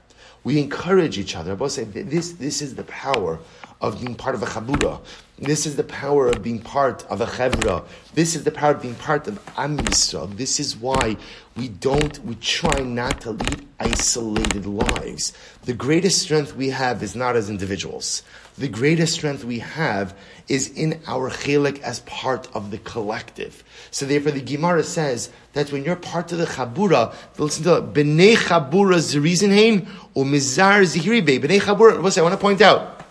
We 0.43 0.59
encourage 0.59 1.17
each 1.17 1.35
other. 1.35 1.55
Both 1.55 1.71
say 1.73 1.85
this, 1.85 2.33
this 2.33 2.61
is 2.61 2.75
the 2.75 2.83
power 2.83 3.39
of 3.81 3.99
being 3.99 4.15
part 4.15 4.35
of 4.35 4.43
a 4.43 4.45
chabura. 4.45 5.01
This 5.37 5.65
is 5.65 5.75
the 5.75 5.83
power 5.83 6.27
of 6.29 6.41
being 6.41 6.59
part 6.59 7.05
of 7.07 7.19
a 7.19 7.25
chevra. 7.25 7.85
This 8.13 8.37
is 8.37 8.45
the 8.45 8.51
power 8.51 8.71
of 8.71 8.81
being 8.81 8.95
part 8.95 9.27
of 9.27 9.37
Am 9.57 9.77
Yisrael. 9.77 10.33
This 10.37 10.61
is 10.61 10.77
why 10.77 11.17
we 11.57 11.67
don't, 11.67 12.17
we 12.23 12.35
try 12.35 12.79
not 12.79 13.19
to 13.21 13.31
lead 13.31 13.67
isolated 13.77 14.65
lives. 14.65 15.33
The 15.63 15.73
greatest 15.73 16.21
strength 16.21 16.55
we 16.55 16.69
have 16.69 17.03
is 17.03 17.17
not 17.17 17.35
as 17.35 17.49
individuals. 17.49 18.23
The 18.57 18.69
greatest 18.69 19.13
strength 19.13 19.43
we 19.43 19.59
have 19.59 20.15
is 20.47 20.69
in 20.69 21.01
our 21.05 21.29
chelik 21.29 21.81
as 21.81 21.99
part 22.01 22.47
of 22.55 22.71
the 22.71 22.77
collective. 22.77 23.61
So 23.91 24.05
therefore 24.05 24.31
the 24.31 24.41
Gemara 24.41 24.83
says 24.83 25.29
that 25.51 25.73
when 25.73 25.83
you're 25.83 25.97
part 25.97 26.31
of 26.31 26.37
the 26.37 26.45
chabura, 26.45 27.13
listen 27.37 27.65
to 27.65 27.77
it, 27.77 27.93
b'nei 27.93 28.35
chabura 28.35 28.99
zerizin 28.99 29.53
hein, 29.53 29.87
or 30.13 30.23
mizar 30.23 30.83
zihiri. 30.83 31.39
B'nei 31.39 31.59
chabura, 31.59 31.97
I 31.97 32.21
want 32.21 32.33
to 32.33 32.37
point 32.37 32.61
out, 32.61 33.04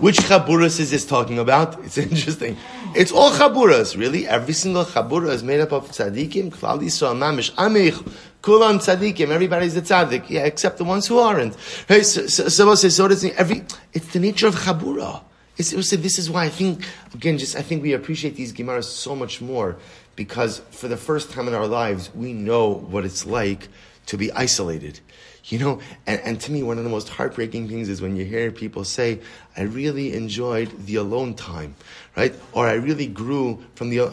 which 0.00 0.16
chaburas 0.16 0.80
is 0.80 0.90
this 0.90 1.06
talking 1.06 1.38
about? 1.38 1.78
It's 1.84 1.98
interesting. 1.98 2.56
It's 2.94 3.12
all 3.12 3.30
chaburas, 3.30 3.96
really. 3.96 4.26
Every 4.26 4.54
single 4.54 4.84
chabura 4.84 5.30
is 5.30 5.42
made 5.42 5.60
up 5.60 5.72
of 5.72 5.90
tzaddikim, 5.90 6.50
klal 6.50 6.80
yisrael, 6.80 7.16
mamish, 7.16 7.52
amich, 7.52 7.96
kulan 8.42 8.78
tzaddikim. 8.78 9.28
Everybody's 9.28 9.76
a 9.76 9.82
tzaddik, 9.82 10.28
yeah, 10.28 10.44
except 10.44 10.78
the 10.78 10.84
ones 10.84 11.06
who 11.06 11.18
aren't. 11.18 11.54
Hey, 11.88 12.02
so, 12.02 12.26
so, 12.26 12.48
so, 12.48 12.74
so, 12.74 13.08
does 13.08 13.24
every. 13.24 13.64
It's 13.92 14.12
the 14.12 14.20
nature 14.20 14.46
of 14.46 14.54
chabura. 14.54 15.22
It's, 15.56 15.72
it 15.72 15.76
was, 15.76 15.90
this 15.90 16.18
is 16.18 16.30
why 16.30 16.44
I 16.44 16.48
think 16.50 16.84
again, 17.14 17.38
just 17.38 17.56
I 17.56 17.62
think 17.62 17.82
we 17.82 17.94
appreciate 17.94 18.36
these 18.36 18.52
gemaras 18.52 18.84
so 18.84 19.16
much 19.16 19.40
more 19.40 19.76
because 20.16 20.60
for 20.70 20.88
the 20.88 20.96
first 20.96 21.30
time 21.30 21.48
in 21.48 21.54
our 21.54 21.66
lives, 21.66 22.14
we 22.14 22.32
know 22.32 22.68
what 22.68 23.04
it's 23.04 23.24
like 23.26 23.68
to 24.06 24.16
be 24.16 24.30
isolated. 24.32 25.00
You 25.46 25.60
know, 25.60 25.80
and, 26.06 26.20
and 26.22 26.40
to 26.40 26.52
me, 26.52 26.62
one 26.64 26.76
of 26.78 26.84
the 26.84 26.90
most 26.90 27.08
heartbreaking 27.08 27.68
things 27.68 27.88
is 27.88 28.02
when 28.02 28.16
you 28.16 28.24
hear 28.24 28.50
people 28.50 28.82
say, 28.82 29.20
I 29.56 29.62
really 29.62 30.12
enjoyed 30.14 30.72
the 30.86 30.96
alone 30.96 31.34
time, 31.34 31.76
right? 32.16 32.34
Or 32.52 32.66
I 32.66 32.74
really 32.74 33.06
grew 33.06 33.62
from 33.76 33.90
the, 33.90 34.08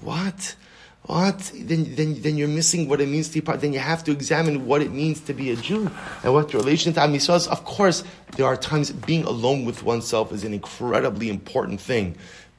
what? 0.00 0.56
What? 1.02 1.52
Then, 1.54 1.94
then, 1.94 2.22
then 2.22 2.36
you're 2.36 2.48
missing 2.48 2.88
what 2.88 3.00
it 3.00 3.08
means 3.08 3.28
to 3.28 3.34
be 3.34 3.40
part. 3.42 3.60
Then 3.60 3.72
you 3.72 3.78
have 3.78 4.02
to 4.04 4.12
examine 4.12 4.66
what 4.66 4.82
it 4.82 4.92
means 4.92 5.20
to 5.22 5.34
be 5.34 5.50
a 5.50 5.56
Jew 5.56 5.90
and 6.22 6.32
what 6.32 6.52
relation 6.54 6.92
to 6.94 7.02
Am 7.02 7.14
is. 7.14 7.28
Of 7.28 7.64
course, 7.64 8.02
there 8.36 8.46
are 8.46 8.56
times 8.56 8.90
being 8.90 9.24
alone 9.24 9.64
with 9.64 9.82
oneself 9.82 10.32
is 10.32 10.44
an 10.44 10.54
incredibly 10.54 11.28
important 11.28 11.80
thing. 11.80 12.16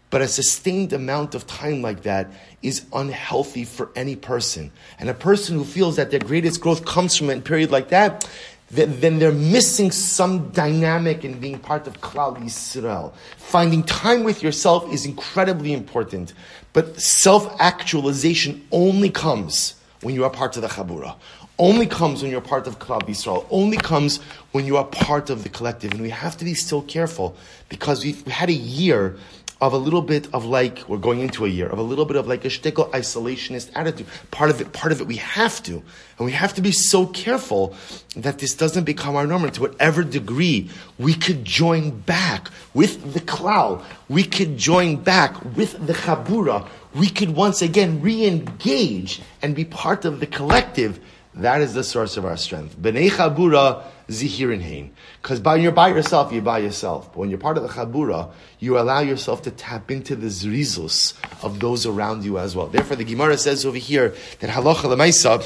But 0.10 0.22
a 0.22 0.28
sustained 0.28 0.92
amount 0.94 1.36
of 1.36 1.46
time 1.46 1.82
like 1.82 2.04
that 2.04 2.32
is 2.64 2.86
unhealthy 2.94 3.64
for 3.64 3.90
any 3.96 4.16
person. 4.16 4.72
And 4.98 5.10
a 5.10 5.14
person 5.14 5.56
who 5.56 5.64
feels 5.64 5.98
that 5.98 6.10
their 6.10 6.20
greatest 6.20 6.62
growth 6.62 6.86
comes 6.86 7.16
from 7.16 7.30
a 7.30 7.40
period 7.40 7.70
like 7.70 7.90
that, 7.90 8.28
then 8.72 9.20
they're 9.20 9.32
missing 9.32 9.92
some 9.92 10.50
dynamic 10.50 11.24
in 11.26 11.40
being 11.40 11.60
part 11.60 11.88
of 11.88 12.02
Klal 12.02 12.38
Yisrael. 12.38 13.14
Finding 13.38 13.84
time 13.84 14.24
with 14.24 14.44
yourself 14.44 14.92
is 14.94 15.06
incredibly 15.06 15.74
important, 15.74 16.34
but 16.74 17.00
self-actualization 17.00 18.68
only 18.72 19.10
comes 19.10 19.76
when 20.02 20.14
you 20.14 20.24
are 20.24 20.30
part 20.30 20.56
of 20.56 20.62
the 20.62 20.68
Chabura. 20.68 21.16
Only 21.58 21.88
comes 21.88 22.22
when 22.22 22.32
you're 22.32 22.42
part 22.42 22.68
of 22.68 22.80
Klal 22.80 23.02
Yisrael. 23.02 23.46
Only 23.50 23.76
comes 23.76 24.18
when 24.54 24.66
you 24.66 24.78
are 24.78 24.86
part 24.86 25.30
of 25.30 25.44
the 25.44 25.50
collective. 25.50 25.92
And 25.92 26.02
we 26.02 26.10
have 26.10 26.38
to 26.38 26.46
be 26.46 26.54
still 26.54 26.84
careful 26.84 27.36
because 27.68 28.04
we've 28.04 28.26
had 28.28 28.50
a 28.50 28.54
year 28.54 29.18
of 29.62 29.74
a 29.74 29.78
little 29.78 30.02
bit 30.02 30.34
of 30.34 30.46
like 30.46 30.88
we're 30.88 30.98
going 30.98 31.20
into 31.20 31.46
a 31.46 31.50
year 31.50 31.68
of 31.68 31.78
a 31.78 31.84
little 31.84 32.06
bit 32.06 32.16
of 32.16 32.28
like 32.28 32.46
a 32.46 32.48
shtickle 32.48 32.90
isolationist 32.92 33.70
attitude. 33.76 34.08
Part 34.32 34.50
of 34.50 34.62
it, 34.62 34.72
part 34.72 34.94
of 34.94 35.02
it, 35.02 35.08
we 35.08 35.18
have 35.18 35.62
to, 35.64 35.74
and 35.74 36.26
we 36.26 36.32
have 36.32 36.54
to 36.54 36.62
be 36.62 36.72
so 36.72 37.06
careful 37.08 37.76
that 38.16 38.40
this 38.40 38.56
doesn't 38.56 38.86
become 38.86 39.16
our 39.16 39.28
norm. 39.28 39.44
And 39.44 39.54
To 39.54 39.62
whatever 39.62 40.04
degree 40.04 40.70
we 40.98 41.14
could 41.14 41.44
join 41.44 42.00
back 42.02 42.50
with 42.74 43.14
the 43.14 43.20
klal, 43.20 43.84
we 44.08 44.24
could 44.24 44.58
join 44.58 44.96
back 44.96 45.44
with 45.56 45.86
the 45.86 45.94
chabura. 45.94 46.68
We 46.96 47.10
could 47.10 47.36
once 47.36 47.62
again 47.62 48.02
re-engage 48.02 49.22
and 49.42 49.56
be 49.56 49.66
part 49.66 50.06
of 50.06 50.22
the 50.22 50.26
collective. 50.26 51.00
That 51.36 51.62
is 51.62 51.74
the 51.74 51.84
source 51.84 52.18
of 52.18 52.26
our 52.26 52.38
strength. 52.38 52.76
B'nei 52.78 53.10
chabura 53.10 53.84
zihirin 54.08 54.62
hein. 54.62 54.92
Because 55.22 55.40
by 55.40 55.58
you're 55.58 55.72
by 55.72 55.90
yourself, 55.90 56.34
you're 56.34 56.42
by 56.42 56.60
yourself. 56.60 57.12
But 57.12 57.18
when 57.18 57.30
you're 57.30 57.40
part 57.40 57.58
of 57.58 57.64
the 57.64 57.70
chabura, 57.70 58.32
you 58.60 58.80
allow 58.80 59.00
yourself 59.00 59.44
to 59.44 59.52
tap 59.52 59.92
into 59.92 60.16
the 60.16 60.28
zrizus 60.28 61.14
of 61.44 61.60
those 61.60 61.86
around 61.86 62.24
you 62.26 62.40
as 62.40 62.56
well. 62.56 62.68
Therefore, 62.68 62.96
the 62.96 63.04
Gemara 63.04 63.38
says 63.38 63.66
over 63.66 63.78
here 63.78 64.16
that 64.40 64.50
halacha 64.50 64.86
lemaisa, 64.86 65.46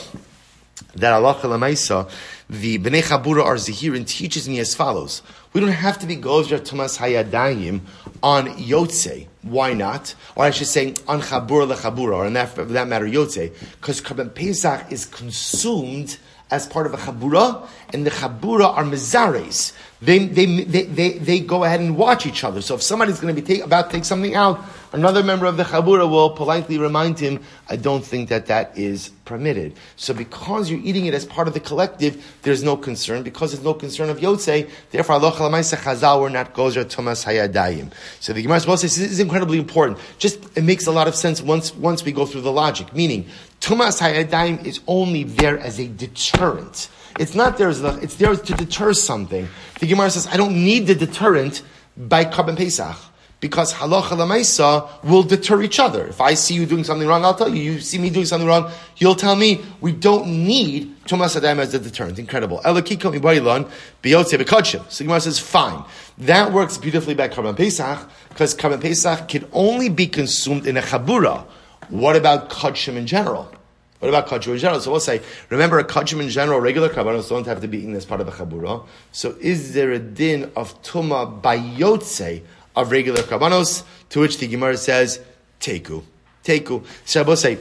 that 0.96 1.22
halacha 1.22 2.10
the 2.50 2.78
bnei 2.80 3.02
chabura 3.02 3.44
are 3.44 3.56
zihirin 3.56 4.06
teaches 4.06 4.48
me 4.50 4.60
as 4.60 4.76
follows. 4.76 5.22
We 5.54 5.62
don't 5.62 5.70
have 5.70 6.00
to 6.00 6.08
be 6.08 6.18
gozer 6.18 6.60
Tumas 6.60 6.98
hayadayim 6.98 7.82
on 8.22 8.48
yotze. 8.58 9.28
Why 9.44 9.74
not? 9.74 10.16
Or 10.36 10.46
I 10.46 10.52
should 10.52 10.68
say 10.68 10.94
on 11.08 11.22
chabura 11.22 11.74
lechabura, 11.74 12.16
or 12.16 12.28
in 12.28 12.34
that, 12.34 12.50
for 12.50 12.66
that 12.66 12.88
matter 12.88 13.06
yotze, 13.06 13.54
because 13.80 14.02
Karban 14.02 14.34
Pesach 14.34 14.92
is 14.92 15.06
consumed 15.06 16.18
as 16.52 16.68
part 16.68 16.86
of 16.86 16.94
a 16.94 16.98
chabura, 16.98 17.68
and 17.92 18.06
the 18.06 18.12
chabura 18.12 18.66
are 18.66 18.84
mezares. 18.84 19.74
They, 20.02 20.20
they, 20.20 20.46
they, 20.64 20.84
they, 20.84 21.12
they 21.18 21.40
go 21.40 21.64
ahead 21.64 21.80
and 21.80 21.98
watch 21.98 22.26
each 22.26 22.44
other. 22.44 22.62
So 22.62 22.76
if 22.76 22.84
somebody's 22.84 23.20
going 23.20 23.34
to 23.34 23.42
be 23.42 23.46
take, 23.46 23.64
about 23.64 23.90
to 23.90 23.96
take 23.96 24.06
something 24.06 24.36
out, 24.36 24.64
another 24.94 25.22
member 25.24 25.46
of 25.46 25.58
the 25.58 25.64
chabura 25.64 26.10
will 26.10 26.30
politely 26.30 26.78
remind 26.78 27.20
him, 27.20 27.44
I 27.70 27.76
don't 27.76 28.06
think 28.06 28.30
that 28.30 28.46
that 28.46 28.78
is 28.78 29.10
permitted. 29.26 29.76
So 29.98 30.14
because 30.14 30.70
you're 30.70 30.80
eating 30.80 31.06
it 31.06 31.14
as 31.14 31.26
part 31.26 31.48
of 31.48 31.54
the 31.54 31.60
collective, 31.60 32.40
there's 32.44 32.64
no 32.64 32.78
concern. 32.78 33.24
Because 33.24 33.52
there's 33.52 33.64
no 33.64 33.74
concern 33.74 34.10
of 34.10 34.20
yotzei, 34.20 34.70
therefore 34.92 35.16
Allah 35.16 35.32
chazal 35.32 36.22
were 36.22 36.30
not 36.30 36.54
gozer 36.54 36.86
Tumas 36.86 37.26
hayadayim. 37.26 37.92
So 38.22 38.32
the 38.32 38.42
Gemara 38.42 38.62
says 38.62 38.82
this 38.82 38.98
is 39.00 39.20
incredibly 39.20 39.58
important. 39.58 40.00
Just, 40.18 40.40
it 40.58 40.64
makes 40.64 40.88
a 40.88 40.92
lot 40.92 41.08
of 41.08 41.16
sense 41.16 41.42
once, 41.42 41.76
once 41.76 42.06
we 42.06 42.12
go 42.12 42.26
through 42.26 42.42
the 42.42 42.52
logic. 42.52 42.96
Meaning, 42.96 43.26
Tumas 43.64 44.02
Hayadayim 44.02 44.66
is 44.66 44.82
only 44.88 45.24
there 45.24 45.58
as 45.58 45.80
a 45.80 45.88
deterrent. 45.88 46.90
It's 47.18 47.34
not 47.34 47.58
there 47.58 47.70
as 47.70 47.82
a, 47.82 47.98
it's 48.00 48.16
there 48.16 48.36
to 48.36 48.54
deter 48.56 48.92
something. 48.92 49.48
The 49.80 49.88
Gemara 49.88 50.10
says, 50.10 50.28
I 50.28 50.36
don't 50.36 50.56
need 50.56 50.88
the 50.88 50.96
deterrent 50.96 51.62
by 51.96 52.26
Karban 52.26 52.58
Pesach. 52.58 52.98
Because 53.44 53.74
halacha 53.74 54.16
lamaisa 54.16 55.04
will 55.04 55.24
deter 55.24 55.62
each 55.62 55.78
other. 55.78 56.08
If 56.08 56.22
I 56.22 56.34
see 56.34 56.54
you 56.54 56.66
doing 56.66 56.86
something 56.86 57.06
wrong, 57.06 57.26
I'll 57.26 57.36
tell 57.36 57.54
you. 57.54 57.62
You 57.62 57.82
see 57.82 57.98
me 57.98 58.10
doing 58.10 58.26
something 58.26 58.48
wrong, 58.48 58.72
you'll 58.96 59.16
tell 59.16 59.36
me. 59.36 59.62
We 59.82 59.92
don't 59.92 60.28
need 60.28 60.96
Tumas 61.04 61.38
Adayim 61.38 61.60
as 61.60 61.74
a 61.74 61.80
deterrent. 61.80 62.18
Incredible. 62.18 62.62
Elokiko 62.64 63.14
mibailon 63.14 63.70
biyotze 64.02 64.42
bekadshim. 64.42 64.90
So 64.90 65.04
Gemara 65.04 65.20
says, 65.20 65.40
fine. 65.40 65.84
That 66.20 66.54
works 66.54 66.78
beautifully 66.78 67.16
by 67.16 67.28
Karban 67.28 67.58
Pesach, 67.58 68.10
because 68.30 68.56
Karban 68.56 68.80
Pesach 68.80 69.28
can 69.28 69.46
only 69.52 69.90
be 69.90 70.08
consumed 70.08 70.66
in 70.66 70.78
a 70.78 70.82
chabura 70.82 71.46
What 71.90 72.16
about 72.16 72.50
kachim 72.50 72.96
in 72.96 73.08
general? 73.08 73.54
What 74.00 74.08
about 74.08 74.28
kachim 74.28 74.54
in 74.54 74.60
general? 74.60 74.80
So 74.80 74.90
we'll 74.90 75.02
say, 75.02 75.22
remember 75.50 75.80
a 75.80 75.84
kachim 75.84 76.22
in 76.22 76.30
general, 76.30 76.62
regular 76.62 76.88
karbanos 76.88 77.28
don't 77.28 77.46
have 77.46 77.60
to 77.60 77.68
be 77.68 77.80
eaten 77.80 77.94
as 77.96 78.06
part 78.06 78.22
of 78.22 78.26
the 78.26 78.32
chabura. 78.32 78.86
So 79.12 79.36
is 79.42 79.74
there 79.74 79.92
a 79.92 80.00
din 80.00 80.50
of 80.56 80.82
tuma 80.82 81.42
bayotze 81.42 82.42
of 82.76 82.92
regular 82.92 83.22
karbanos? 83.22 83.84
To 84.10 84.20
which 84.20 84.38
the 84.38 84.48
Gemara 84.48 84.78
says, 84.78 85.20
teku. 85.60 86.04
Teku. 86.44 86.84
Will 87.26 87.36
say, 87.36 87.58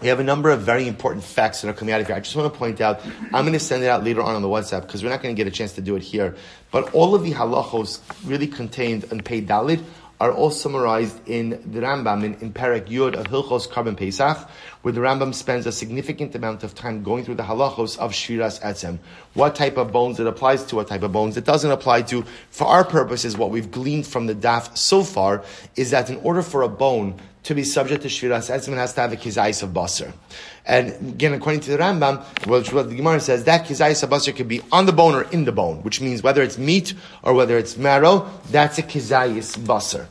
we 0.00 0.08
have 0.08 0.20
a 0.20 0.24
number 0.24 0.50
of 0.50 0.60
very 0.60 0.86
important 0.86 1.24
facts 1.24 1.62
that 1.62 1.68
are 1.68 1.72
coming 1.72 1.92
out 1.92 2.00
of 2.00 2.06
here. 2.06 2.14
I 2.14 2.20
just 2.20 2.36
want 2.36 2.52
to 2.52 2.58
point 2.58 2.80
out, 2.80 3.04
I'm 3.04 3.44
going 3.44 3.52
to 3.52 3.58
send 3.58 3.82
it 3.82 3.88
out 3.88 4.04
later 4.04 4.22
on 4.22 4.36
on 4.36 4.42
the 4.42 4.48
WhatsApp 4.48 4.82
because 4.82 5.02
we're 5.02 5.10
not 5.10 5.22
going 5.22 5.34
to 5.34 5.42
get 5.42 5.52
a 5.52 5.54
chance 5.54 5.72
to 5.72 5.80
do 5.80 5.96
it 5.96 6.02
here. 6.02 6.36
But 6.70 6.94
all 6.94 7.14
of 7.14 7.24
the 7.24 7.32
halachos 7.32 8.00
really 8.24 8.46
contained 8.46 9.04
in 9.04 9.22
Pei 9.22 9.42
Dalit 9.42 9.82
are 10.20 10.32
all 10.32 10.50
summarized 10.50 11.20
in 11.28 11.50
the 11.50 11.80
Rambam 11.80 12.24
in, 12.24 12.34
in 12.40 12.52
Perek 12.52 12.88
Yud 12.88 13.14
of 13.14 13.26
Hilchos 13.26 13.68
Karban 13.68 13.96
Pesach, 13.96 14.48
where 14.82 14.92
the 14.92 15.00
Rambam 15.00 15.32
spends 15.32 15.66
a 15.66 15.72
significant 15.72 16.34
amount 16.34 16.64
of 16.64 16.74
time 16.74 17.02
going 17.04 17.24
through 17.24 17.36
the 17.36 17.44
halachos 17.44 17.96
of 17.98 18.12
Shiras 18.12 18.60
Etzem. 18.60 18.98
What 19.34 19.54
type 19.54 19.76
of 19.76 19.92
bones 19.92 20.18
it 20.18 20.26
applies 20.26 20.64
to, 20.66 20.76
what 20.76 20.88
type 20.88 21.02
of 21.02 21.12
bones 21.12 21.36
it 21.36 21.44
doesn't 21.44 21.70
apply 21.70 22.02
to. 22.02 22.24
For 22.50 22.66
our 22.66 22.84
purposes, 22.84 23.36
what 23.36 23.50
we've 23.50 23.70
gleaned 23.70 24.06
from 24.06 24.26
the 24.26 24.34
daf 24.34 24.76
so 24.76 25.04
far 25.04 25.44
is 25.76 25.92
that 25.92 26.10
in 26.10 26.16
order 26.16 26.42
for 26.42 26.62
a 26.62 26.68
bone 26.68 27.14
to 27.44 27.54
be 27.54 27.64
subject 27.64 28.02
to 28.02 28.08
Shiras 28.08 28.50
Etzem, 28.50 28.72
it 28.72 28.76
has 28.76 28.92
to 28.94 29.00
have 29.00 29.12
a 29.12 29.16
kizais 29.16 29.62
of 29.62 29.70
basar. 29.70 30.12
And 30.66 30.90
again, 31.14 31.32
according 31.34 31.60
to 31.62 31.70
the 31.70 31.78
Rambam, 31.78 32.22
which 32.46 32.72
what 32.72 32.90
the 32.90 32.96
Gemara 32.96 33.20
says, 33.20 33.44
that 33.44 33.66
kizais 33.66 34.02
of 34.02 34.10
basar 34.10 34.34
could 34.36 34.48
be 34.48 34.60
on 34.70 34.86
the 34.86 34.92
bone 34.92 35.14
or 35.14 35.22
in 35.22 35.44
the 35.44 35.52
bone, 35.52 35.82
which 35.82 36.00
means 36.00 36.22
whether 36.22 36.42
it's 36.42 36.58
meat 36.58 36.94
or 37.22 37.34
whether 37.34 37.56
it's 37.56 37.76
marrow, 37.76 38.30
that's 38.50 38.78
a 38.78 38.82
kizais 38.82 39.56
basar. 39.58 40.06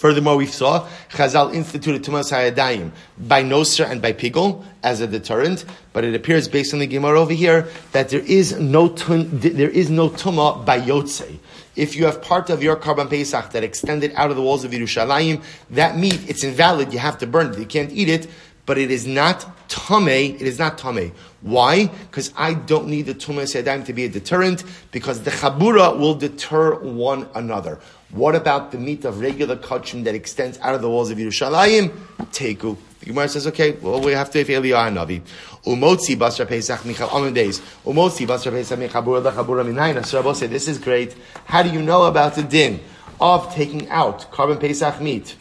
Furthermore, 0.00 0.36
we 0.36 0.46
saw 0.46 0.88
Chazal 1.10 1.52
instituted 1.54 2.02
Tumas 2.02 2.32
Hayadayim 2.32 2.90
by 3.18 3.42
Noser 3.42 3.86
and 3.86 4.00
by 4.00 4.14
Pigul 4.14 4.64
as 4.82 5.02
a 5.02 5.06
deterrent, 5.06 5.66
but 5.92 6.04
it 6.04 6.14
appears 6.14 6.48
based 6.48 6.72
on 6.72 6.80
the 6.80 6.86
Gemara 6.86 7.20
over 7.20 7.34
here 7.34 7.68
that 7.92 8.08
there 8.08 8.20
is 8.20 8.58
no 8.58 8.88
tun, 8.88 9.28
there 9.30 9.68
is 9.68 9.90
no 9.90 10.08
Tuma 10.08 10.64
by 10.64 10.80
Yotze. 10.80 11.38
If 11.80 11.96
you 11.96 12.04
have 12.04 12.20
part 12.20 12.50
of 12.50 12.62
your 12.62 12.76
Karban 12.76 13.08
Pesach 13.08 13.52
that 13.52 13.64
extended 13.64 14.12
out 14.14 14.28
of 14.28 14.36
the 14.36 14.42
walls 14.42 14.64
of 14.64 14.70
Yerushalayim, 14.70 15.42
that 15.70 15.96
meat, 15.96 16.28
it's 16.28 16.44
invalid, 16.44 16.92
you 16.92 16.98
have 16.98 17.16
to 17.18 17.26
burn 17.26 17.54
it, 17.54 17.58
you 17.58 17.64
can't 17.64 17.90
eat 17.90 18.10
it, 18.10 18.28
but 18.66 18.76
it 18.76 18.90
is 18.90 19.06
not 19.06 19.46
tame. 19.70 20.36
It 20.36 20.42
is 20.42 20.58
not 20.58 20.76
tame. 20.76 21.12
Why? 21.40 21.86
Because 21.86 22.34
I 22.36 22.52
don't 22.52 22.88
need 22.88 23.06
the 23.06 23.14
tumah 23.14 23.44
sedayim 23.44 23.86
to 23.86 23.94
be 23.94 24.04
a 24.04 24.08
deterrent. 24.10 24.62
Because 24.92 25.22
the 25.22 25.30
chabura 25.30 25.98
will 25.98 26.14
deter 26.14 26.78
one 26.80 27.26
another. 27.34 27.80
What 28.10 28.34
about 28.34 28.72
the 28.72 28.78
meat 28.78 29.06
of 29.06 29.20
regular 29.20 29.56
kachim 29.56 30.04
that 30.04 30.14
extends 30.14 30.58
out 30.58 30.74
of 30.74 30.82
the 30.82 30.90
walls 30.90 31.10
of 31.10 31.16
Yerushalayim? 31.16 31.88
Teku. 32.30 32.76
The 33.00 33.06
Gemara 33.06 33.28
says, 33.28 33.46
okay, 33.46 33.72
well, 33.72 34.00
we 34.02 34.12
have 34.12 34.30
to 34.32 34.38
have 34.38 34.48
Eliyahu 34.48 34.92
Navi. 34.92 35.22
Umotzi 35.64 36.18
basra 36.18 36.46
pesach 36.46 36.84
michal 36.86 37.08
amim 37.08 37.34
days. 37.34 37.60
Umotzi 37.84 38.26
basra 38.26 38.50
pesach 38.50 38.78
michabura 38.78 39.22
lechabura 39.22 39.64
minayna. 39.64 40.04
So 40.06 40.18
Rabbi 40.18 40.32
said, 40.32 40.50
this 40.50 40.68
is 40.68 40.78
great. 40.78 41.14
How 41.44 41.62
do 41.62 41.70
you 41.70 41.82
know 41.82 42.04
about 42.04 42.34
the 42.34 42.42
din 42.42 42.80
of 43.20 43.54
taking 43.54 43.88
out 43.90 44.30
Karban 44.32 44.58
pesach 44.58 45.00
meat? 45.00 45.36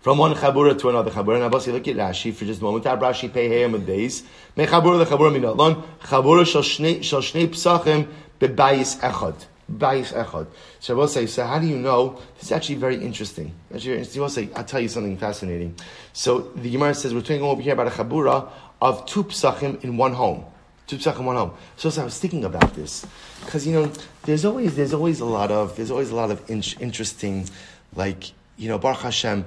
From 0.00 0.18
one 0.18 0.34
chabura 0.34 0.78
to 0.78 0.90
another 0.90 1.10
chabura. 1.10 1.40
Now, 1.40 1.48
boss, 1.48 1.66
look 1.66 1.88
at 1.88 1.96
Rashi 1.96 2.32
for 2.32 2.44
just 2.44 2.60
a 2.60 2.64
moment. 2.64 2.84
Rashi 2.84 3.32
pay 3.32 3.48
hayam 3.48 3.84
days. 3.84 4.22
Mechabura 4.56 5.04
lechabura 5.04 5.32
minalon. 5.34 5.82
Chabura 6.00 6.46
shal 6.46 6.62
shnei 6.62 7.48
psachim 7.48 8.06
bebayis 8.38 9.00
echad. 9.00 9.46
So 9.68 10.46
I 10.88 10.92
will 10.92 11.08
say, 11.08 11.26
so 11.26 11.44
how 11.44 11.58
do 11.58 11.66
you 11.66 11.78
know? 11.78 12.20
This 12.36 12.44
is 12.44 12.52
actually 12.52 12.76
very 12.76 12.96
interesting. 12.96 13.52
Actually, 13.74 14.00
I 14.00 14.20
will 14.20 14.28
say, 14.28 14.48
I'll 14.54 14.64
tell 14.64 14.80
you 14.80 14.88
something 14.88 15.16
fascinating. 15.16 15.74
So 16.12 16.40
the 16.56 16.70
Gemara 16.70 16.94
says, 16.94 17.14
we're 17.14 17.20
talking 17.20 17.42
over 17.42 17.62
here 17.62 17.72
about 17.72 17.86
a 17.86 17.90
chabura 17.90 18.48
of 18.80 19.06
two 19.06 19.24
psachim 19.24 19.82
in 19.82 19.96
one 19.96 20.12
home. 20.12 20.44
Two 20.86 20.96
psachim 20.96 21.20
in 21.20 21.24
one 21.24 21.36
home. 21.36 21.52
So, 21.76 21.90
so 21.90 22.02
I 22.02 22.04
was 22.04 22.18
thinking 22.18 22.44
about 22.44 22.74
this. 22.74 23.06
Because, 23.44 23.66
you 23.66 23.72
know, 23.72 23.90
there's 24.24 24.44
always, 24.44 24.76
there's 24.76 24.92
always 24.92 25.20
a 25.20 25.24
lot 25.24 25.50
of, 25.50 25.76
there's 25.76 25.90
always 25.90 26.10
a 26.10 26.14
lot 26.14 26.30
of 26.30 26.48
in- 26.50 26.62
interesting, 26.80 27.48
like, 27.96 28.32
you 28.56 28.68
know, 28.68 28.78
Baruch 28.78 29.00
Hashem, 29.00 29.44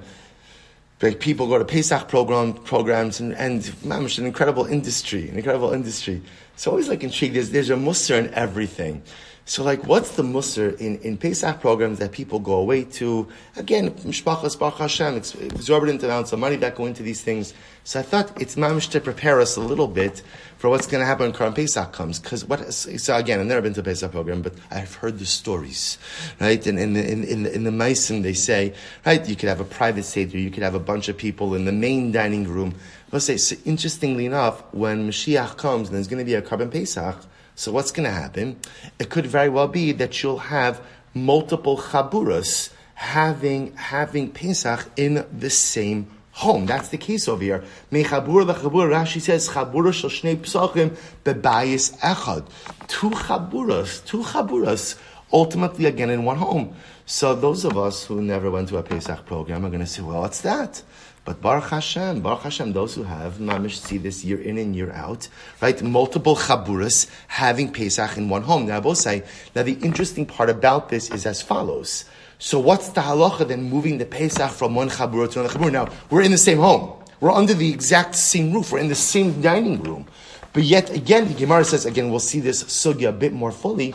like 1.00 1.20
people 1.20 1.46
go 1.46 1.58
to 1.58 1.64
Pesach 1.64 2.08
program, 2.08 2.54
programs 2.54 3.20
and, 3.20 3.32
and 3.34 3.62
mamish, 3.84 4.18
an 4.18 4.26
incredible 4.26 4.66
industry, 4.66 5.28
an 5.28 5.36
incredible 5.36 5.72
industry. 5.72 6.20
It's 6.54 6.66
always 6.66 6.88
like 6.88 7.04
intrigued. 7.04 7.36
There's, 7.36 7.50
there's 7.50 7.70
a 7.70 7.76
musr 7.76 8.18
in 8.18 8.34
everything. 8.34 9.02
So, 9.48 9.64
like, 9.64 9.86
what's 9.86 10.14
the 10.16 10.22
musr 10.22 10.78
in, 10.78 10.98
in 10.98 11.16
Pesach 11.16 11.62
programs 11.62 12.00
that 12.00 12.12
people 12.12 12.38
go 12.38 12.56
away 12.56 12.84
to? 12.84 13.26
Again, 13.56 13.90
Mishpachas 13.92 14.58
Baruch 14.58 14.76
Hashem, 14.76 15.16
exorbitant 15.16 16.02
amounts 16.02 16.34
of 16.34 16.38
money 16.38 16.56
that 16.56 16.74
go 16.74 16.84
into 16.84 17.02
these 17.02 17.22
things. 17.22 17.54
So 17.82 17.98
I 17.98 18.02
thought 18.02 18.38
it's 18.38 18.56
mamish 18.56 18.90
to 18.90 19.00
prepare 19.00 19.40
us 19.40 19.56
a 19.56 19.62
little 19.62 19.88
bit 19.88 20.20
for 20.58 20.68
what's 20.68 20.86
going 20.86 21.00
to 21.00 21.06
happen 21.06 21.30
when 21.30 21.32
Korban 21.32 21.54
Pesach 21.54 21.94
comes. 21.94 22.18
Because 22.18 22.44
what? 22.44 22.74
So 22.74 23.16
again, 23.16 23.40
I've 23.40 23.46
never 23.46 23.62
been 23.62 23.72
to 23.72 23.80
a 23.80 23.84
Pesach 23.84 24.12
program, 24.12 24.42
but 24.42 24.52
I've 24.70 24.92
heard 24.92 25.18
the 25.18 25.24
stories, 25.24 25.96
right? 26.38 26.66
And 26.66 26.78
in 26.78 26.92
the 26.92 27.10
in, 27.10 27.24
in, 27.24 27.46
in 27.46 27.64
the 27.64 28.20
they 28.20 28.34
say, 28.34 28.74
right, 29.06 29.26
you 29.26 29.34
could 29.34 29.48
have 29.48 29.60
a 29.60 29.64
private 29.64 30.04
seder, 30.04 30.36
you 30.36 30.50
could 30.50 30.62
have 30.62 30.74
a 30.74 30.78
bunch 30.78 31.08
of 31.08 31.16
people 31.16 31.54
in 31.54 31.64
the 31.64 31.72
main 31.72 32.12
dining 32.12 32.46
room. 32.46 32.74
Let's 33.12 33.24
say, 33.24 33.38
so 33.38 33.56
interestingly 33.64 34.26
enough, 34.26 34.62
when 34.74 35.08
Mashiach 35.08 35.56
comes 35.56 35.88
and 35.88 35.96
there's 35.96 36.06
going 36.06 36.18
to 36.18 36.26
be 36.26 36.34
a 36.34 36.42
Karban 36.42 36.70
Pesach. 36.70 37.16
So 37.58 37.72
what's 37.72 37.90
going 37.90 38.08
to 38.08 38.14
happen? 38.14 38.56
It 39.00 39.10
could 39.10 39.26
very 39.26 39.48
well 39.48 39.66
be 39.66 39.90
that 39.90 40.22
you'll 40.22 40.38
have 40.38 40.80
multiple 41.12 41.76
chaburas 41.76 42.72
having 42.94 43.74
having 43.74 44.30
Pesach 44.30 44.88
in 44.96 45.26
the 45.36 45.50
same 45.50 46.06
home. 46.30 46.66
That's 46.66 46.90
the 46.90 46.98
case 46.98 47.26
over 47.26 47.42
here. 47.42 47.64
Mechabur 47.90 48.48
lechabur. 48.48 48.88
Rashi 48.88 49.20
says 49.20 49.48
chabura 49.48 49.92
shel 49.92 50.08
shnei 50.08 50.36
psachim 50.36 50.96
bebayis 51.24 51.98
echad. 51.98 52.46
Two 52.86 53.10
chaburas, 53.10 54.06
two 54.06 54.22
chaburas, 54.22 54.96
ultimately 55.32 55.86
again 55.86 56.10
in 56.10 56.22
one 56.22 56.36
home. 56.36 56.76
So 57.06 57.34
those 57.34 57.64
of 57.64 57.76
us 57.76 58.04
who 58.04 58.22
never 58.22 58.52
went 58.52 58.68
to 58.68 58.76
a 58.76 58.84
Pesach 58.84 59.26
program 59.26 59.64
are 59.64 59.68
going 59.68 59.80
to 59.80 59.86
say, 59.86 60.02
well, 60.02 60.20
what's 60.20 60.42
that? 60.42 60.80
But 61.28 61.42
Baruch 61.42 61.68
Hashem, 61.68 62.22
Baruch 62.22 62.44
Hashem, 62.44 62.72
those 62.72 62.94
who 62.94 63.02
have 63.02 63.34
mamish 63.34 63.76
see 63.76 63.98
this 63.98 64.24
year 64.24 64.40
in 64.40 64.56
and 64.56 64.74
year 64.74 64.90
out, 64.92 65.28
right? 65.60 65.82
Multiple 65.82 66.34
chaburas 66.34 67.06
having 67.26 67.70
Pesach 67.70 68.16
in 68.16 68.30
one 68.30 68.40
home. 68.40 68.64
Now 68.64 68.76
I 68.76 68.78
will 68.78 68.94
say, 68.94 69.24
now 69.54 69.62
the 69.62 69.74
interesting 69.74 70.24
part 70.24 70.48
about 70.48 70.88
this 70.88 71.10
is 71.10 71.26
as 71.26 71.42
follows. 71.42 72.06
So 72.38 72.58
what's 72.58 72.88
the 72.88 73.02
halacha 73.02 73.46
then 73.46 73.64
moving 73.64 73.98
the 73.98 74.06
Pesach 74.06 74.52
from 74.52 74.74
one 74.74 74.88
chabura 74.88 75.30
to 75.32 75.40
another 75.40 75.58
chabura? 75.58 75.70
Now 75.70 75.88
we're 76.08 76.22
in 76.22 76.30
the 76.30 76.38
same 76.38 76.60
home. 76.60 76.98
We're 77.20 77.30
under 77.30 77.52
the 77.52 77.70
exact 77.70 78.14
same 78.14 78.50
roof. 78.54 78.72
We're 78.72 78.78
in 78.78 78.88
the 78.88 78.94
same 78.94 79.42
dining 79.42 79.82
room. 79.82 80.06
But 80.54 80.62
yet 80.62 80.88
again, 80.88 81.28
the 81.28 81.34
Gemara 81.34 81.66
says 81.66 81.84
again, 81.84 82.08
we'll 82.08 82.20
see 82.20 82.40
this 82.40 82.64
sugya 82.64 83.10
a 83.10 83.12
bit 83.12 83.34
more 83.34 83.52
fully. 83.52 83.94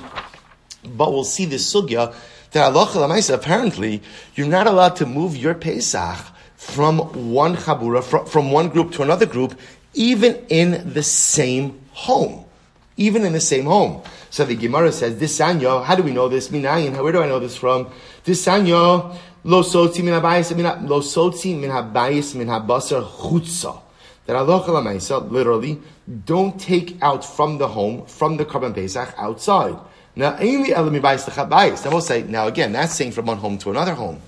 But 0.84 1.11
we'll 1.11 1.23
see 1.23 1.45
this 1.45 1.73
sugya 1.73 2.13
that 2.51 2.71
halacha. 2.71 3.34
Apparently, 3.34 4.03
you're 4.36 4.45
not 4.45 4.67
allowed 4.67 4.97
to 4.97 5.07
move 5.07 5.36
your 5.36 5.55
Pesach 5.55 6.27
from 6.64 7.32
one 7.32 7.55
chabura, 7.55 8.03
from, 8.03 8.26
from 8.26 8.51
one 8.51 8.70
group 8.70 8.91
to 8.93 9.01
another 9.03 9.26
group, 9.26 9.59
even 9.93 10.36
in 10.49 10.93
the 10.93 11.03
same 11.03 11.80
home. 11.91 12.45
Even 12.97 13.26
in 13.26 13.34
the 13.34 13.41
same 13.41 13.66
home. 13.66 14.01
So 14.30 14.45
the 14.45 14.55
Gemara 14.55 14.91
says, 14.91 15.20
this 15.20 15.38
sanyo, 15.39 15.84
how 15.84 15.95
do 15.95 16.03
we 16.03 16.11
know 16.11 16.30
this? 16.30 16.49
Minayin, 16.49 17.01
where 17.01 17.11
do 17.11 17.22
I 17.22 17.28
know 17.28 17.39
this 17.39 17.55
from? 17.55 17.91
This 18.24 18.45
sanyo, 18.45 19.16
lo 19.43 19.61
sotzi 19.61 20.03
min 20.03 20.14
habayis, 20.14 20.88
lo 20.88 21.01
sotzi 21.01 21.59
min 21.59 21.70
habayis 21.70 22.36
min 22.36 22.47
habasar 22.47 23.03
chutza. 23.03 23.80
That 24.26 24.38
Allah 24.38 25.30
literally, 25.30 25.82
don't 26.26 26.59
take 26.59 26.97
out 27.01 27.26
from 27.26 27.57
the 27.57 27.68
home, 27.68 28.05
from 28.05 28.38
the 28.38 28.45
Karban 28.45 28.74
Pesach, 28.74 29.14
outside. 29.18 29.76
Now, 30.16 30.38
Then 30.38 31.01
we'll 31.91 32.01
say, 32.01 32.24
now 32.24 32.47
again, 32.47 32.72
that's 32.72 32.93
saying 32.93 33.11
from 33.11 33.26
one 33.26 33.38
home 33.38 33.57
to 33.57 33.72
another 33.72 33.95
home. 33.95 34.22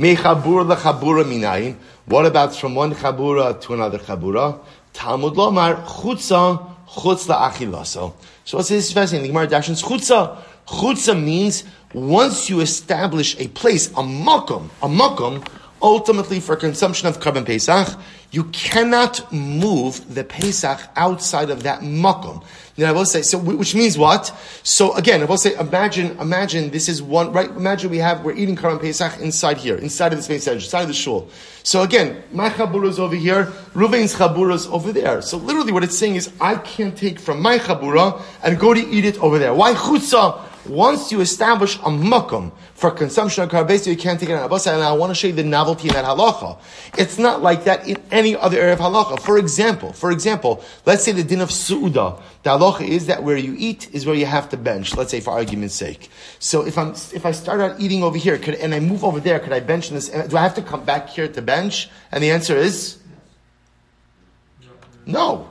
Mechabura 0.00 1.24
minayin. 1.24 1.76
What 2.06 2.24
about 2.24 2.56
from 2.56 2.74
one 2.74 2.94
chabura 2.94 3.60
to 3.60 3.74
another 3.74 3.98
chabura? 3.98 4.58
Talmud 4.94 5.34
lomar 5.34 5.84
chutza 5.84 6.74
chutz 6.88 7.28
la'achilaso. 7.28 8.14
So 8.46 8.56
what's 8.56 8.70
this 8.70 8.92
fascinating? 8.92 9.24
The 9.24 9.28
Gemara 9.28 9.46
dashins 9.46 9.82
chutza. 9.82 10.38
Chutza 10.66 11.22
means 11.22 11.64
once 11.92 12.48
you 12.48 12.60
establish 12.60 13.38
a 13.38 13.48
place, 13.48 13.88
a 13.88 14.02
makom, 14.02 14.70
a 14.82 14.88
makom, 14.88 15.46
ultimately 15.82 16.40
for 16.40 16.56
consumption 16.56 17.06
of 17.06 17.20
Karban 17.20 17.44
Pesach, 17.44 17.98
you 18.30 18.44
cannot 18.44 19.32
move 19.32 20.14
the 20.14 20.22
Pesach 20.22 20.80
outside 20.96 21.50
of 21.50 21.64
that 21.64 21.80
makom. 21.80 22.44
Then 22.76 22.88
I 22.88 22.92
will 22.92 23.04
say, 23.04 23.22
so 23.22 23.36
which 23.38 23.74
means 23.74 23.98
what? 23.98 24.34
So 24.62 24.94
again, 24.94 25.20
I 25.20 25.24
will 25.24 25.36
say, 25.36 25.54
imagine, 25.56 26.18
imagine 26.18 26.70
this 26.70 26.88
is 26.88 27.02
one, 27.02 27.32
right? 27.32 27.50
Imagine 27.50 27.90
we 27.90 27.98
have, 27.98 28.24
we're 28.24 28.36
eating 28.36 28.56
Karban 28.56 28.80
Pesach 28.80 29.20
inside 29.20 29.58
here, 29.58 29.76
inside 29.76 30.12
of 30.12 30.18
the 30.18 30.22
space 30.22 30.46
edge, 30.46 30.64
inside 30.64 30.82
of 30.82 30.88
the 30.88 30.94
shul. 30.94 31.28
So 31.62 31.82
again, 31.82 32.22
my 32.32 32.48
chabura 32.48 32.88
is 32.88 32.98
over 32.98 33.16
here, 33.16 33.46
Ruvain's 33.74 34.14
chabura 34.14 34.54
is 34.54 34.66
over 34.68 34.92
there. 34.92 35.20
So 35.20 35.36
literally 35.36 35.72
what 35.72 35.84
it's 35.84 35.98
saying 35.98 36.14
is, 36.14 36.32
I 36.40 36.54
can't 36.54 36.96
take 36.96 37.18
from 37.18 37.42
my 37.42 37.58
chabura 37.58 38.22
and 38.42 38.58
go 38.58 38.72
to 38.72 38.80
eat 38.80 39.04
it 39.04 39.18
over 39.18 39.38
there. 39.38 39.52
Why 39.52 39.74
chutza? 39.74 40.49
Once 40.70 41.10
you 41.10 41.20
establish 41.20 41.76
a 41.78 41.90
makom 41.90 42.52
for 42.74 42.92
consumption 42.92 43.42
of 43.42 43.50
korban, 43.50 43.84
you 43.86 43.96
can't 43.96 44.20
take 44.20 44.28
it 44.28 44.34
out. 44.34 44.66
And 44.66 44.82
I 44.82 44.92
want 44.92 45.10
to 45.10 45.14
show 45.14 45.26
you 45.26 45.32
the 45.32 45.42
novelty 45.42 45.88
in 45.88 45.94
that 45.94 46.04
halacha. 46.04 46.58
It's 46.96 47.18
not 47.18 47.42
like 47.42 47.64
that 47.64 47.88
in 47.88 47.96
any 48.12 48.36
other 48.36 48.56
area 48.56 48.74
of 48.74 48.78
halacha. 48.78 49.20
For 49.20 49.36
example, 49.36 49.92
for 49.92 50.12
example, 50.12 50.62
let's 50.86 51.02
say 51.02 51.10
the 51.10 51.24
din 51.24 51.40
of 51.40 51.50
su'uda. 51.50 52.22
The 52.44 52.50
halacha 52.50 52.86
is 52.86 53.06
that 53.06 53.24
where 53.24 53.36
you 53.36 53.56
eat 53.58 53.92
is 53.92 54.06
where 54.06 54.14
you 54.14 54.26
have 54.26 54.48
to 54.50 54.56
bench. 54.56 54.94
Let's 54.96 55.10
say 55.10 55.18
for 55.18 55.32
argument's 55.32 55.74
sake. 55.74 56.08
So 56.38 56.64
if 56.64 56.78
I'm 56.78 56.90
if 56.90 57.26
I 57.26 57.32
start 57.32 57.60
out 57.60 57.80
eating 57.80 58.04
over 58.04 58.16
here 58.16 58.38
could, 58.38 58.54
and 58.54 58.72
I 58.72 58.78
move 58.78 59.04
over 59.04 59.18
there, 59.18 59.40
could 59.40 59.52
I 59.52 59.60
bench 59.60 59.88
in 59.88 59.94
this? 59.94 60.08
Do 60.08 60.36
I 60.36 60.42
have 60.42 60.54
to 60.54 60.62
come 60.62 60.84
back 60.84 61.08
here 61.08 61.26
to 61.26 61.42
bench? 61.42 61.90
And 62.12 62.22
the 62.22 62.30
answer 62.30 62.56
is 62.56 62.98
no. 65.04 65.50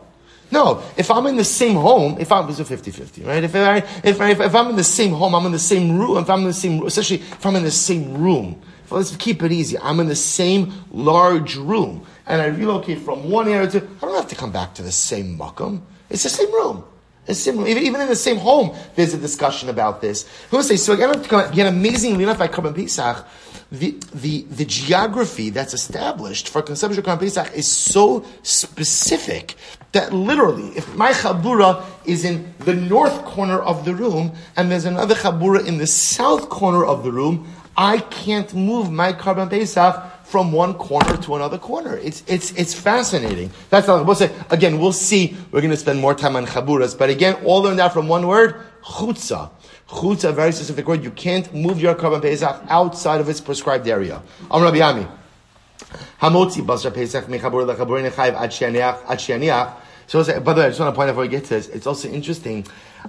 No, 0.52 0.84
if 0.97 1.12
I'm 1.12 1.28
in 1.28 1.36
the 1.36 1.43
same 1.43 1.76
home, 1.76 2.18
if 2.20 2.32
I'm, 2.32 2.50
it's 2.50 2.60
a 2.60 2.64
50-50, 2.64 3.26
right? 3.26 3.43
If, 3.43 3.56
I, 3.56 3.78
if, 4.04 4.20
I, 4.20 4.32
if, 4.32 4.56
I'm 4.56 4.70
in 4.70 4.76
the 4.76 4.84
same 4.84 5.12
home, 5.12 5.36
I'm 5.36 5.45
in 5.45 5.52
the 5.52 5.60
same 5.60 5.97
room, 5.97 6.18
if 6.18 6.30
I'm 6.30 6.39
in 6.39 6.47
the 6.47 6.54
same, 6.54 6.84
especially 6.86 7.18
if 7.18 7.45
I'm 7.45 7.56
in 7.56 7.64
the 7.64 7.72
same 7.72 8.16
room, 8.16 8.60
let's 8.89 9.16
keep 9.18 9.43
it 9.43 9.52
easy. 9.52 9.78
I'm 9.78 10.00
in 10.00 10.08
the 10.08 10.16
same 10.16 10.74
large 10.91 11.56
room, 11.56 12.06
and 12.26 12.41
I 12.41 12.47
relocate 12.47 13.00
from 13.00 13.30
one 13.30 13.47
area 13.47 13.68
to, 13.70 13.78
I 13.78 14.02
don't 14.02 14.16
have 14.16 14.28
to 14.30 14.36
come 14.36 14.52
back 14.52 14.74
to 14.76 14.82
the 14.82 14.91
same 14.91 15.38
makom. 15.38 15.82
It's 16.10 16.24
the 16.24 16.30
same 16.30 16.52
room. 16.52 16.84
It's 17.28 17.39
similar. 17.39 17.68
Even, 17.68 17.84
even 17.84 18.02
in 18.02 18.08
the 18.08 18.16
same 18.16 18.38
home, 18.38 18.76
there's 18.95 19.14
a 19.14 19.18
discussion 19.18 19.70
about 19.70 20.02
this. 20.02 20.28
Who 20.50 20.64
say, 20.64 20.78
so 20.78 20.93
again, 20.93 21.12
again 21.12 21.68
amazingly 21.68 22.24
enough, 22.24 22.39
by 22.39 22.47
Korban 22.47 22.74
Pesach, 22.76 23.24
the, 23.72 23.91
the, 24.13 24.41
the 24.43 24.65
geography 24.65 25.51
that's 25.51 25.74
established 25.74 26.49
for 26.49 26.61
consumption 26.61 26.99
of 26.99 27.05
Korban 27.05 27.20
Pesach 27.20 27.53
is 27.53 27.67
so 27.67 28.26
specific 28.41 29.55
that 29.91 30.11
literally, 30.11 30.70
if 30.70 30.95
my 30.95 31.11
chabura 31.11 31.86
is 32.05 32.26
in 32.26 32.53
the 32.59 32.74
north 32.74 33.24
corner 33.26 33.59
of 33.59 33.86
the 33.86 33.93
room 33.93 34.34
and 34.55 34.72
there's 34.72 34.86
another 34.86 35.13
chabura 35.13 35.65
in 35.65 35.78
the 35.78 35.86
south 35.86 36.49
corner 36.49 36.84
of 36.84 37.03
the 37.03 37.11
room, 37.11 37.47
I 37.78 37.99
can't 37.99 38.53
move 38.53 38.91
my 38.91 39.13
Korban 39.13 39.49
Pesach 39.49 40.26
from 40.26 40.51
one 40.51 40.74
corner 40.74 41.17
to 41.17 41.36
another 41.36 41.57
corner. 41.57 41.95
It's, 41.97 42.24
it's, 42.28 42.51
it's 42.51 42.74
fascinating. 42.74 43.51
That's 43.70 43.88
not, 43.88 44.05
we'll 44.05 44.15
say, 44.15 44.32
again, 44.49 44.80
we'll 44.80 44.93
see, 44.93 45.38
we're 45.51 45.61
going 45.61 45.72
to 45.72 45.78
spend 45.78 45.99
more 45.99 46.13
time 46.13 46.36
on 46.36 46.45
chaburas, 46.45 46.97
but 46.97 47.09
again, 47.09 47.36
all 47.45 47.61
learned 47.61 47.80
out 47.80 47.93
from 47.93 48.07
one 48.07 48.28
word, 48.28 48.61
chutza. 48.84 49.51
Chutza, 49.90 50.30
a 50.30 50.32
very 50.32 50.52
specific 50.52 50.88
word. 50.88 51.04
You 51.04 51.10
can't 51.10 51.52
move 51.52 51.82
your 51.82 51.96
Korban 51.96 52.22
Pesach 52.22 52.62
outside 52.70 53.22
of 53.22 53.28
its 53.28 53.42
prescribed 53.42 53.88
area. 53.88 54.22
Am 54.52 54.62
Rabbi 54.62 54.82
Ami. 54.82 55.08
Hamotzi 56.22 56.66
basra 56.66 56.92
Pesach 56.92 57.26
mechabur 57.26 57.66
lechabur 57.66 58.08
nechayiv 58.08 58.36
ad 58.36 58.52
sheniach. 58.52 59.74
So, 60.06 60.24
by 60.42 60.54
the 60.54 60.62
way, 60.62 60.66
I 60.66 60.70
just 60.70 60.80
want 60.80 60.94
to 60.94 60.96
point 60.96 61.10
out 61.10 61.14
before 61.14 61.24
we 61.24 61.28
get 61.28 61.44
to 61.46 61.50
this, 61.50 61.68
it's 61.70 61.88
also 61.88 62.08
interesting. 62.08 62.66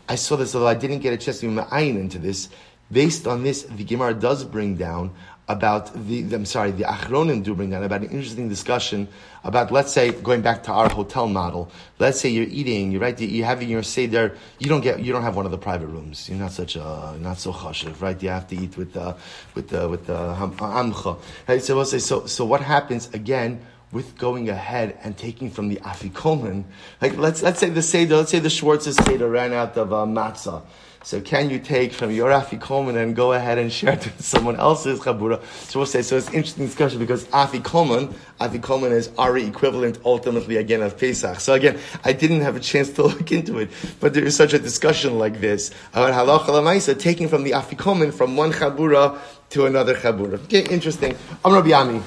I 0.09 0.14
saw 0.14 0.37
this, 0.37 0.55
although 0.55 0.68
I 0.68 0.74
didn't 0.74 1.01
get 1.01 1.12
a 1.12 1.16
chance 1.18 1.41
to 1.41 1.49
be 1.49 1.55
ma'ayin 1.55 1.99
into 1.99 2.18
this. 2.18 2.49
Based 2.93 3.26
on 3.26 3.43
this, 3.43 3.62
the 3.62 3.85
Gemara 3.85 4.14
does 4.14 4.45
bring 4.45 4.76
down 4.76 5.12
about 5.51 5.92
the, 6.07 6.22
I'm 6.32 6.46
sorry, 6.46 6.70
the 6.70 6.84
Achronim 6.84 7.42
do 7.42 7.55
bring 7.55 7.70
down 7.70 7.82
about 7.82 8.03
an 8.03 8.11
interesting 8.11 8.48
discussion 8.48 9.09
about, 9.42 9.72
let's 9.72 9.92
say, 9.92 10.12
going 10.12 10.42
back 10.42 10.62
to 10.64 10.72
our 10.72 10.88
hotel 10.88 11.26
model. 11.26 11.70
Let's 11.98 12.20
say 12.20 12.28
you're 12.28 12.44
eating, 12.44 12.92
you're 12.92 13.01
right, 13.01 13.18
you're 13.18 13.46
having 13.46 13.68
your 13.68 13.82
seder, 13.82 14.36
you 14.59 14.68
don't 14.68 14.80
get, 14.80 15.01
you 15.01 15.12
don't 15.12 15.22
have 15.22 15.34
one 15.34 15.46
of 15.46 15.51
the 15.51 15.59
private 15.59 15.88
rooms. 15.88 16.28
You're 16.28 16.38
not 16.38 16.53
such 16.53 16.76
a, 16.76 17.16
not 17.20 17.38
so 17.38 17.53
chashiv, 17.53 18.01
right? 18.01 18.22
You 18.22 18.28
have 18.28 18.46
to 18.48 18.57
eat 18.57 18.76
with 18.76 18.92
the, 18.92 19.16
with 19.55 19.68
the, 19.68 19.88
with 19.88 20.09
uh, 20.09 20.34
the 20.34 20.51
amcha. 20.57 21.18
Right? 21.48 21.62
So 21.62 21.82
so, 21.82 22.26
so 22.26 22.44
what 22.44 22.61
happens 22.61 23.12
again? 23.12 23.61
with 23.92 24.16
going 24.16 24.48
ahead 24.48 24.96
and 25.03 25.16
taking 25.18 25.51
from 25.51 25.68
the 25.68 25.74
afikomen, 25.78 26.62
like 27.03 27.16
let's 27.16 27.42
let's 27.42 27.59
say 27.59 27.70
the 27.70 27.82
seder, 27.82 28.18
let's 28.18 28.30
say 28.30 28.38
the 28.38 28.48
Schwartz's 28.48 28.94
seder 29.05 29.28
ran 29.28 29.53
out 29.53 29.76
of 29.76 29.92
uh, 29.92 30.07
matzah. 30.07 30.62
So 31.03 31.18
can 31.18 31.48
you 31.48 31.59
take 31.59 31.94
from 31.94 32.11
your 32.11 32.28
afikomen 32.28 33.03
and 33.03 33.16
go 33.16 33.32
ahead 33.32 33.57
and 33.57 33.72
share 33.72 33.94
it 33.94 34.05
with 34.05 34.22
someone 34.22 34.57
else's 34.57 35.01
chabura? 35.01 35.42
So 35.70 35.78
we'll 35.78 35.86
say, 35.86 36.03
so 36.03 36.18
it's 36.18 36.28
interesting 36.28 36.66
discussion 36.66 36.98
because 36.98 37.24
afikomen, 37.26 38.12
afikomen 38.38 38.90
is 38.90 39.11
Ari 39.16 39.44
equivalent 39.44 39.98
ultimately 40.05 40.59
again 40.59 40.82
of 40.82 40.98
Pesach. 40.98 41.40
So 41.40 41.55
again, 41.55 41.78
I 42.05 42.12
didn't 42.12 42.42
have 42.42 42.55
a 42.55 42.61
chance 42.61 42.90
to 42.92 43.03
look 43.05 43.32
into 43.32 43.59
it, 43.59 43.70
but 43.98 44.12
there 44.12 44.24
is 44.24 44.36
such 44.36 44.53
a 44.53 44.59
discussion 44.59 45.18
like 45.18 45.40
this 45.40 45.70
about 45.94 46.12
halacha 46.12 46.48
lamaisa, 46.48 46.98
taking 46.98 47.28
from 47.28 47.44
the 47.44 47.53
afikomen 47.53 48.12
from 48.12 48.36
one 48.36 48.53
chabura 48.53 49.18
to 49.51 49.64
another 49.64 49.94
chabura. 49.94 50.34
Okay, 50.44 50.66
interesting. 50.68 51.16
I'm 51.42 51.55
Rabbi 51.55 51.72
Ami. 51.72 52.03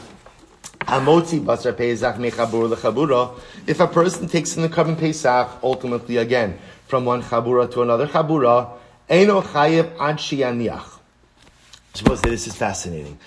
Amotzi 0.82 1.44
basar 1.44 1.76
Pesach 1.76 2.18
mechabura 2.18 2.76
lechabura. 2.76 3.40
If 3.66 3.80
a 3.80 3.88
person 3.88 4.28
takes 4.28 4.56
in 4.56 4.62
the 4.62 4.70
Korban 4.70 5.00
Pesach, 5.00 5.50
ultimately 5.64 6.18
again, 6.18 6.60
from 6.88 7.06
one 7.06 7.24
chabura 7.24 7.72
to 7.72 7.82
another 7.82 8.08
chabura, 8.08 8.70
Eino 9.14 9.44
ad. 9.56 10.82
Suppose 11.94 12.22
that 12.22 12.30
this 12.30 12.48
is 12.48 12.56
fascinating. 12.56 13.20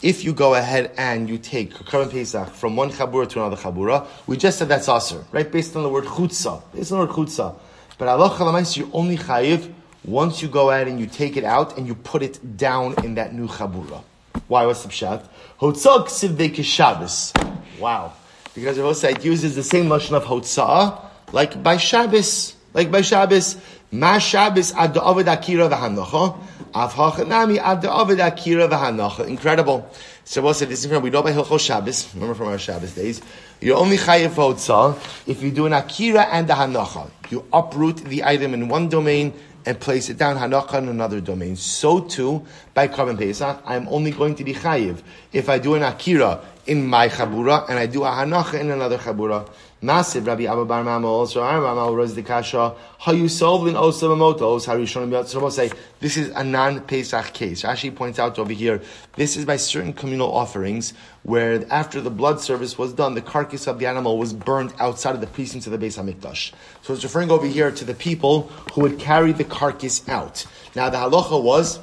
If 0.00 0.24
you 0.24 0.32
go 0.32 0.54
ahead 0.54 0.92
and 0.96 1.28
you 1.28 1.38
take 1.38 1.74
Korban 1.74 2.12
Pesach 2.12 2.48
from 2.50 2.76
one 2.76 2.92
chabura 2.92 3.28
to 3.30 3.44
another 3.44 3.60
chabura, 3.60 4.06
we 4.28 4.36
just 4.36 4.60
said 4.60 4.68
that's 4.68 4.88
aser, 4.88 5.24
right? 5.32 5.50
Based 5.50 5.74
on 5.74 5.82
the 5.82 5.88
word 5.88 6.04
chutza, 6.04 6.62
based 6.72 6.92
on 6.92 7.00
the 7.00 7.06
word 7.06 7.16
chutza. 7.16 7.56
But 7.98 8.06
halacha 8.06 8.76
you 8.76 8.88
only 8.92 9.16
chayiv 9.16 9.72
once 10.04 10.40
you 10.40 10.46
go 10.46 10.70
ahead 10.70 10.86
and 10.86 11.00
you 11.00 11.06
take 11.06 11.36
it 11.36 11.42
out 11.42 11.76
and 11.76 11.88
you 11.88 11.96
put 11.96 12.22
it 12.22 12.56
down 12.56 12.94
in 13.02 13.16
that 13.16 13.34
new 13.34 13.48
chabura. 13.48 14.04
Why? 14.46 14.66
What's 14.66 14.84
the 14.84 14.88
pshat? 14.88 15.26
Hotzak 15.60 16.06
sivdei 16.06 16.62
Shabbos. 16.62 17.32
Wow. 17.80 18.12
Because 18.54 18.78
Rosai 18.78 19.24
uses 19.24 19.56
the 19.56 19.64
same 19.64 19.86
lashon 19.86 20.12
of 20.12 20.22
hotzah, 20.22 21.00
like 21.32 21.60
by 21.60 21.76
Shabbos, 21.76 22.54
like 22.72 22.92
by 22.92 23.00
Shabbos. 23.00 23.56
Ma 23.90 24.18
Shabbos 24.18 24.74
ad 24.74 24.96
Ovid 24.98 25.28
Akira 25.28 25.68
v'Hanocha. 25.68 26.38
Av 26.74 26.92
Hachanami 26.92 27.58
ad 27.58 27.86
Ovid 27.86 28.20
Akira 28.20 28.68
v'Hanocha. 28.68 29.26
Incredible. 29.26 29.88
So 30.24 30.42
we'll 30.42 30.52
say 30.52 30.66
this 30.66 30.80
is 30.80 30.84
incredible. 30.84 31.04
We 31.04 31.10
know 31.10 31.22
by 31.22 31.32
Hilchos 31.32 31.60
Shabbos. 31.60 32.14
Remember 32.14 32.34
from 32.34 32.48
our 32.48 32.58
Shabbos 32.58 32.94
days. 32.94 33.22
You're 33.60 33.78
only 33.78 33.96
chayiv 33.96 34.30
hotzah 34.30 34.98
if 35.26 35.42
you 35.42 35.50
do 35.50 35.64
an 35.64 35.72
Akira 35.72 36.22
and 36.30 36.50
a 36.50 36.54
Hanocha. 36.54 37.10
You 37.30 37.46
uproot 37.50 37.96
the 38.04 38.24
item 38.24 38.52
in 38.52 38.68
one 38.68 38.90
domain 38.90 39.32
and 39.64 39.80
place 39.80 40.10
it 40.10 40.18
down 40.18 40.36
Hanocha 40.36 40.74
in 40.78 40.88
another 40.88 41.20
domain. 41.22 41.56
So 41.56 42.00
too 42.00 42.44
by 42.74 42.88
Korban 42.88 43.18
Pesach, 43.18 43.62
I'm 43.64 43.88
only 43.88 44.10
going 44.10 44.34
to 44.34 44.44
be 44.44 44.52
chayiv 44.52 45.00
if 45.32 45.48
I 45.48 45.58
do 45.58 45.74
an 45.74 45.82
Akira 45.82 46.40
in 46.66 46.86
my 46.86 47.08
chabura 47.08 47.68
and 47.68 47.78
I 47.78 47.86
do 47.86 48.04
a 48.04 48.08
Hanocha 48.08 48.60
in 48.60 48.70
another 48.70 48.98
chabura. 48.98 49.48
Massive 49.80 50.26
Rabbi 50.26 50.44
Abba 50.44 50.64
Bar 50.64 50.82
Mama 50.82 51.06
also 51.06 51.40
Rama 51.40 51.92
Roz 51.92 52.16
the 52.16 52.22
Kasha. 52.24 52.74
How 52.98 53.12
you 53.12 53.28
solve 53.28 53.68
in 53.68 53.74
Osamamotos? 53.74 54.66
How 54.66 54.74
you 54.74 54.86
shown 54.86 55.08
me 55.08 55.50
say 55.50 55.70
this 56.00 56.16
is 56.16 56.30
a 56.30 56.42
non 56.42 56.80
Pesach 56.80 57.32
case. 57.32 57.62
Rashi 57.62 57.94
points 57.94 58.18
out 58.18 58.40
over 58.40 58.52
here. 58.52 58.82
This 59.14 59.36
is 59.36 59.44
by 59.44 59.56
certain 59.56 59.92
communal 59.92 60.32
offerings 60.32 60.94
where 61.22 61.64
after 61.72 62.00
the 62.00 62.10
blood 62.10 62.40
service 62.40 62.76
was 62.76 62.92
done, 62.92 63.14
the 63.14 63.22
carcass 63.22 63.68
of 63.68 63.78
the 63.78 63.86
animal 63.86 64.18
was 64.18 64.32
burned 64.32 64.74
outside 64.80 65.14
of 65.14 65.20
the 65.20 65.28
precincts 65.28 65.68
of 65.68 65.72
the 65.72 65.78
Beis 65.78 65.96
Hamikdash. 65.96 66.52
So 66.82 66.92
it's 66.92 67.04
referring 67.04 67.30
over 67.30 67.46
here 67.46 67.70
to 67.70 67.84
the 67.84 67.94
people 67.94 68.50
who 68.72 68.80
would 68.80 68.98
carry 68.98 69.30
the 69.30 69.44
carcass 69.44 70.08
out. 70.08 70.44
Now 70.74 70.90
the 70.90 70.96
halacha 70.96 71.40
was 71.40 71.78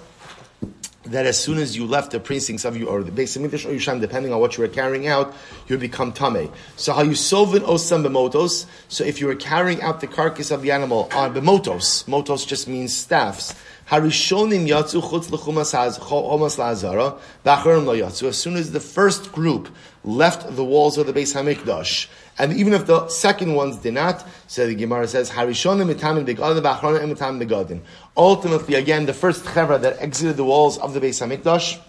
that 1.05 1.25
as 1.25 1.37
soon 1.39 1.57
as 1.57 1.75
you 1.75 1.85
left 1.85 2.11
the 2.11 2.19
precincts 2.19 2.65
of 2.65 2.75
you 2.75 2.87
or 2.87 3.03
the 3.03 3.11
base 3.11 3.35
of 3.35 3.41
Mikdash 3.41 3.65
or 3.65 3.73
Yushan, 3.73 4.01
depending 4.01 4.33
on 4.33 4.39
what 4.39 4.57
you 4.57 4.63
were 4.63 4.67
carrying 4.67 5.07
out, 5.07 5.33
you 5.67 5.77
become 5.77 6.11
tame. 6.11 6.51
So 6.75 6.93
how 6.93 7.03
you 7.03 7.15
solve 7.15 7.55
in 7.55 7.63
osam 7.63 8.05
bemotos? 8.05 8.65
So 8.87 9.03
if 9.03 9.21
you 9.21 9.27
were 9.27 9.35
carrying 9.35 9.81
out 9.81 10.01
the 10.01 10.07
carcass 10.07 10.51
of 10.51 10.61
the 10.61 10.71
animal 10.71 11.09
on 11.13 11.33
bemotos, 11.33 12.05
motos 12.05 12.47
just 12.47 12.67
means 12.67 12.93
staffs. 12.93 13.55
Harishonim 13.89 14.67
yatsu 14.67 15.01
chutz 15.01 15.29
lechumas 15.29 15.73
lazara, 15.73 17.19
lo 17.85 17.95
yatsu. 17.95 18.27
As 18.27 18.37
soon 18.37 18.55
as 18.55 18.71
the 18.71 18.79
first 18.79 19.31
group 19.31 19.69
left 20.03 20.55
the 20.55 20.63
walls 20.63 20.97
of 20.97 21.05
the 21.05 21.13
Beis 21.13 21.35
Hamikdash, 21.35 22.07
and 22.37 22.53
even 22.53 22.73
if 22.73 22.85
the 22.85 23.07
second 23.07 23.53
ones 23.53 23.77
did 23.77 23.93
not, 23.93 24.27
so 24.47 24.67
the 24.67 24.75
Gemara 24.75 25.07
says, 25.07 25.29
Harishonim 25.29 25.93
mitamim 25.93 26.25
begadin, 26.25 26.61
v'achronim 26.61 27.15
mitamim 27.15 27.45
begadin. 27.45 27.79
Ultimately, 28.17 28.75
again, 28.75 29.05
the 29.05 29.13
first 29.13 29.45
chevra 29.45 29.79
that 29.81 30.01
exited 30.01 30.35
the 30.35 30.43
walls 30.43 30.77
of 30.77 30.93
the 30.93 30.99
Beis 30.99 31.25
Hamikdash 31.25 31.79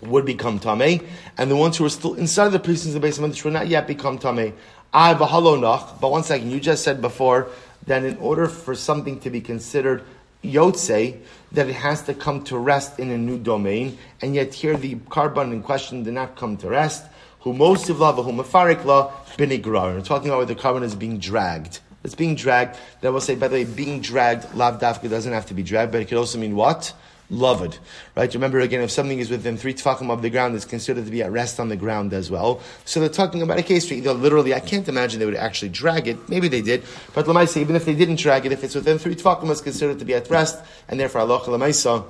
would 0.00 0.24
become 0.24 0.58
tamei, 0.58 1.06
and 1.36 1.50
the 1.50 1.56
ones 1.56 1.76
who 1.76 1.84
were 1.84 1.90
still 1.90 2.14
inside 2.14 2.48
the 2.48 2.58
precincts 2.58 2.94
of 2.94 3.02
the 3.02 3.06
Beis 3.06 3.18
Hamikdash 3.18 3.44
would 3.44 3.52
not 3.52 3.68
yet 3.68 3.86
become 3.86 4.18
tamei. 4.18 4.54
I 4.92 5.12
nach. 5.12 6.00
But 6.00 6.10
one 6.10 6.24
second, 6.24 6.50
you 6.50 6.58
just 6.58 6.82
said 6.82 7.00
before 7.00 7.48
that 7.86 8.02
in 8.02 8.16
order 8.16 8.46
for 8.46 8.74
something 8.74 9.20
to 9.20 9.30
be 9.30 9.40
considered 9.40 10.04
yotze, 10.42 11.18
that 11.52 11.68
it 11.68 11.74
has 11.74 12.02
to 12.04 12.14
come 12.14 12.42
to 12.44 12.56
rest 12.56 12.98
in 12.98 13.10
a 13.10 13.18
new 13.18 13.38
domain, 13.38 13.98
and 14.22 14.34
yet 14.34 14.54
here 14.54 14.76
the 14.76 14.94
korban 14.94 15.52
in 15.52 15.62
question 15.62 16.02
did 16.02 16.14
not 16.14 16.34
come 16.36 16.56
to 16.56 16.68
rest 16.68 17.04
who 17.40 17.52
most 17.52 17.88
of 17.88 18.00
lava, 18.00 18.22
who 18.22 18.32
mafarik 18.32 18.84
la 18.84 19.10
binigrar. 19.36 19.94
We're 19.94 20.02
talking 20.02 20.28
about 20.28 20.38
where 20.38 20.46
the 20.46 20.54
korban 20.54 20.82
is 20.82 20.94
being 20.94 21.18
dragged. 21.18 21.80
It's 22.02 22.14
being 22.14 22.34
dragged. 22.34 22.78
That 23.00 23.12
will 23.12 23.20
say, 23.20 23.34
by 23.34 23.48
the 23.48 23.56
way, 23.56 23.64
being 23.64 24.00
dragged, 24.00 24.54
lav 24.54 24.80
dafka 24.80 25.10
doesn't 25.10 25.32
have 25.32 25.46
to 25.46 25.54
be 25.54 25.62
dragged, 25.62 25.92
but 25.92 26.00
it 26.00 26.08
could 26.08 26.18
also 26.18 26.38
mean 26.38 26.56
what? 26.56 26.94
loved. 27.30 27.78
Right? 28.16 28.32
Remember 28.34 28.60
again, 28.60 28.82
if 28.82 28.90
something 28.90 29.18
is 29.18 29.30
within 29.30 29.56
three 29.56 29.72
tefachim 29.72 30.10
of 30.10 30.20
the 30.22 30.30
ground, 30.30 30.54
it's 30.56 30.64
considered 30.64 31.04
to 31.04 31.10
be 31.10 31.22
at 31.22 31.30
rest 31.30 31.60
on 31.60 31.68
the 31.68 31.76
ground 31.76 32.12
as 32.12 32.30
well. 32.30 32.60
So 32.84 33.00
they're 33.00 33.08
talking 33.08 33.40
about 33.40 33.58
a 33.58 33.62
case 33.62 33.88
where 33.88 33.98
either 33.98 34.12
literally, 34.12 34.52
I 34.52 34.60
can't 34.60 34.88
imagine 34.88 35.20
they 35.20 35.26
would 35.26 35.36
actually 35.36 35.70
drag 35.70 36.08
it. 36.08 36.28
Maybe 36.28 36.48
they 36.48 36.62
did, 36.62 36.82
but 37.14 37.26
Lamaisa, 37.26 37.58
even 37.58 37.76
if 37.76 37.84
they 37.84 37.94
didn't 37.94 38.16
drag 38.16 38.46
it, 38.46 38.52
if 38.52 38.64
it's 38.64 38.74
within 38.74 38.98
three 38.98 39.14
tefachim, 39.14 39.50
it's 39.50 39.60
considered 39.60 39.98
to 40.00 40.04
be 40.04 40.14
at 40.14 40.28
rest, 40.28 40.62
and 40.88 40.98
therefore 40.98 41.22
Allah 41.22 41.40
Lamaisa 41.40 42.04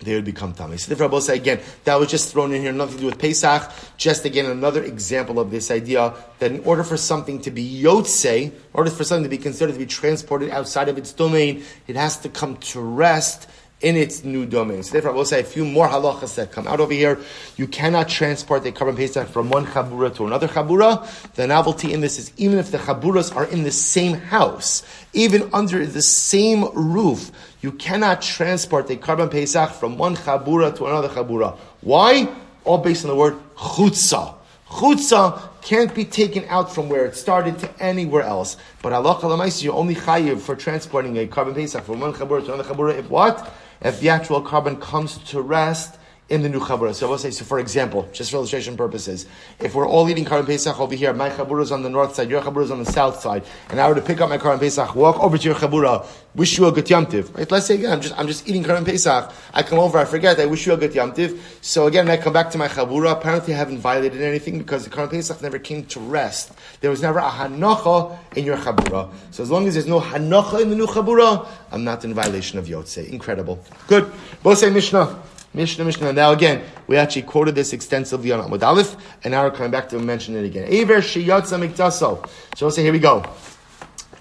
they 0.00 0.14
would 0.14 0.24
become 0.24 0.54
tamei. 0.54 0.78
So 0.78 0.88
therefore, 0.88 1.06
I 1.06 1.10
will 1.10 1.20
say 1.20 1.36
again, 1.36 1.60
that 1.84 1.98
was 1.98 2.10
just 2.10 2.32
thrown 2.32 2.52
in 2.52 2.62
here, 2.62 2.72
nothing 2.72 2.96
to 2.96 3.00
do 3.00 3.06
with 3.06 3.18
Pesach. 3.18 3.70
Just 3.96 4.24
again, 4.24 4.46
another 4.46 4.82
example 4.82 5.40
of 5.40 5.50
this 5.50 5.70
idea 5.70 6.14
that 6.38 6.52
in 6.52 6.60
order 6.60 6.84
for 6.84 6.96
something 6.96 7.40
to 7.42 7.50
be 7.50 7.82
yotze, 7.82 8.42
in 8.42 8.52
order 8.72 8.90
for 8.90 9.04
something 9.04 9.24
to 9.24 9.28
be 9.28 9.38
considered 9.38 9.72
to 9.72 9.78
be 9.78 9.86
transported 9.86 10.50
outside 10.50 10.88
of 10.88 10.98
its 10.98 11.12
domain, 11.12 11.64
it 11.86 11.96
has 11.96 12.16
to 12.18 12.28
come 12.28 12.56
to 12.58 12.80
rest 12.80 13.48
in 13.80 13.96
its 13.96 14.24
new 14.24 14.44
domain. 14.44 14.82
So 14.82 14.92
therefore, 14.92 15.12
I 15.12 15.14
will 15.14 15.24
say 15.24 15.40
a 15.40 15.44
few 15.44 15.64
more 15.64 15.88
halachas 15.88 16.34
that 16.34 16.50
come 16.50 16.66
out 16.66 16.80
over 16.80 16.92
here. 16.92 17.20
You 17.56 17.68
cannot 17.68 18.08
transport 18.08 18.66
a 18.66 18.72
korban 18.72 18.96
pesach 18.96 19.28
from 19.28 19.50
one 19.50 19.66
chabura 19.66 20.14
to 20.16 20.26
another 20.26 20.48
chabura. 20.48 21.06
The 21.34 21.46
novelty 21.46 21.92
in 21.92 22.00
this 22.00 22.18
is 22.18 22.32
even 22.36 22.58
if 22.58 22.72
the 22.72 22.78
chaburas 22.78 23.34
are 23.34 23.44
in 23.44 23.62
the 23.62 23.70
same 23.70 24.14
house, 24.14 24.82
even 25.12 25.48
under 25.52 25.86
the 25.86 26.02
same 26.02 26.64
roof, 26.74 27.30
you 27.60 27.70
cannot 27.72 28.20
transport 28.20 28.90
a 28.90 28.96
korban 28.96 29.30
pesach 29.30 29.70
from 29.70 29.96
one 29.96 30.16
chabura 30.16 30.76
to 30.76 30.86
another 30.86 31.08
chabura. 31.08 31.56
Why? 31.80 32.28
All 32.64 32.78
based 32.78 33.04
on 33.04 33.10
the 33.10 33.16
word 33.16 33.38
chutza. 33.56 34.34
Chutza 34.68 35.40
can't 35.62 35.94
be 35.94 36.04
taken 36.04 36.44
out 36.48 36.74
from 36.74 36.88
where 36.88 37.06
it 37.06 37.16
started 37.16 37.58
to 37.60 37.82
anywhere 37.82 38.22
else. 38.22 38.56
But 38.82 38.92
Allah 38.92 39.48
you're 39.58 39.74
only 39.74 39.94
chayiv 39.94 40.40
for 40.40 40.56
transporting 40.56 41.16
a 41.18 41.26
korban 41.26 41.54
pesach 41.54 41.84
from 41.84 42.00
one 42.00 42.12
chabura 42.12 42.44
to 42.44 42.54
another 42.54 42.74
chabura 42.74 42.98
if 42.98 43.08
what? 43.08 43.54
If 43.80 44.00
the 44.00 44.08
actual 44.08 44.42
korban 44.42 44.80
comes 44.80 45.18
to 45.30 45.40
rest 45.40 45.97
in 46.28 46.42
the 46.42 46.48
new 46.48 46.60
chabura. 46.60 46.94
So 46.94 47.06
I 47.06 47.10
will 47.10 47.18
say, 47.18 47.30
so 47.30 47.44
for 47.44 47.58
example, 47.58 48.06
just 48.12 48.30
for 48.30 48.36
illustration 48.36 48.76
purposes, 48.76 49.26
if 49.60 49.74
we're 49.74 49.88
all 49.88 50.08
eating 50.10 50.26
korban 50.26 50.46
pesach 50.46 50.78
over 50.78 50.94
here, 50.94 51.14
my 51.14 51.30
chabura 51.30 51.62
is 51.62 51.72
on 51.72 51.82
the 51.82 51.88
north 51.88 52.14
side, 52.14 52.28
your 52.28 52.42
chabura 52.42 52.64
is 52.64 52.70
on 52.70 52.78
the 52.78 52.92
south 52.92 53.20
side, 53.20 53.44
and 53.70 53.80
I 53.80 53.88
were 53.88 53.94
to 53.94 54.02
pick 54.02 54.20
up 54.20 54.28
my 54.28 54.36
korban 54.36 54.60
pesach, 54.60 54.94
walk 54.94 55.18
over 55.20 55.38
to 55.38 55.44
your 55.44 55.54
chabura, 55.54 56.06
wish 56.34 56.58
you 56.58 56.66
a 56.66 56.72
good 56.72 56.84
yamtiv, 56.84 57.34
right? 57.36 57.50
Let's 57.50 57.66
say 57.66 57.76
again, 57.76 57.92
I'm 57.92 58.00
just 58.02 58.18
I'm 58.18 58.26
just 58.26 58.46
eating 58.46 58.62
korban 58.62 58.84
pesach, 58.84 59.32
I 59.54 59.62
come 59.62 59.78
over, 59.78 59.98
I 59.98 60.04
forget, 60.04 60.38
I 60.38 60.44
wish 60.44 60.66
you 60.66 60.74
a 60.74 60.76
good 60.76 60.92
yamtiv. 60.92 61.38
So 61.62 61.86
again, 61.86 62.10
I 62.10 62.18
come 62.18 62.34
back 62.34 62.50
to 62.50 62.58
my 62.58 62.68
chabura, 62.68 63.12
apparently 63.12 63.54
I 63.54 63.56
haven't 63.56 63.78
violated 63.78 64.20
anything 64.20 64.58
because 64.58 64.84
the 64.84 64.90
korban 64.90 65.10
pesach 65.10 65.40
never 65.40 65.58
came 65.58 65.86
to 65.86 66.00
rest. 66.00 66.52
There 66.82 66.90
was 66.90 67.00
never 67.00 67.20
a 67.20 67.30
hanocha 67.30 68.18
in 68.36 68.44
your 68.44 68.58
chabura. 68.58 69.10
So 69.30 69.42
as 69.42 69.50
long 69.50 69.66
as 69.66 69.74
there's 69.74 69.86
no 69.86 69.98
hanocha 69.98 70.60
in 70.60 70.68
the 70.68 70.76
new 70.76 70.86
chabura, 70.86 71.48
I'm 71.72 71.84
not 71.84 72.04
in 72.04 72.12
violation 72.12 72.58
of 72.58 72.66
yotze. 72.66 73.08
Incredible. 73.08 73.64
Good. 73.86 74.12
Say 74.54 74.68
Mishnah. 74.68 75.22
Mishnah, 75.54 75.84
Mishnah. 75.84 76.12
Now 76.12 76.32
again, 76.32 76.62
we 76.86 76.96
actually 76.96 77.22
quoted 77.22 77.54
this 77.54 77.72
extensively 77.72 78.32
on 78.32 78.48
Amud 78.48 78.62
Aleph, 78.62 78.96
and 79.24 79.32
now 79.32 79.44
we're 79.44 79.50
coming 79.50 79.70
back 79.70 79.88
to 79.88 79.98
mention 79.98 80.36
it 80.36 80.44
again. 80.44 80.66
Aver 80.68 80.98
sheyatza 80.98 81.58
miktaso. 81.58 82.28
So 82.54 82.66
we'll 82.66 82.70
say, 82.70 82.82
here 82.82 82.92
we 82.92 82.98
go. 82.98 83.22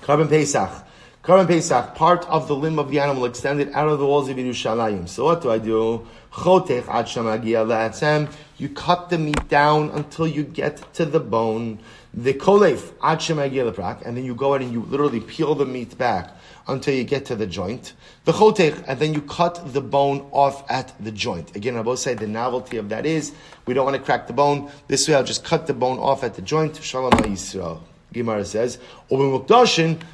Korban 0.01 0.29
Pesach. 0.29 0.85
Korban 1.21 1.45
Pesach, 1.45 1.95
part 1.95 2.25
of 2.29 2.47
the 2.47 2.55
limb 2.55 2.79
of 2.79 2.89
the 2.89 2.99
animal 3.01 3.25
extended 3.25 3.69
out 3.73 3.89
of 3.89 3.99
the 3.99 4.05
walls 4.05 4.29
of 4.29 4.37
Yerushalayim. 4.37 5.09
So 5.09 5.25
what 5.25 5.41
do 5.41 5.51
I 5.51 5.57
do? 5.57 6.07
Chotech 6.31 6.87
ad 6.87 7.07
shamagia 7.07 8.33
You 8.57 8.69
cut 8.69 9.09
the 9.09 9.17
meat 9.17 9.49
down 9.49 9.89
until 9.89 10.27
you 10.27 10.43
get 10.43 10.93
to 10.93 11.03
the 11.03 11.19
bone. 11.19 11.79
The 12.13 12.33
kolef 12.35 12.93
ad 13.03 13.19
shemagia 13.19 14.05
and 14.05 14.15
then 14.15 14.23
you 14.23 14.33
go 14.33 14.53
out 14.53 14.61
and 14.61 14.71
you 14.71 14.83
literally 14.83 15.19
peel 15.19 15.55
the 15.55 15.65
meat 15.65 15.97
back 15.97 16.36
until 16.67 16.93
you 16.93 17.03
get 17.03 17.25
to 17.25 17.35
the 17.35 17.47
joint. 17.47 17.93
The 18.25 18.31
chotech, 18.33 18.83
and 18.87 18.99
then 18.99 19.13
you 19.13 19.21
cut 19.21 19.73
the 19.73 19.81
bone 19.81 20.27
off 20.31 20.69
at 20.69 20.93
the 21.03 21.11
joint. 21.11 21.55
Again, 21.55 21.77
I 21.77 21.81
both 21.81 21.99
say 21.99 22.13
the 22.13 22.27
novelty 22.27 22.77
of 22.77 22.89
that 22.89 23.05
is 23.05 23.33
we 23.65 23.73
don't 23.73 23.85
want 23.85 23.97
to 23.97 24.03
crack 24.03 24.27
the 24.27 24.33
bone. 24.33 24.71
This 24.87 25.07
way, 25.07 25.15
I'll 25.15 25.23
just 25.23 25.43
cut 25.43 25.67
the 25.67 25.73
bone 25.73 25.99
off 25.99 26.23
at 26.23 26.35
the 26.35 26.41
joint. 26.41 26.75
Shalom 26.81 27.11
Yisrael. 27.11 27.81
Gemara 28.13 28.45
says, 28.45 28.79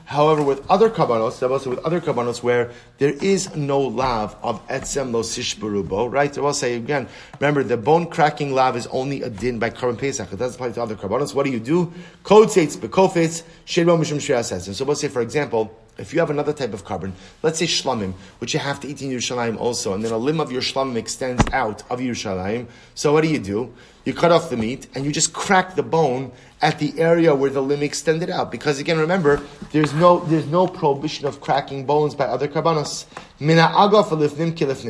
however, 0.06 0.44
with 0.44 0.70
other 0.70 0.90
karbanos, 0.90 1.50
also 1.50 1.70
with 1.70 1.80
other 1.80 2.02
karbanos 2.02 2.42
where 2.42 2.72
there 2.98 3.12
is 3.12 3.56
no 3.56 3.80
lav 3.80 4.36
of 4.42 4.68
etzem 4.68 5.12
lo 5.12 5.22
sishbarubo, 5.22 6.12
right? 6.12 6.36
I 6.36 6.42
will 6.42 6.54
say 6.54 6.76
again, 6.76 7.08
remember 7.40 7.64
the 7.64 7.78
bone 7.78 8.08
cracking 8.08 8.52
lav 8.54 8.76
is 8.76 8.88
only 8.88 9.22
a 9.22 9.30
din 9.30 9.60
by 9.60 9.70
korban 9.70 9.98
pesach. 9.98 10.34
It 10.34 10.38
doesn't 10.38 10.56
apply 10.56 10.72
to 10.72 10.82
other 10.82 10.96
karbanos. 10.96 11.36
What 11.36 11.46
do 11.46 11.52
you 11.52 11.60
do? 11.60 11.94
Kodseitz 12.24 12.78
bekofetz 12.78 13.44
shedbo 13.68 13.98
mishum 14.00 14.20
says. 14.20 14.68
And 14.68 14.76
So 14.76 14.86
we'll 14.86 14.96
say, 14.96 15.08
for 15.08 15.22
example, 15.22 15.78
if 15.98 16.14
you 16.14 16.20
have 16.20 16.30
another 16.30 16.54
type 16.54 16.74
of 16.74 16.84
korban, 16.84 17.12
let's 17.44 17.60
say 17.60 17.66
shlamim, 17.66 18.14
which 18.40 18.54
you 18.54 18.60
have 18.60 18.80
to 18.80 18.88
eat 18.88 19.02
in 19.02 19.10
Yerushalayim 19.10 19.58
also, 19.58 19.94
and 19.94 20.04
then 20.04 20.12
a 20.12 20.18
limb 20.18 20.40
of 20.40 20.52
your 20.52 20.62
shlamim 20.62 20.96
extends 20.96 21.44
out 21.52 21.84
of 21.92 22.00
Yerushalayim, 22.00 22.68
so 22.96 23.14
what 23.14 23.22
do 23.22 23.30
you 23.30 23.40
do? 23.40 23.74
You 24.06 24.14
cut 24.14 24.32
off 24.32 24.50
the 24.50 24.58
meat, 24.58 24.88
and 24.96 25.06
you 25.06 25.12
just 25.12 25.32
crack 25.32 25.76
the 25.76 25.84
bone 25.84 26.32
at 26.62 26.80
the 26.80 27.00
area 27.00 27.34
where 27.34 27.50
the 27.50 27.62
limb 27.62 27.84
extended 27.84 28.30
out. 28.30 28.52
Because 28.52 28.80
again, 28.80 28.98
remember, 28.98 29.42
there's 29.72 29.94
no, 29.94 30.20
there's 30.20 30.48
no 30.48 30.68
prohibition 30.68 31.26
of 31.26 31.40
cracking 31.40 31.86
bones 31.86 32.16
by 32.16 32.26
other 32.26 32.48
karbanos. 32.48 33.06
Mina. 33.40 33.72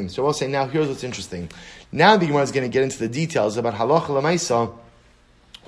So 0.10 0.24
we'll 0.24 0.34
say, 0.34 0.48
now 0.48 0.68
here's 0.68 0.88
what's 0.88 1.04
interesting. 1.04 1.50
Now 1.92 2.18
the 2.18 2.26
Gemara 2.26 2.44
is 2.44 2.52
going 2.52 2.64
to 2.64 2.74
get 2.74 2.84
into 2.84 2.98
the 2.98 3.08
details 3.08 3.58
about 3.58 3.76
halacha 3.76 4.08
lamaisa, 4.08 4.74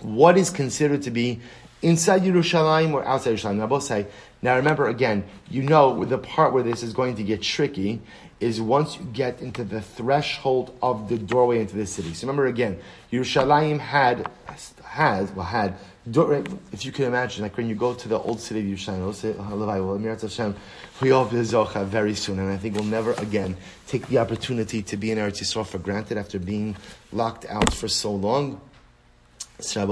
what 0.02 0.38
is 0.38 0.50
considered 0.50 1.04
to 1.04 1.12
be 1.12 1.40
inside 1.82 2.24
Yerushalayim 2.24 2.94
or 2.94 3.06
outside 3.06 3.36
Yerushalayim. 3.36 3.70
Both 3.70 3.84
say, 3.84 4.08
now 4.46 4.56
remember 4.56 4.88
again, 4.88 5.26
you 5.50 5.64
know 5.64 6.06
the 6.06 6.18
part 6.18 6.54
where 6.54 6.64
this 6.64 6.84
is 6.84 6.94
going 6.94 7.16
to 7.16 7.24
get 7.24 7.42
tricky 7.42 8.02
is 8.40 8.62
once 8.62 8.98
you 8.98 9.06
get 9.06 9.42
into 9.42 9.64
the 9.64 9.82
threshold 9.82 10.78
of 10.82 11.10
the 11.10 11.18
doorway 11.18 11.60
into 11.62 11.76
the 11.76 11.86
city. 11.86 12.14
So 12.14 12.28
remember 12.28 12.46
again, 12.48 12.80
Yerushalayim 13.12 13.80
had, 13.80 14.30
has, 14.84 15.32
well 15.32 15.46
had, 15.46 15.76
if 16.06 16.86
you 16.86 16.92
can 16.92 17.06
imagine, 17.06 17.42
like 17.42 17.58
when 17.58 17.68
you 17.68 17.76
go 17.76 17.96
to 17.96 18.08
the 18.08 18.20
old 18.20 18.40
city 18.40 18.60
of 18.60 18.78
Yerushalayim, 18.78 19.10
uh, 19.40 20.54
Zocha 21.02 21.86
very 21.86 22.14
soon, 22.14 22.38
and 22.38 22.52
I 22.52 22.58
think 22.58 22.76
we'll 22.76 22.84
never 22.84 23.14
again 23.14 23.58
take 23.88 24.06
the 24.08 24.20
opportunity 24.20 24.84
to 24.84 24.98
be 24.98 25.10
in 25.10 25.18
Eretz 25.18 25.42
Yisrael 25.42 25.66
for 25.66 25.80
granted 25.80 26.18
after 26.20 26.38
being 26.38 26.76
locked 27.12 27.46
out 27.48 27.74
for 27.74 27.88
so 27.88 28.14
long. 28.14 28.62
So 29.60 29.86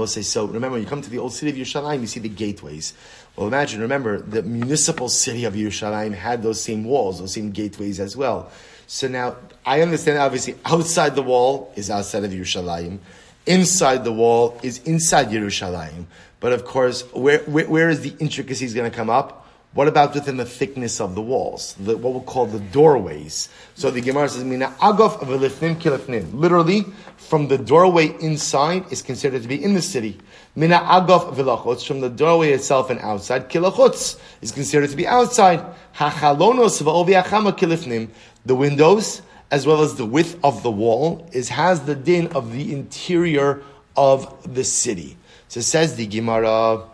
remember, 0.46 0.72
when 0.72 0.82
you 0.82 0.86
come 0.86 1.00
to 1.00 1.10
the 1.10 1.18
old 1.18 1.32
city 1.32 1.50
of 1.50 1.66
Yerushalayim, 1.66 2.02
you 2.02 2.06
see 2.06 2.20
the 2.20 2.28
gateways. 2.28 2.92
Well, 3.36 3.48
imagine, 3.48 3.80
remember, 3.80 4.20
the 4.20 4.42
municipal 4.42 5.08
city 5.08 5.44
of 5.44 5.54
Yerushalayim 5.54 6.14
had 6.14 6.42
those 6.42 6.62
same 6.62 6.84
walls, 6.84 7.18
those 7.18 7.32
same 7.32 7.50
gateways 7.50 7.98
as 7.98 8.16
well. 8.16 8.50
So 8.86 9.08
now, 9.08 9.36
I 9.66 9.80
understand, 9.80 10.18
obviously, 10.18 10.56
outside 10.64 11.16
the 11.16 11.22
wall 11.22 11.72
is 11.74 11.90
outside 11.90 12.22
of 12.24 12.30
Yerushalayim. 12.30 12.98
Inside 13.46 14.04
the 14.04 14.12
wall 14.12 14.58
is 14.62 14.78
inside 14.84 15.28
Yerushalayim. 15.28 16.04
But 16.38 16.52
of 16.52 16.64
course, 16.64 17.02
where, 17.12 17.38
where, 17.40 17.66
where 17.66 17.88
is 17.90 18.02
the 18.02 18.14
intricacies 18.20 18.72
going 18.72 18.90
to 18.90 18.96
come 18.96 19.10
up? 19.10 19.43
What 19.74 19.88
about 19.88 20.14
within 20.14 20.36
the 20.36 20.44
thickness 20.44 21.00
of 21.00 21.16
the 21.16 21.20
walls? 21.20 21.74
The, 21.80 21.96
what 21.96 22.12
we'll 22.12 22.22
call 22.22 22.46
the 22.46 22.60
doorways. 22.60 23.48
So 23.74 23.90
the 23.90 24.00
Gemara 24.00 24.28
says, 24.28 24.44
Mina 24.44 24.68
agaf 24.80 25.18
v'lifnim 25.18 25.76
kilifnim. 25.76 26.32
Literally, 26.32 26.84
from 27.16 27.48
the 27.48 27.58
doorway 27.58 28.14
inside 28.20 28.92
is 28.92 29.02
considered 29.02 29.42
to 29.42 29.48
be 29.48 29.62
in 29.62 29.74
the 29.74 29.82
city. 29.82 30.16
Mina 30.54 30.76
agaf 30.76 31.34
v'lachutz, 31.34 31.84
from 31.84 32.00
the 32.00 32.08
doorway 32.08 32.52
itself 32.52 32.88
and 32.88 33.00
outside. 33.00 33.50
Kilachutz 33.50 34.16
is 34.42 34.52
considered 34.52 34.90
to 34.90 34.96
be 34.96 35.08
outside. 35.08 35.58
Hachalonos 35.96 36.80
v'oviachama 36.80 37.58
kilifnim. 37.58 38.10
The 38.46 38.54
windows, 38.54 39.22
as 39.50 39.66
well 39.66 39.82
as 39.82 39.96
the 39.96 40.06
width 40.06 40.38
of 40.44 40.62
the 40.62 40.70
wall, 40.70 41.28
is 41.32 41.48
has 41.48 41.80
the 41.80 41.96
din 41.96 42.28
of 42.28 42.52
the 42.52 42.72
interior 42.72 43.60
of 43.96 44.54
the 44.54 44.62
city. 44.62 45.16
So 45.48 45.60
says 45.62 45.96
the 45.96 46.06
Gemara, 46.06 46.84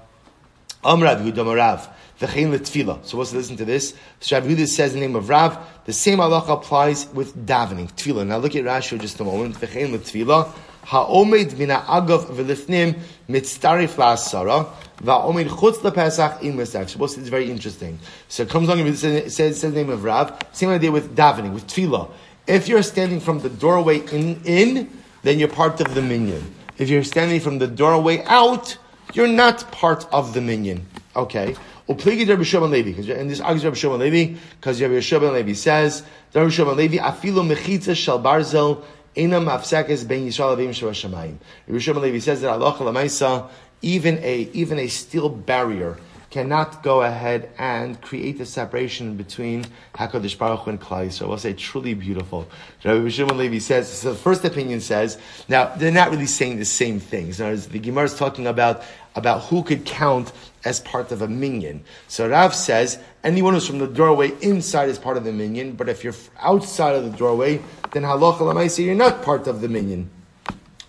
Amrav 0.82 1.30
Yudamarav. 1.30 1.86
V'chein 2.20 2.50
letfila. 2.50 3.04
So 3.04 3.16
what's 3.16 3.32
listen 3.32 3.56
to 3.56 3.64
this? 3.64 3.94
Rav 4.30 4.68
says 4.68 4.92
the 4.92 5.00
name 5.00 5.16
of 5.16 5.30
Rav. 5.30 5.58
The 5.86 5.92
same 5.94 6.18
halacha 6.18 6.50
applies 6.50 7.08
with 7.08 7.46
davening, 7.46 7.90
tefillah. 7.92 8.26
Now 8.26 8.36
look 8.36 8.54
at 8.54 8.64
Rashi 8.64 9.00
just 9.00 9.18
a 9.20 9.24
moment. 9.24 9.54
V'chein 9.56 9.90
letfila. 9.96 10.52
Ha'omed 10.84 11.58
mina 11.58 11.82
agav 11.88 12.26
v'lifnim 12.26 12.98
mitztarif 13.26 13.94
la'asara. 13.94 14.68
Va'omed 15.02 15.48
chutz 15.48 15.78
lepesach 15.78 16.42
in 16.42 16.56
mesach. 16.56 16.90
So 16.90 17.04
it's 17.04 17.28
very 17.28 17.50
interesting. 17.50 17.98
So 18.28 18.42
it 18.42 18.50
comes 18.50 18.68
along 18.68 18.80
and 18.80 18.98
says, 18.98 19.34
says 19.34 19.62
the 19.62 19.70
name 19.70 19.88
of 19.88 20.04
Rav. 20.04 20.38
Same 20.52 20.68
idea 20.68 20.92
with 20.92 21.16
davening, 21.16 21.54
with 21.54 21.66
tefillah. 21.66 22.10
If 22.46 22.68
you're 22.68 22.82
standing 22.82 23.20
from 23.20 23.40
the 23.40 23.48
doorway 23.48 24.00
in, 24.12 24.42
in, 24.44 24.90
then 25.22 25.38
you're 25.38 25.48
part 25.48 25.80
of 25.80 25.94
the 25.94 26.02
minyan. 26.02 26.54
If 26.76 26.90
you're 26.90 27.04
standing 27.04 27.40
from 27.40 27.58
the 27.58 27.66
doorway 27.66 28.22
out, 28.24 28.76
you're 29.14 29.26
not 29.28 29.72
part 29.72 30.06
of 30.12 30.34
the 30.34 30.42
minyan. 30.42 30.86
Okay. 31.16 31.56
Upligi 31.90 32.28
Rabbi 32.28 32.44
Shimon 32.44 32.70
Levi, 32.70 33.12
and 33.12 33.28
this 33.28 33.40
argues 33.40 33.64
Rabbi 33.64 33.74
Shimon 33.74 33.98
Levi, 33.98 34.38
because 34.60 34.80
Rabbi 34.80 35.00
Shimon 35.00 35.34
Levi 35.34 35.54
says, 35.54 36.04
Rabbi 36.32 36.48
Shimon 36.48 36.76
Levi, 36.76 36.98
afilu 36.98 37.44
mechitza 37.44 37.96
shal 37.96 38.22
barzel, 38.22 38.84
enam 39.16 39.50
afsekes 39.50 40.06
ben 40.06 40.20
Yisrael 40.20 40.56
avim 40.56 40.68
shamayim. 40.70 41.38
Rabbi 41.66 41.78
Shimon 41.80 42.02
Levi 42.02 42.20
says 42.20 42.42
that 42.42 42.50
Allah 42.50 42.74
lamaisa, 42.74 43.50
even 43.82 44.18
a 44.18 44.48
even 44.52 44.78
a 44.78 44.86
steel 44.86 45.28
barrier 45.28 45.98
cannot 46.30 46.82
go 46.84 47.02
ahead 47.02 47.50
and 47.58 48.00
create 48.00 48.40
a 48.40 48.46
separation 48.46 49.16
between 49.16 49.64
Hakadosh 49.94 50.38
Baruch 50.38 50.60
Hu 50.60 50.70
and 50.70 50.80
Klal 50.80 51.06
Yisrael. 51.06 51.28
We'll 51.28 51.38
say 51.38 51.54
truly 51.54 51.94
beautiful. 51.94 52.46
Rabbi 52.84 53.08
Shimon 53.08 53.36
Levi 53.36 53.58
says. 53.58 53.88
So 53.88 54.12
the 54.12 54.18
first 54.18 54.44
opinion 54.44 54.80
says. 54.80 55.18
Now 55.48 55.74
they're 55.74 55.90
not 55.90 56.10
really 56.10 56.26
saying 56.26 56.58
the 56.58 56.64
same 56.64 57.00
things. 57.00 57.40
Now, 57.40 57.56
The 57.56 57.80
Gemara 57.80 58.04
is 58.04 58.16
talking 58.16 58.46
about 58.46 58.84
about 59.14 59.44
who 59.44 59.62
could 59.62 59.84
count 59.84 60.32
as 60.64 60.80
part 60.80 61.10
of 61.12 61.22
a 61.22 61.28
minyan. 61.28 61.82
So 62.08 62.28
Rav 62.28 62.54
says 62.54 62.98
anyone 63.24 63.54
who's 63.54 63.66
from 63.66 63.78
the 63.78 63.86
doorway 63.86 64.32
inside 64.40 64.88
is 64.88 64.98
part 64.98 65.16
of 65.16 65.24
the 65.24 65.32
minyan, 65.32 65.72
but 65.72 65.88
if 65.88 66.04
you're 66.04 66.14
outside 66.38 66.94
of 66.94 67.04
the 67.04 67.16
doorway, 67.16 67.60
then 67.92 68.02
halacha 68.02 68.38
lamaisi 68.38 68.84
you're 68.84 68.94
not 68.94 69.22
part 69.22 69.46
of 69.46 69.60
the 69.60 69.68
minyan. 69.68 70.10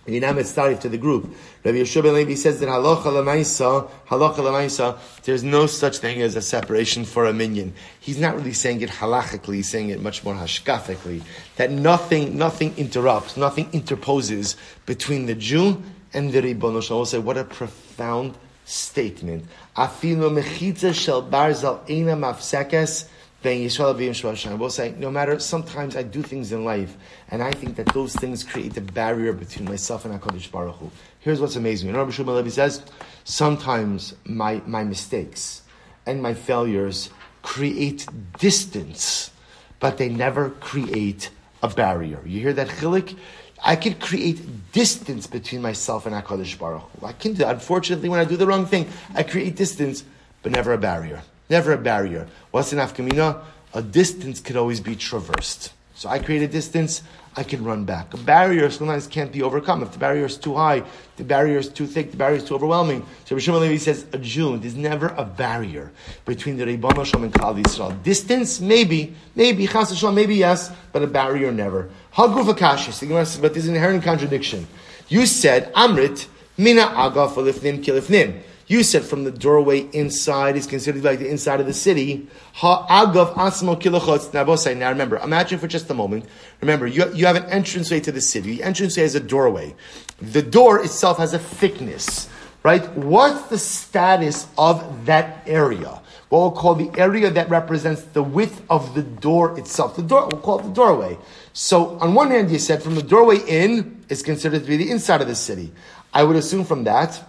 Yinam 0.08 0.40
Etzarif 0.40 0.80
to 0.82 0.90
the 0.90 0.98
group. 0.98 1.34
Rabbi 1.64 1.78
Yeshua 1.78 2.04
ben 2.04 2.16
Levi 2.16 2.34
says 2.34 2.60
that 2.60 2.70
halacha 2.70 3.04
lemaisa, 3.04 3.90
halacha 4.08 4.38
lemaisa, 4.38 4.98
there's 5.24 5.44
no 5.44 5.68
such 5.68 6.00
thing 6.00 6.22
as 6.22 6.36
a 6.36 6.42
separation 6.42 7.06
for 7.06 7.26
a 7.26 7.34
minion. 7.34 7.74
He's 8.00 8.20
not 8.20 8.36
really 8.36 8.54
saying 8.54 8.82
it 8.82 8.90
halachically, 8.90 9.56
he's 9.56 9.70
saying 9.70 9.90
it 9.90 10.02
much 10.02 10.24
more 10.24 10.34
hashkafically. 10.34 11.22
That 11.58 11.70
nothing, 11.70 12.36
nothing 12.36 12.76
interrupts, 12.78 13.38
nothing 13.38 13.70
interposes 13.74 14.58
between 14.88 15.28
the 15.28 15.36
Jew 15.36 15.82
and 16.14 16.32
the 16.32 16.42
Ribbon 16.42 16.82
Shalom 16.82 17.06
say, 17.06 17.20
what 17.20 17.38
a 17.38 17.44
profound 17.44 18.38
statement. 18.66 19.46
Afilu 19.76 20.32
mechitza 20.32 20.94
shel 20.94 21.24
barzal 21.24 21.90
ena 21.90 22.16
mafsekes 22.16 23.08
We'll 23.44 24.70
say, 24.70 24.94
no 25.00 25.10
matter, 25.10 25.40
sometimes 25.40 25.96
I 25.96 26.04
do 26.04 26.22
things 26.22 26.52
in 26.52 26.64
life, 26.64 26.96
and 27.30 27.42
I 27.42 27.52
think 27.52 27.76
that 27.78 27.88
those 27.88 28.16
things 28.16 28.44
create 28.44 28.78
a 28.78 28.82
barrier 28.82 29.34
between 29.34 29.68
myself 29.68 30.06
and 30.06 30.14
HaKadosh 30.20 30.52
Baruch 30.52 30.76
Hu. 30.76 30.92
Here's 31.22 31.42
what's 31.42 31.56
amazing. 31.56 31.88
You 31.88 31.94
know, 31.94 32.00
Rabbi 32.00 32.12
Shmuel 32.12 32.36
Levi 32.36 32.50
says, 32.50 32.84
sometimes 33.24 34.14
my, 34.26 34.62
my 34.68 34.84
mistakes 34.84 35.64
and 36.06 36.22
my 36.22 36.36
failures 36.36 37.10
create 37.42 38.06
distance, 38.38 39.32
but 39.80 39.98
they 39.98 40.10
never 40.10 40.52
create 40.52 41.32
a 41.64 41.70
barrier. 41.70 42.22
You 42.24 42.42
hear 42.42 42.54
that 42.54 42.68
chilik? 42.68 43.18
I 43.64 43.76
could 43.76 44.00
create 44.00 44.72
distance 44.72 45.28
between 45.28 45.62
myself 45.62 46.06
and 46.06 46.16
HaKadosh 46.16 46.58
Baruch 46.58 46.90
Hu. 47.00 47.06
I 47.06 47.14
can 47.14 47.34
do, 47.34 47.46
unfortunately, 47.46 48.10
when 48.10 48.20
I 48.20 48.26
do 48.26 48.36
the 48.36 48.48
wrong 48.48 48.66
thing, 48.66 48.88
I 49.14 49.24
create 49.24 49.56
distance, 49.56 50.04
but 50.42 50.52
never 50.52 50.74
a 50.74 50.78
barrier. 50.78 51.22
Never 51.50 51.74
a 51.74 51.78
barrier. 51.78 52.28
What's 52.50 52.74
in 52.74 52.80
afkamina? 52.80 53.44
A 53.74 53.82
distance 53.82 54.40
could 54.40 54.56
always 54.56 54.80
be 54.80 54.96
traversed. 54.96 55.74
So 55.94 56.10
I 56.10 56.20
create 56.20 56.42
a 56.42 56.48
distance, 56.48 57.04
I 57.36 57.44
can 57.44 57.64
run 57.64 57.86
back. 57.86 58.14
A 58.14 58.18
barrier 58.18 58.70
sometimes 58.70 59.08
can't 59.08 59.32
be 59.32 59.42
overcome. 59.42 59.82
If 59.84 59.94
the 59.94 60.00
barrier 60.00 60.26
is 60.26 60.38
too 60.38 60.54
high, 60.54 60.84
the 61.16 61.24
barrier 61.24 61.60
is 61.60 61.70
too 61.70 61.88
thick, 61.88 62.12
the 62.12 62.18
barrier 62.18 62.38
is 62.38 62.44
too 62.44 62.56
overwhelming. 62.56 63.06
So 63.24 63.38
Rishon 63.38 63.58
Levi 63.58 63.78
says, 63.78 64.06
a 64.12 64.18
Jew, 64.18 64.58
there's 64.58 64.76
never 64.76 65.14
a 65.16 65.24
barrier 65.24 65.94
between 66.26 66.58
the 66.58 66.66
Rebbe 66.66 67.06
Shalom 67.06 67.24
and 67.24 67.34
Klal 67.34 67.62
Yisrael. 67.62 68.04
Distance, 68.04 68.60
maybe, 68.60 69.16
maybe, 69.36 69.66
Chas 69.66 69.96
Shalom, 69.98 70.16
maybe 70.16 70.36
yes, 70.36 70.72
but 70.92 71.04
a 71.04 71.08
barrier 71.08 71.54
never. 71.54 71.90
Haguf 72.14 72.54
Akashis, 72.54 73.42
but 73.42 73.54
there's 73.54 73.68
an 73.68 73.76
inherent 73.76 74.04
contradiction. 74.04 74.68
You 75.08 75.26
said, 75.26 75.72
Amrit, 75.74 76.28
Mina 76.58 76.82
Agaf 76.82 77.36
Lifnim 77.36 77.82
Kilifnim. 77.82 78.42
You 78.72 78.84
said 78.84 79.04
from 79.04 79.26
the 79.26 79.32
doorway 79.32 79.80
inside 79.92 80.56
is 80.56 80.66
considered 80.66 81.04
like 81.04 81.20
the 81.20 81.28
inside 81.28 81.60
of 81.60 81.66
the 81.66 81.74
city. 81.74 82.30
Now 82.64 82.96
remember, 84.90 85.18
imagine 85.18 85.60
for 85.60 85.68
just 85.68 85.90
a 85.90 85.94
moment. 85.94 86.24
Remember, 86.62 86.88
you, 86.88 87.14
you 87.14 87.26
have 87.26 87.36
an 87.36 87.50
entranceway 87.50 88.00
to 88.00 88.14
the 88.14 88.22
city. 88.22 88.56
The 88.56 88.64
entranceway 88.64 89.04
has 89.04 89.14
a 89.14 89.20
doorway. 89.20 89.76
The 90.22 90.42
door 90.42 90.82
itself 90.82 91.18
has 91.18 91.34
a 91.34 91.40
thickness, 91.40 92.30
right? 92.64 92.90
What's 92.96 93.50
the 93.50 93.58
status 93.58 94.48
of 94.58 95.06
that 95.06 95.44
area? 95.46 96.02
What 96.30 96.40
we'll 96.40 96.52
call 96.52 96.76
the 96.76 96.98
area 96.98 97.30
that 97.30 97.50
represents 97.50 98.04
the 98.04 98.24
width 98.24 98.64
of 98.70 98.96
the 98.96 99.04
door 99.04 99.60
itself. 99.60 99.98
The 99.98 100.04
door, 100.04 100.30
we'll 100.32 100.40
call 100.40 100.60
it 100.60 100.64
the 100.64 100.70
doorway. 100.70 101.18
So, 101.52 102.00
on 102.00 102.14
one 102.14 102.32
hand, 102.32 102.50
you 102.50 102.58
said 102.58 102.82
from 102.82 102.96
the 102.96 103.04
doorway 103.04 103.40
in 103.40 104.06
is 104.08 104.24
considered 104.24 104.62
to 104.62 104.68
be 104.70 104.78
the 104.78 104.92
inside 104.92 105.20
of 105.20 105.28
the 105.28 105.36
city. 105.36 105.74
I 106.14 106.24
would 106.24 106.38
assume 106.38 106.64
from 106.64 106.86
that 106.86 107.22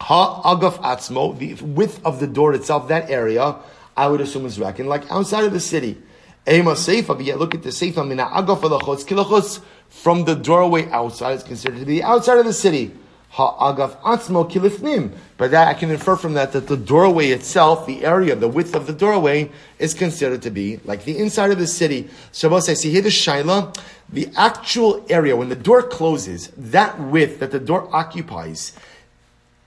Ha 0.00 0.42
agaf 0.54 0.80
atzmo, 0.82 1.36
the 1.36 1.54
width 1.64 2.00
of 2.04 2.20
the 2.20 2.26
door 2.26 2.54
itself, 2.54 2.88
that 2.88 3.10
area, 3.10 3.56
I 3.96 4.06
would 4.06 4.20
assume 4.20 4.46
is 4.46 4.58
reckoned 4.58 4.88
like 4.88 5.10
outside 5.10 5.44
of 5.44 5.52
the 5.52 5.60
city. 5.60 6.00
Ema 6.46 6.72
seifa, 6.72 7.08
but 7.08 7.22
yet 7.22 7.38
look 7.38 7.54
at 7.54 7.62
the 7.62 7.70
seifa, 7.70 8.06
mina 8.06 8.24
agaf 8.26 8.60
alachotz 8.60 9.04
kilachotz, 9.04 9.60
from 9.88 10.24
the 10.24 10.34
doorway 10.34 10.88
outside 10.90 11.32
is 11.32 11.42
considered 11.42 11.80
to 11.80 11.84
be 11.84 12.02
outside 12.02 12.38
of 12.38 12.44
the 12.44 12.52
city. 12.52 12.92
Ha 13.30 13.72
agaf 13.72 14.00
atzmo 14.00 14.50
kilifnim. 14.50 15.12
But 15.36 15.50
that 15.50 15.68
I 15.68 15.74
can 15.74 15.90
infer 15.90 16.16
from 16.16 16.34
that 16.34 16.52
that 16.52 16.66
the 16.66 16.76
doorway 16.76 17.28
itself, 17.28 17.86
the 17.86 18.04
area, 18.04 18.34
the 18.34 18.48
width 18.48 18.74
of 18.74 18.86
the 18.86 18.92
doorway, 18.92 19.50
is 19.78 19.94
considered 19.94 20.42
to 20.42 20.50
be 20.50 20.80
like 20.84 21.04
the 21.04 21.18
inside 21.18 21.50
of 21.50 21.58
the 21.58 21.66
city. 21.66 22.08
So 22.32 22.54
I 22.54 22.60
see 22.60 22.90
here 22.90 23.02
the 23.02 23.10
shaila, 23.10 23.76
the 24.08 24.30
actual 24.36 25.04
area 25.10 25.36
when 25.36 25.50
the 25.50 25.56
door 25.56 25.82
closes, 25.82 26.48
that 26.56 26.98
width 26.98 27.40
that 27.40 27.50
the 27.50 27.60
door 27.60 27.94
occupies 27.94 28.72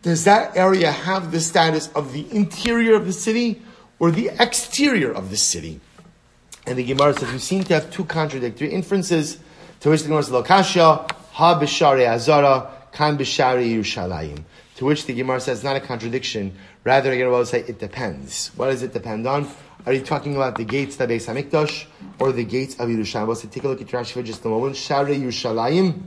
does 0.02 0.24
that 0.24 0.56
area 0.58 0.92
have 0.92 1.32
the 1.32 1.40
status 1.40 1.90
of 1.94 2.14
the 2.14 2.26
interior 2.32 2.96
of 2.96 3.06
the 3.06 3.14
city 3.14 3.62
or 4.00 4.12
the 4.12 4.32
exterior 4.40 5.12
of 5.12 5.30
the 5.30 5.38
city? 5.38 5.80
And 6.66 6.78
the 6.78 6.84
Gemara 6.84 7.14
says 7.14 7.32
we 7.32 7.40
seem 7.40 7.64
to 7.66 7.74
have 7.76 7.92
two 7.92 8.06
contradictory 8.06 8.72
inferences. 8.72 9.38
To 9.82 9.90
which 9.90 10.02
the 10.02 10.10
Gemara 10.10 10.24
says, 10.24 10.34
"Lokasha 10.34 11.12
ha 11.32 11.60
azara 11.60 12.72
kan 12.92 13.18
b'shari 13.18 13.76
Yerushalayim." 13.76 14.44
To 14.82 14.86
which 14.86 15.06
the 15.06 15.14
Gemara 15.14 15.40
says, 15.40 15.64
not 15.64 15.76
a 15.76 15.80
contradiction. 15.80 16.56
Rather, 16.84 17.12
the 17.12 17.18
Gemara 17.18 17.38
will 17.38 17.46
say 17.46 17.60
it 17.60 17.78
depends. 17.78 18.48
What 18.56 18.72
does 18.72 18.82
it 18.82 18.94
depend 18.94 19.28
on? 19.28 19.48
Are 19.86 19.94
you 19.94 20.02
talking 20.02 20.36
about 20.36 20.56
the 20.56 20.64
gates 20.64 21.00
of 21.00 21.08
Beis 21.08 21.28
Hamikdash 21.28 21.86
or 22.18 22.32
the 22.32 22.44
gates 22.44 22.74
of 22.80 22.90
Yerushalayim? 22.90 23.38
Say, 23.38 23.48
take 23.48 23.64
a 23.64 23.68
look 23.68 23.82
at 23.82 23.88
Rashi 23.88 24.14
for 24.14 24.24
just 24.24 24.44
a 24.44 24.48
moment. 24.48 24.76
Shari 24.76 25.18
Yerushalayim. 25.18 26.02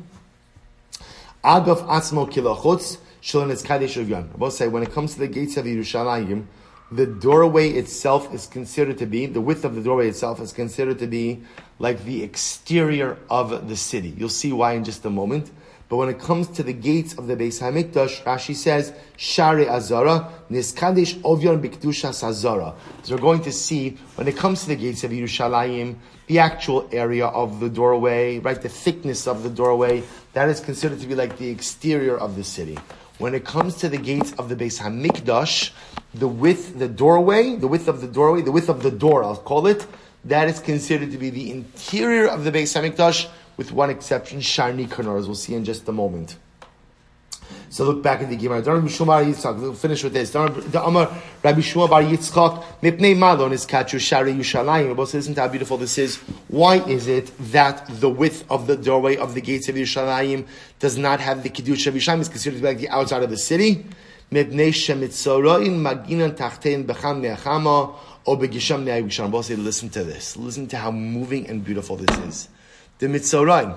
Agav 1.44 1.86
atzmo 1.86 2.28
kilachutz. 2.28 2.98
Shulin 3.24 3.50
is 3.50 3.62
Kadesh 3.62 3.96
Uvyan. 3.96 4.34
I 4.34 4.36
will 4.36 4.50
say, 4.50 4.68
when 4.68 4.82
it 4.82 4.92
comes 4.92 5.14
to 5.14 5.20
the 5.20 5.28
gates 5.28 5.56
of 5.56 5.64
Yerushalayim, 5.64 6.44
the 6.92 7.06
doorway 7.06 7.70
itself 7.70 8.32
is 8.34 8.46
considered 8.46 8.98
to 8.98 9.06
be, 9.06 9.24
the 9.24 9.40
width 9.40 9.64
of 9.64 9.74
the 9.74 9.80
doorway 9.80 10.08
itself 10.08 10.42
is 10.42 10.52
considered 10.52 10.98
to 10.98 11.06
be 11.06 11.42
like 11.78 12.04
the 12.04 12.22
exterior 12.22 13.16
of 13.30 13.66
the 13.66 13.76
city. 13.76 14.14
You'll 14.14 14.28
see 14.28 14.52
why 14.52 14.74
in 14.74 14.84
just 14.84 15.06
a 15.06 15.10
moment. 15.10 15.50
But 15.88 15.96
when 15.96 16.10
it 16.10 16.18
comes 16.18 16.48
to 16.48 16.62
the 16.62 16.74
gates 16.74 17.14
of 17.14 17.26
the 17.26 17.34
Beis 17.34 17.62
Hamikdash, 17.62 18.24
Rashi 18.24 18.54
says, 18.54 18.92
Shari 19.16 19.70
Azara, 19.70 20.30
Niskadesh 20.50 21.14
Ovyon 21.22 21.62
Bikdusha 21.62 22.10
Azara. 22.22 22.74
So 23.04 23.14
we're 23.14 23.22
going 23.22 23.42
to 23.42 23.52
see, 23.52 23.96
when 24.16 24.28
it 24.28 24.36
comes 24.36 24.62
to 24.62 24.68
the 24.68 24.76
gates 24.76 25.02
of 25.02 25.12
Yerushalayim, 25.12 25.96
the 26.26 26.40
actual 26.40 26.90
area 26.92 27.26
of 27.26 27.60
the 27.60 27.70
doorway, 27.70 28.38
right, 28.40 28.60
the 28.60 28.68
thickness 28.68 29.26
of 29.26 29.42
the 29.42 29.50
doorway, 29.50 30.02
that 30.34 30.50
is 30.50 30.60
considered 30.60 31.00
to 31.00 31.06
be 31.06 31.14
like 31.14 31.38
the 31.38 31.48
exterior 31.48 32.18
of 32.18 32.36
the 32.36 32.44
city. 32.44 32.76
When 33.18 33.32
it 33.34 33.44
comes 33.44 33.76
to 33.76 33.88
the 33.88 33.96
gates 33.96 34.32
of 34.38 34.48
the 34.48 34.56
Beis 34.56 34.80
Hamikdash, 34.80 35.70
the 36.14 36.26
width, 36.26 36.76
the 36.76 36.88
doorway, 36.88 37.54
the 37.54 37.68
width 37.68 37.86
of 37.86 38.00
the 38.00 38.08
doorway, 38.08 38.42
the 38.42 38.50
width 38.50 38.68
of 38.68 38.82
the 38.82 38.90
door, 38.90 39.22
I'll 39.22 39.36
call 39.36 39.68
it, 39.68 39.86
that 40.24 40.48
is 40.48 40.58
considered 40.58 41.12
to 41.12 41.18
be 41.18 41.30
the 41.30 41.52
interior 41.52 42.26
of 42.26 42.42
the 42.42 42.50
Beis 42.50 42.74
Hamikdash, 42.74 43.28
with 43.56 43.70
one 43.70 43.88
exception, 43.88 44.40
Shar 44.40 44.72
Nikanor, 44.72 45.16
as 45.16 45.26
we'll 45.26 45.36
see 45.36 45.54
in 45.54 45.64
just 45.64 45.88
a 45.88 45.92
moment. 45.92 46.36
So 47.70 47.84
look 47.84 48.02
back 48.02 48.22
at 48.22 48.30
the 48.30 48.36
Gemara. 48.36 48.62
Rabbi 48.62 48.86
Shmuel 48.86 49.32
Yitzchak. 49.32 49.60
We'll 49.60 49.74
finish 49.74 50.04
with 50.04 50.12
this. 50.12 50.30
The 50.30 50.82
Amar 50.84 51.12
Rabbi 51.42 51.60
Shmuel 51.60 51.90
Bar 51.90 52.02
Yitzchak 52.02 52.64
Mipnei 52.82 53.16
Malon 53.16 53.52
is 53.52 53.66
Kachu 53.66 53.98
Shari 53.98 54.32
Yushalayim. 54.32 54.94
We'll 54.96 55.06
listen 55.06 55.34
to 55.34 55.40
how 55.40 55.48
beautiful 55.48 55.76
this 55.76 55.98
is. 55.98 56.16
Why 56.48 56.76
is 56.76 57.08
it 57.08 57.32
that 57.52 57.86
the 57.88 58.08
width 58.08 58.44
of 58.50 58.66
the 58.66 58.76
doorway 58.76 59.16
of 59.16 59.34
the 59.34 59.40
gates 59.40 59.68
of 59.68 59.74
Yushalayim 59.74 60.46
does 60.78 60.96
not 60.96 61.20
have 61.20 61.42
the 61.42 61.48
Kiddush 61.48 61.86
of 61.86 61.94
Yushalayim? 61.94 62.20
It's 62.20 62.28
considered 62.28 62.56
to 62.56 62.62
be 62.62 62.68
like 62.68 62.78
the 62.78 62.90
outside 62.90 63.22
of 63.22 63.30
the 63.30 63.36
city. 63.36 63.86
Mipnei 64.30 64.70
Shemitzoroin 64.70 65.80
Maginan 65.80 66.36
Tachten 66.36 66.84
Becham 66.84 67.22
Neachama 67.22 67.94
or 68.24 68.38
Begisham. 68.38 69.30
We'll 69.30 69.42
say, 69.42 69.56
listen 69.56 69.90
to 69.90 70.02
this. 70.02 70.36
Listen 70.36 70.66
to 70.68 70.76
how 70.76 70.90
moving 70.90 71.46
and 71.48 71.64
beautiful 71.64 71.96
this 71.96 72.16
is. 72.18 72.48
The 72.98 73.06
Mitzoraim, 73.06 73.76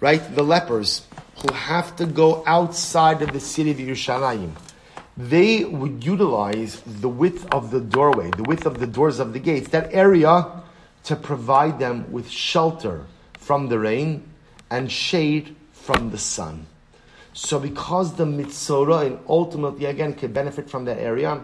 right? 0.00 0.34
The 0.34 0.42
lepers 0.42 1.06
who 1.42 1.52
have 1.52 1.96
to 1.96 2.06
go 2.06 2.42
outside 2.46 3.22
of 3.22 3.32
the 3.32 3.40
city 3.40 3.70
of 3.70 3.78
Yerushalayim, 3.78 4.52
they 5.16 5.64
would 5.64 6.04
utilize 6.04 6.80
the 6.80 7.08
width 7.08 7.46
of 7.52 7.70
the 7.70 7.80
doorway, 7.80 8.30
the 8.36 8.42
width 8.42 8.66
of 8.66 8.78
the 8.78 8.86
doors 8.86 9.18
of 9.18 9.32
the 9.32 9.38
gates, 9.38 9.68
that 9.68 9.92
area 9.92 10.46
to 11.04 11.16
provide 11.16 11.78
them 11.78 12.10
with 12.12 12.28
shelter 12.28 13.06
from 13.34 13.68
the 13.68 13.78
rain 13.78 14.22
and 14.70 14.90
shade 14.90 15.56
from 15.72 16.10
the 16.10 16.18
sun. 16.18 16.66
So 17.32 17.58
because 17.58 18.14
the 18.14 18.24
mitzora 18.24 19.06
and 19.06 19.18
ultimately 19.28 19.86
again 19.86 20.14
can 20.14 20.32
benefit 20.32 20.68
from 20.68 20.84
that 20.84 20.98
area, 20.98 21.40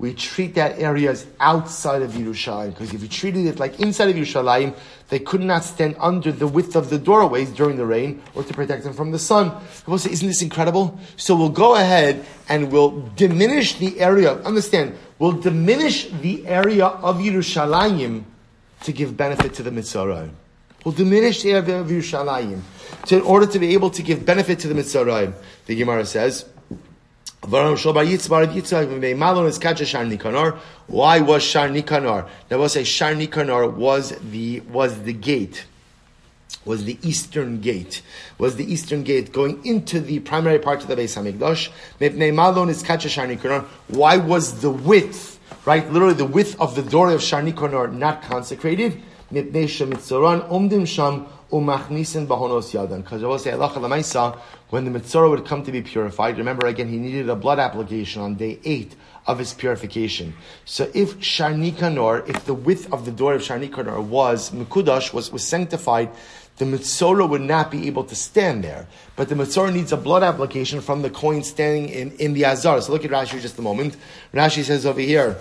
we 0.00 0.14
treat 0.14 0.54
that 0.54 0.78
area 0.78 1.10
as 1.10 1.26
outside 1.40 2.00
of 2.00 2.12
Yerushalayim. 2.12 2.70
Because 2.70 2.94
if 2.94 3.02
you 3.02 3.08
treated 3.08 3.44
it 3.44 3.60
like 3.60 3.78
inside 3.80 4.08
of 4.08 4.16
Yerushalayim, 4.16 4.74
they 5.10 5.18
could 5.18 5.42
not 5.42 5.62
stand 5.62 5.94
under 6.00 6.32
the 6.32 6.46
width 6.46 6.74
of 6.74 6.88
the 6.88 6.98
doorways 6.98 7.50
during 7.50 7.76
the 7.76 7.84
rain 7.84 8.22
or 8.34 8.42
to 8.42 8.54
protect 8.54 8.82
them 8.84 8.94
from 8.94 9.10
the 9.10 9.18
sun. 9.18 9.52
People 9.80 9.98
say, 9.98 10.10
isn't 10.10 10.26
this 10.26 10.40
incredible? 10.40 10.98
So 11.18 11.36
we'll 11.36 11.50
go 11.50 11.74
ahead 11.74 12.24
and 12.48 12.72
we'll 12.72 13.02
diminish 13.14 13.74
the 13.74 14.00
area. 14.00 14.36
Understand, 14.36 14.96
we'll 15.18 15.32
diminish 15.32 16.08
the 16.08 16.46
area 16.46 16.86
of 16.86 17.18
Yerushalayim 17.18 18.24
to 18.84 18.92
give 18.92 19.18
benefit 19.18 19.52
to 19.54 19.62
the 19.62 19.70
Mitzoraim. 19.70 20.30
Will 20.82 20.92
diminish 20.92 21.42
the 21.42 21.52
area 21.52 21.78
of 21.78 21.88
Yerushalayim 21.88 22.62
to, 23.04 23.16
in 23.16 23.22
order 23.22 23.44
to 23.44 23.58
be 23.58 23.74
able 23.74 23.90
to 23.90 24.02
give 24.02 24.24
benefit 24.24 24.60
to 24.60 24.68
the 24.68 24.74
Mitzoraim. 24.74 25.34
The 25.66 25.76
Gemara 25.76 26.06
says, 26.06 26.46
why 27.42 27.70
was 31.20 31.42
Shar 31.42 31.68
Nikanor? 31.68 32.28
There 32.48 32.58
was 32.58 32.76
a 32.76 32.84
Shar 32.84 33.14
Nikanor 33.14 33.72
was 33.72 34.10
the 34.30 34.60
was 34.60 35.02
the 35.02 35.14
gate 35.14 35.64
was 36.64 36.84
the 36.84 36.98
eastern 37.02 37.60
gate, 37.60 38.02
was 38.38 38.54
the 38.56 38.70
eastern 38.70 39.02
gate 39.02 39.32
going 39.32 39.64
into 39.64 39.98
the 40.00 40.20
primary 40.20 40.58
part 40.58 40.82
of 40.82 40.88
the 40.88 40.96
Beis 40.96 41.16
Hamikdash. 41.16 41.70
Why 43.88 44.18
was 44.18 44.60
the 44.60 44.70
width, 44.70 45.40
right, 45.64 45.90
literally 45.90 46.14
the 46.14 46.26
width 46.26 46.60
of 46.60 46.74
the 46.74 46.82
door 46.82 47.10
of 47.10 47.22
Shar 47.22 47.42
Nikanor 47.42 47.92
not 47.92 48.22
consecrated? 48.22 49.00
Because 51.50 53.22
I 53.22 53.26
will 53.26 53.38
say, 53.38 53.50
when 53.52 54.84
the 54.84 54.90
Mitzorah 54.90 55.30
would 55.30 55.44
come 55.44 55.64
to 55.64 55.72
be 55.72 55.82
purified, 55.82 56.38
remember 56.38 56.66
again, 56.66 56.88
he 56.88 56.96
needed 56.96 57.28
a 57.28 57.34
blood 57.34 57.58
application 57.58 58.22
on 58.22 58.36
day 58.36 58.58
eight 58.64 58.94
of 59.26 59.38
his 59.38 59.52
purification. 59.52 60.34
So 60.64 60.90
if 60.94 61.22
Shar 61.22 61.50
Nikanor, 61.50 62.28
if 62.28 62.44
the 62.46 62.54
width 62.54 62.92
of 62.92 63.04
the 63.04 63.10
door 63.12 63.34
of 63.34 63.42
Shar 63.42 63.58
Nikanor 63.58 64.00
was 64.02 64.50
Mikudash, 64.50 65.12
was, 65.12 65.32
was 65.32 65.46
sanctified, 65.46 66.10
the 66.58 66.64
Mitzorah 66.66 67.28
would 67.28 67.40
not 67.40 67.70
be 67.70 67.86
able 67.86 68.04
to 68.04 68.14
stand 68.14 68.62
there. 68.62 68.86
But 69.16 69.28
the 69.28 69.34
Mitzorah 69.34 69.72
needs 69.72 69.92
a 69.92 69.96
blood 69.96 70.22
application 70.22 70.80
from 70.80 71.02
the 71.02 71.10
coin 71.10 71.42
standing 71.42 71.88
in, 71.88 72.12
in 72.12 72.32
the 72.34 72.44
Azar. 72.44 72.80
So 72.82 72.92
look 72.92 73.04
at 73.04 73.10
Rashi 73.10 73.40
just 73.40 73.58
a 73.58 73.62
moment. 73.62 73.96
Rashi 74.32 74.62
says 74.62 74.86
over 74.86 75.00
here, 75.00 75.36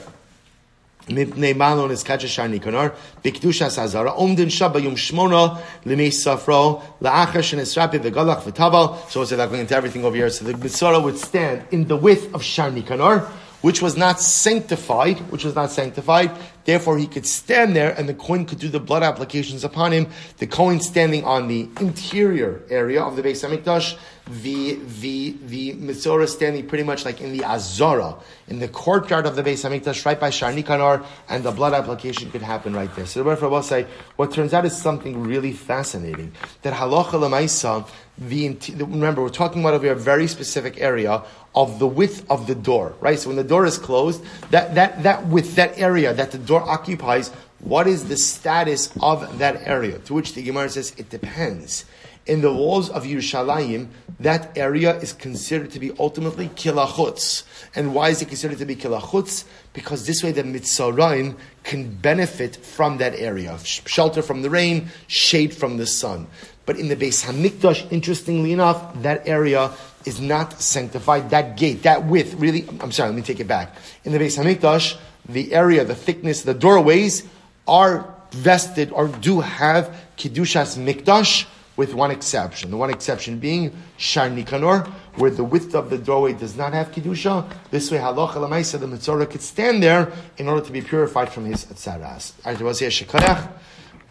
מפני 1.09 1.53
מעלון 1.53 1.91
is 1.91 2.05
קדשא 2.05 2.29
שני 2.29 2.61
כנור, 2.61 2.85
בקדושת 3.25 3.79
הזרה, 3.79 4.11
עומדן 4.11 4.51
שם 4.51 4.69
ביום 4.73 4.97
שמונה 4.97 5.47
למי 5.87 6.11
ספרו, 6.11 6.81
לאחר 7.03 7.43
שנסרפי 7.43 7.97
וגלח 8.03 8.39
וטבל, 8.47 8.85
so 9.11 9.13
it's 9.13 9.31
like 9.33 9.51
going 9.51 9.61
into 9.61 9.77
everything 9.77 10.05
over 10.05 10.17
here, 10.17 10.31
so 10.31 10.45
the 10.45 10.53
Mitzorah 10.53 11.03
would 11.03 11.19
stand 11.19 11.63
in 11.71 11.87
the 11.89 11.97
width 11.97 12.35
of 12.35 12.43
Shani 12.43 12.83
Kanor, 12.83 13.21
which 13.62 13.82
was 13.82 13.98
not 13.98 14.20
sanctified, 14.20 15.20
which 15.32 15.44
was 15.44 15.56
not 15.56 15.72
sanctified. 15.72 16.32
Therefore, 16.66 16.98
he 16.98 17.08
could 17.08 17.26
stand 17.26 17.76
there 17.76 17.96
and 17.98 18.08
the 18.08 18.14
Kohen 18.14 18.46
could 18.46 18.60
do 18.60 18.70
the 18.70 18.80
blood 18.80 19.02
applications 19.02 19.64
upon 19.64 19.92
him. 19.92 20.08
The 20.38 20.48
Kohen 20.48 20.80
standing 20.80 21.24
on 21.24 21.48
the 21.48 21.68
interior 21.80 22.62
area 22.70 23.02
of 23.02 23.16
the 23.16 23.24
Beis 23.24 23.44
Hamikdash, 23.44 23.98
the, 24.44 24.76
the, 25.00 25.36
the 25.48 25.74
Mitzorah 25.74 26.28
standing 26.28 26.68
pretty 26.68 26.84
much 26.84 27.06
like 27.06 27.22
in 27.22 27.36
the 27.36 27.44
Azara, 27.44 28.16
in 28.48 28.60
the 28.60 28.68
courtyard 28.68 29.26
of 29.26 29.36
the 29.36 29.42
Beis 29.42 29.68
Hamikdash, 29.68 30.06
right 30.06 30.20
by 30.20 30.30
Shar 30.30 30.52
Nikanor, 30.52 31.04
and 31.28 31.44
the 31.44 31.52
blood 31.52 31.74
application 31.74 32.30
could 32.30 32.44
happen 32.44 32.76
right 32.76 32.96
there. 32.96 33.08
So 33.08 33.24
the 33.24 33.30
Rebbe 33.30 33.50
will 33.50 33.64
say, 33.64 33.88
what 34.18 34.32
turns 34.32 34.54
out 34.54 34.66
is 34.66 34.78
something 34.78 35.24
really 35.24 35.54
fascinating, 35.54 36.34
that 36.62 36.76
halacha 36.76 37.14
lemaisa, 37.14 37.90
the, 38.20 38.84
remember, 38.84 39.24
we're 39.24 39.30
talking 39.30 39.62
about 39.62 39.74
over 39.74 39.90
a 39.90 39.96
very 39.96 40.28
specific 40.28 40.80
area 40.80 41.24
of 41.56 41.80
the 41.80 41.88
width 41.88 42.30
of 42.30 42.48
the 42.48 42.56
door, 42.56 42.94
right? 43.00 43.20
So 43.20 43.30
when 43.30 43.38
the 43.38 43.44
door 43.44 43.66
is 43.66 43.78
closed, 43.78 44.24
that, 44.52 44.76
that, 44.76 45.04
that 45.04 45.28
width, 45.28 45.56
that 45.56 45.78
area 45.80 46.14
that 46.14 46.32
the 46.32 46.38
door 46.38 46.62
occupies, 46.62 47.30
what 47.60 47.88
is 47.88 48.08
the 48.08 48.18
status 48.18 48.92
of 49.02 49.40
that 49.40 49.68
area? 49.68 50.00
To 50.00 50.14
which 50.14 50.34
the 50.34 50.44
Gemara 50.44 50.70
says, 50.70 50.94
it 50.98 51.10
depends. 51.10 51.86
In 52.26 52.42
the 52.42 52.54
walls 52.54 52.90
of 52.90 53.06
Yerushalayim, 53.06 53.88
that 54.20 54.56
area 54.56 54.96
is 55.00 55.14
considered 55.14 55.72
to 55.72 55.80
be 55.80 55.92
ultimately 55.98 56.50
kilachutz. 56.50 57.44
And 57.76 57.96
why 57.96 58.10
is 58.10 58.22
it 58.22 58.28
considered 58.28 58.60
to 58.60 58.66
be 58.66 58.76
kilachutz? 58.76 59.46
Because 59.74 60.06
this 60.06 60.24
way 60.24 60.32
the 60.32 60.44
Mitzoraim 60.44 61.38
can 61.64 61.96
benefit 61.96 62.56
from 62.58 62.98
that 62.98 63.16
area. 63.16 63.58
Shelter 63.64 64.22
from 64.22 64.44
the 64.44 64.50
rain, 64.50 64.90
shade 65.08 65.56
from 65.56 65.78
the 65.78 65.88
sun. 65.88 66.28
But 66.66 66.78
in 66.78 66.88
the 66.88 66.96
Beis 66.96 67.26
Hamikdash, 67.26 67.92
interestingly 67.92 68.52
enough, 68.54 69.02
that 69.02 69.28
area 69.28 69.72
is 70.06 70.20
not 70.20 70.62
sanctified. 70.62 71.30
That 71.32 71.58
gate, 71.58 71.84
that 71.84 72.06
width, 72.06 72.36
really, 72.36 72.68
I'm 72.80 72.92
sorry, 72.92 73.10
let 73.10 73.16
me 73.16 73.22
take 73.22 73.40
it 73.40 73.48
back. 73.48 73.76
In 74.04 74.12
the 74.12 74.20
Beis 74.20 74.38
Hamikdash, 74.38 74.98
the 75.28 75.54
area, 75.54 75.84
the 75.84 75.96
thickness, 75.96 76.44
the 76.44 76.54
doorways 76.54 77.28
are 77.68 78.14
vested 78.32 78.92
or 78.92 79.08
do 79.08 79.42
have 79.42 79.96
Kiddushas 80.18 80.78
Mikdash 80.78 81.46
with 81.76 81.94
one 81.94 82.12
exception. 82.12 82.72
The 82.72 82.78
one 82.78 82.90
exception 82.90 83.40
being 83.40 83.72
Shar 83.96 84.30
Nikanor, 84.30 84.88
where 85.16 85.32
the 85.32 85.46
width 85.46 85.76
of 85.76 85.90
the 85.90 85.98
doorway 85.98 86.34
does 86.34 86.58
not 86.58 86.74
have 86.74 86.92
Kiddusha. 86.92 87.50
This 87.72 87.90
way, 87.90 88.00
Halacha 88.00 88.34
Lamaisa, 88.34 88.80
the 88.80 88.86
Mitzorah 88.86 89.30
could 89.30 89.42
stand 89.42 89.82
there 89.82 90.12
in 90.38 90.50
order 90.50 90.66
to 90.66 90.72
be 90.74 90.82
purified 90.82 91.32
from 91.32 91.46
his 91.46 91.64
Tzaras. 91.66 92.34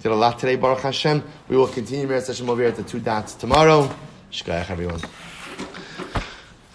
Did 0.00 0.12
a 0.12 0.14
lot 0.14 0.38
today, 0.38 0.56
Baruch 0.56 0.80
Hashem. 0.80 1.24
We 1.48 1.56
will 1.56 1.66
continue 1.66 2.06
Meretz 2.06 2.28
Hashem 2.28 2.48
over 2.48 2.62
here 2.62 2.70
at 2.70 2.76
the 2.76 2.84
two 2.84 3.00
dots 3.00 3.34
tomorrow. 3.34 3.94
Shkayach, 4.30 4.70
everyone. 4.70 5.00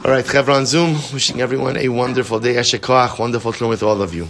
All 0.06 0.12
right, 0.12 0.26
Chevron 0.28 0.66
Zoom, 0.66 0.96
wishing 1.14 1.40
everyone 1.40 1.78
a 1.78 1.88
wonderful 1.88 2.38
day. 2.38 2.56
Eshekach, 2.56 3.18
wonderful 3.18 3.54
to 3.54 3.68
with 3.70 3.84
all 3.84 4.02
of 4.02 4.14
you. 4.14 4.28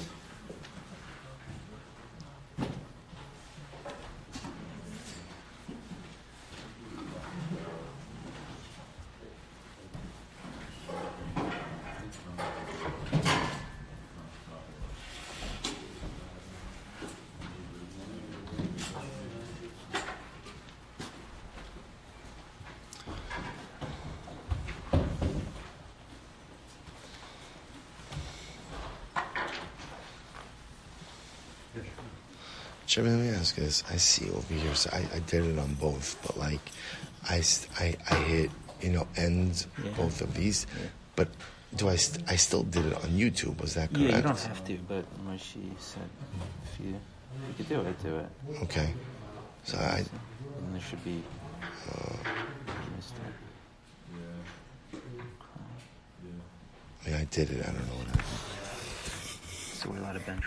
Let 33.02 33.06
me 33.06 33.30
ask 33.30 33.58
you 33.58 33.64
this. 33.64 33.84
I 33.90 33.98
see 33.98 34.30
over 34.30 34.54
here, 34.54 34.76
so 34.76 34.90
I, 34.94 35.04
I 35.16 35.20
did 35.20 35.46
it 35.46 35.58
on 35.58 35.74
both, 35.76 36.18
but 36.26 36.38
like, 36.38 36.62
I, 37.30 37.42
I, 37.80 37.96
I 38.10 38.16
hit, 38.16 38.52
you 38.82 38.90
know, 38.90 39.08
end 39.18 39.66
yeah. 39.84 39.92
both 39.98 40.22
of 40.22 40.36
these, 40.36 40.68
yeah. 40.80 40.88
but 41.16 41.30
do 41.76 41.90
I, 41.90 41.96
st- 41.96 42.30
I 42.30 42.36
still 42.36 42.64
did 42.64 42.86
it 42.86 42.94
on 42.94 43.10
YouTube, 43.10 43.60
was 43.60 43.74
that 43.74 43.92
correct? 43.92 44.10
Yeah, 44.10 44.18
you 44.18 44.22
don't 44.22 44.40
have 44.40 44.64
to, 44.66 44.78
but 44.88 45.06
she 45.40 45.72
said 45.80 46.08
if 46.66 46.80
you, 46.86 46.92
you 46.92 47.54
could 47.58 47.70
do 47.70 47.82
it, 47.82 48.04
do 48.04 48.18
it. 48.18 48.30
Okay. 48.64 48.94
So 49.64 49.78
I. 49.78 50.04
And 50.60 50.74
there 50.74 50.82
should 50.82 51.04
be. 51.04 51.24
Uh, 51.90 52.16
I 57.06 57.10
mean, 57.10 57.16
I 57.16 57.26
did 57.26 57.50
it, 57.50 57.62
I 57.62 57.72
don't 57.72 57.88
know 57.88 57.96
what 57.96 58.18
I. 58.18 58.24
So 59.76 59.90
we're 59.90 59.98
allowed 59.98 60.14
to 60.14 60.20
bench 60.20 60.42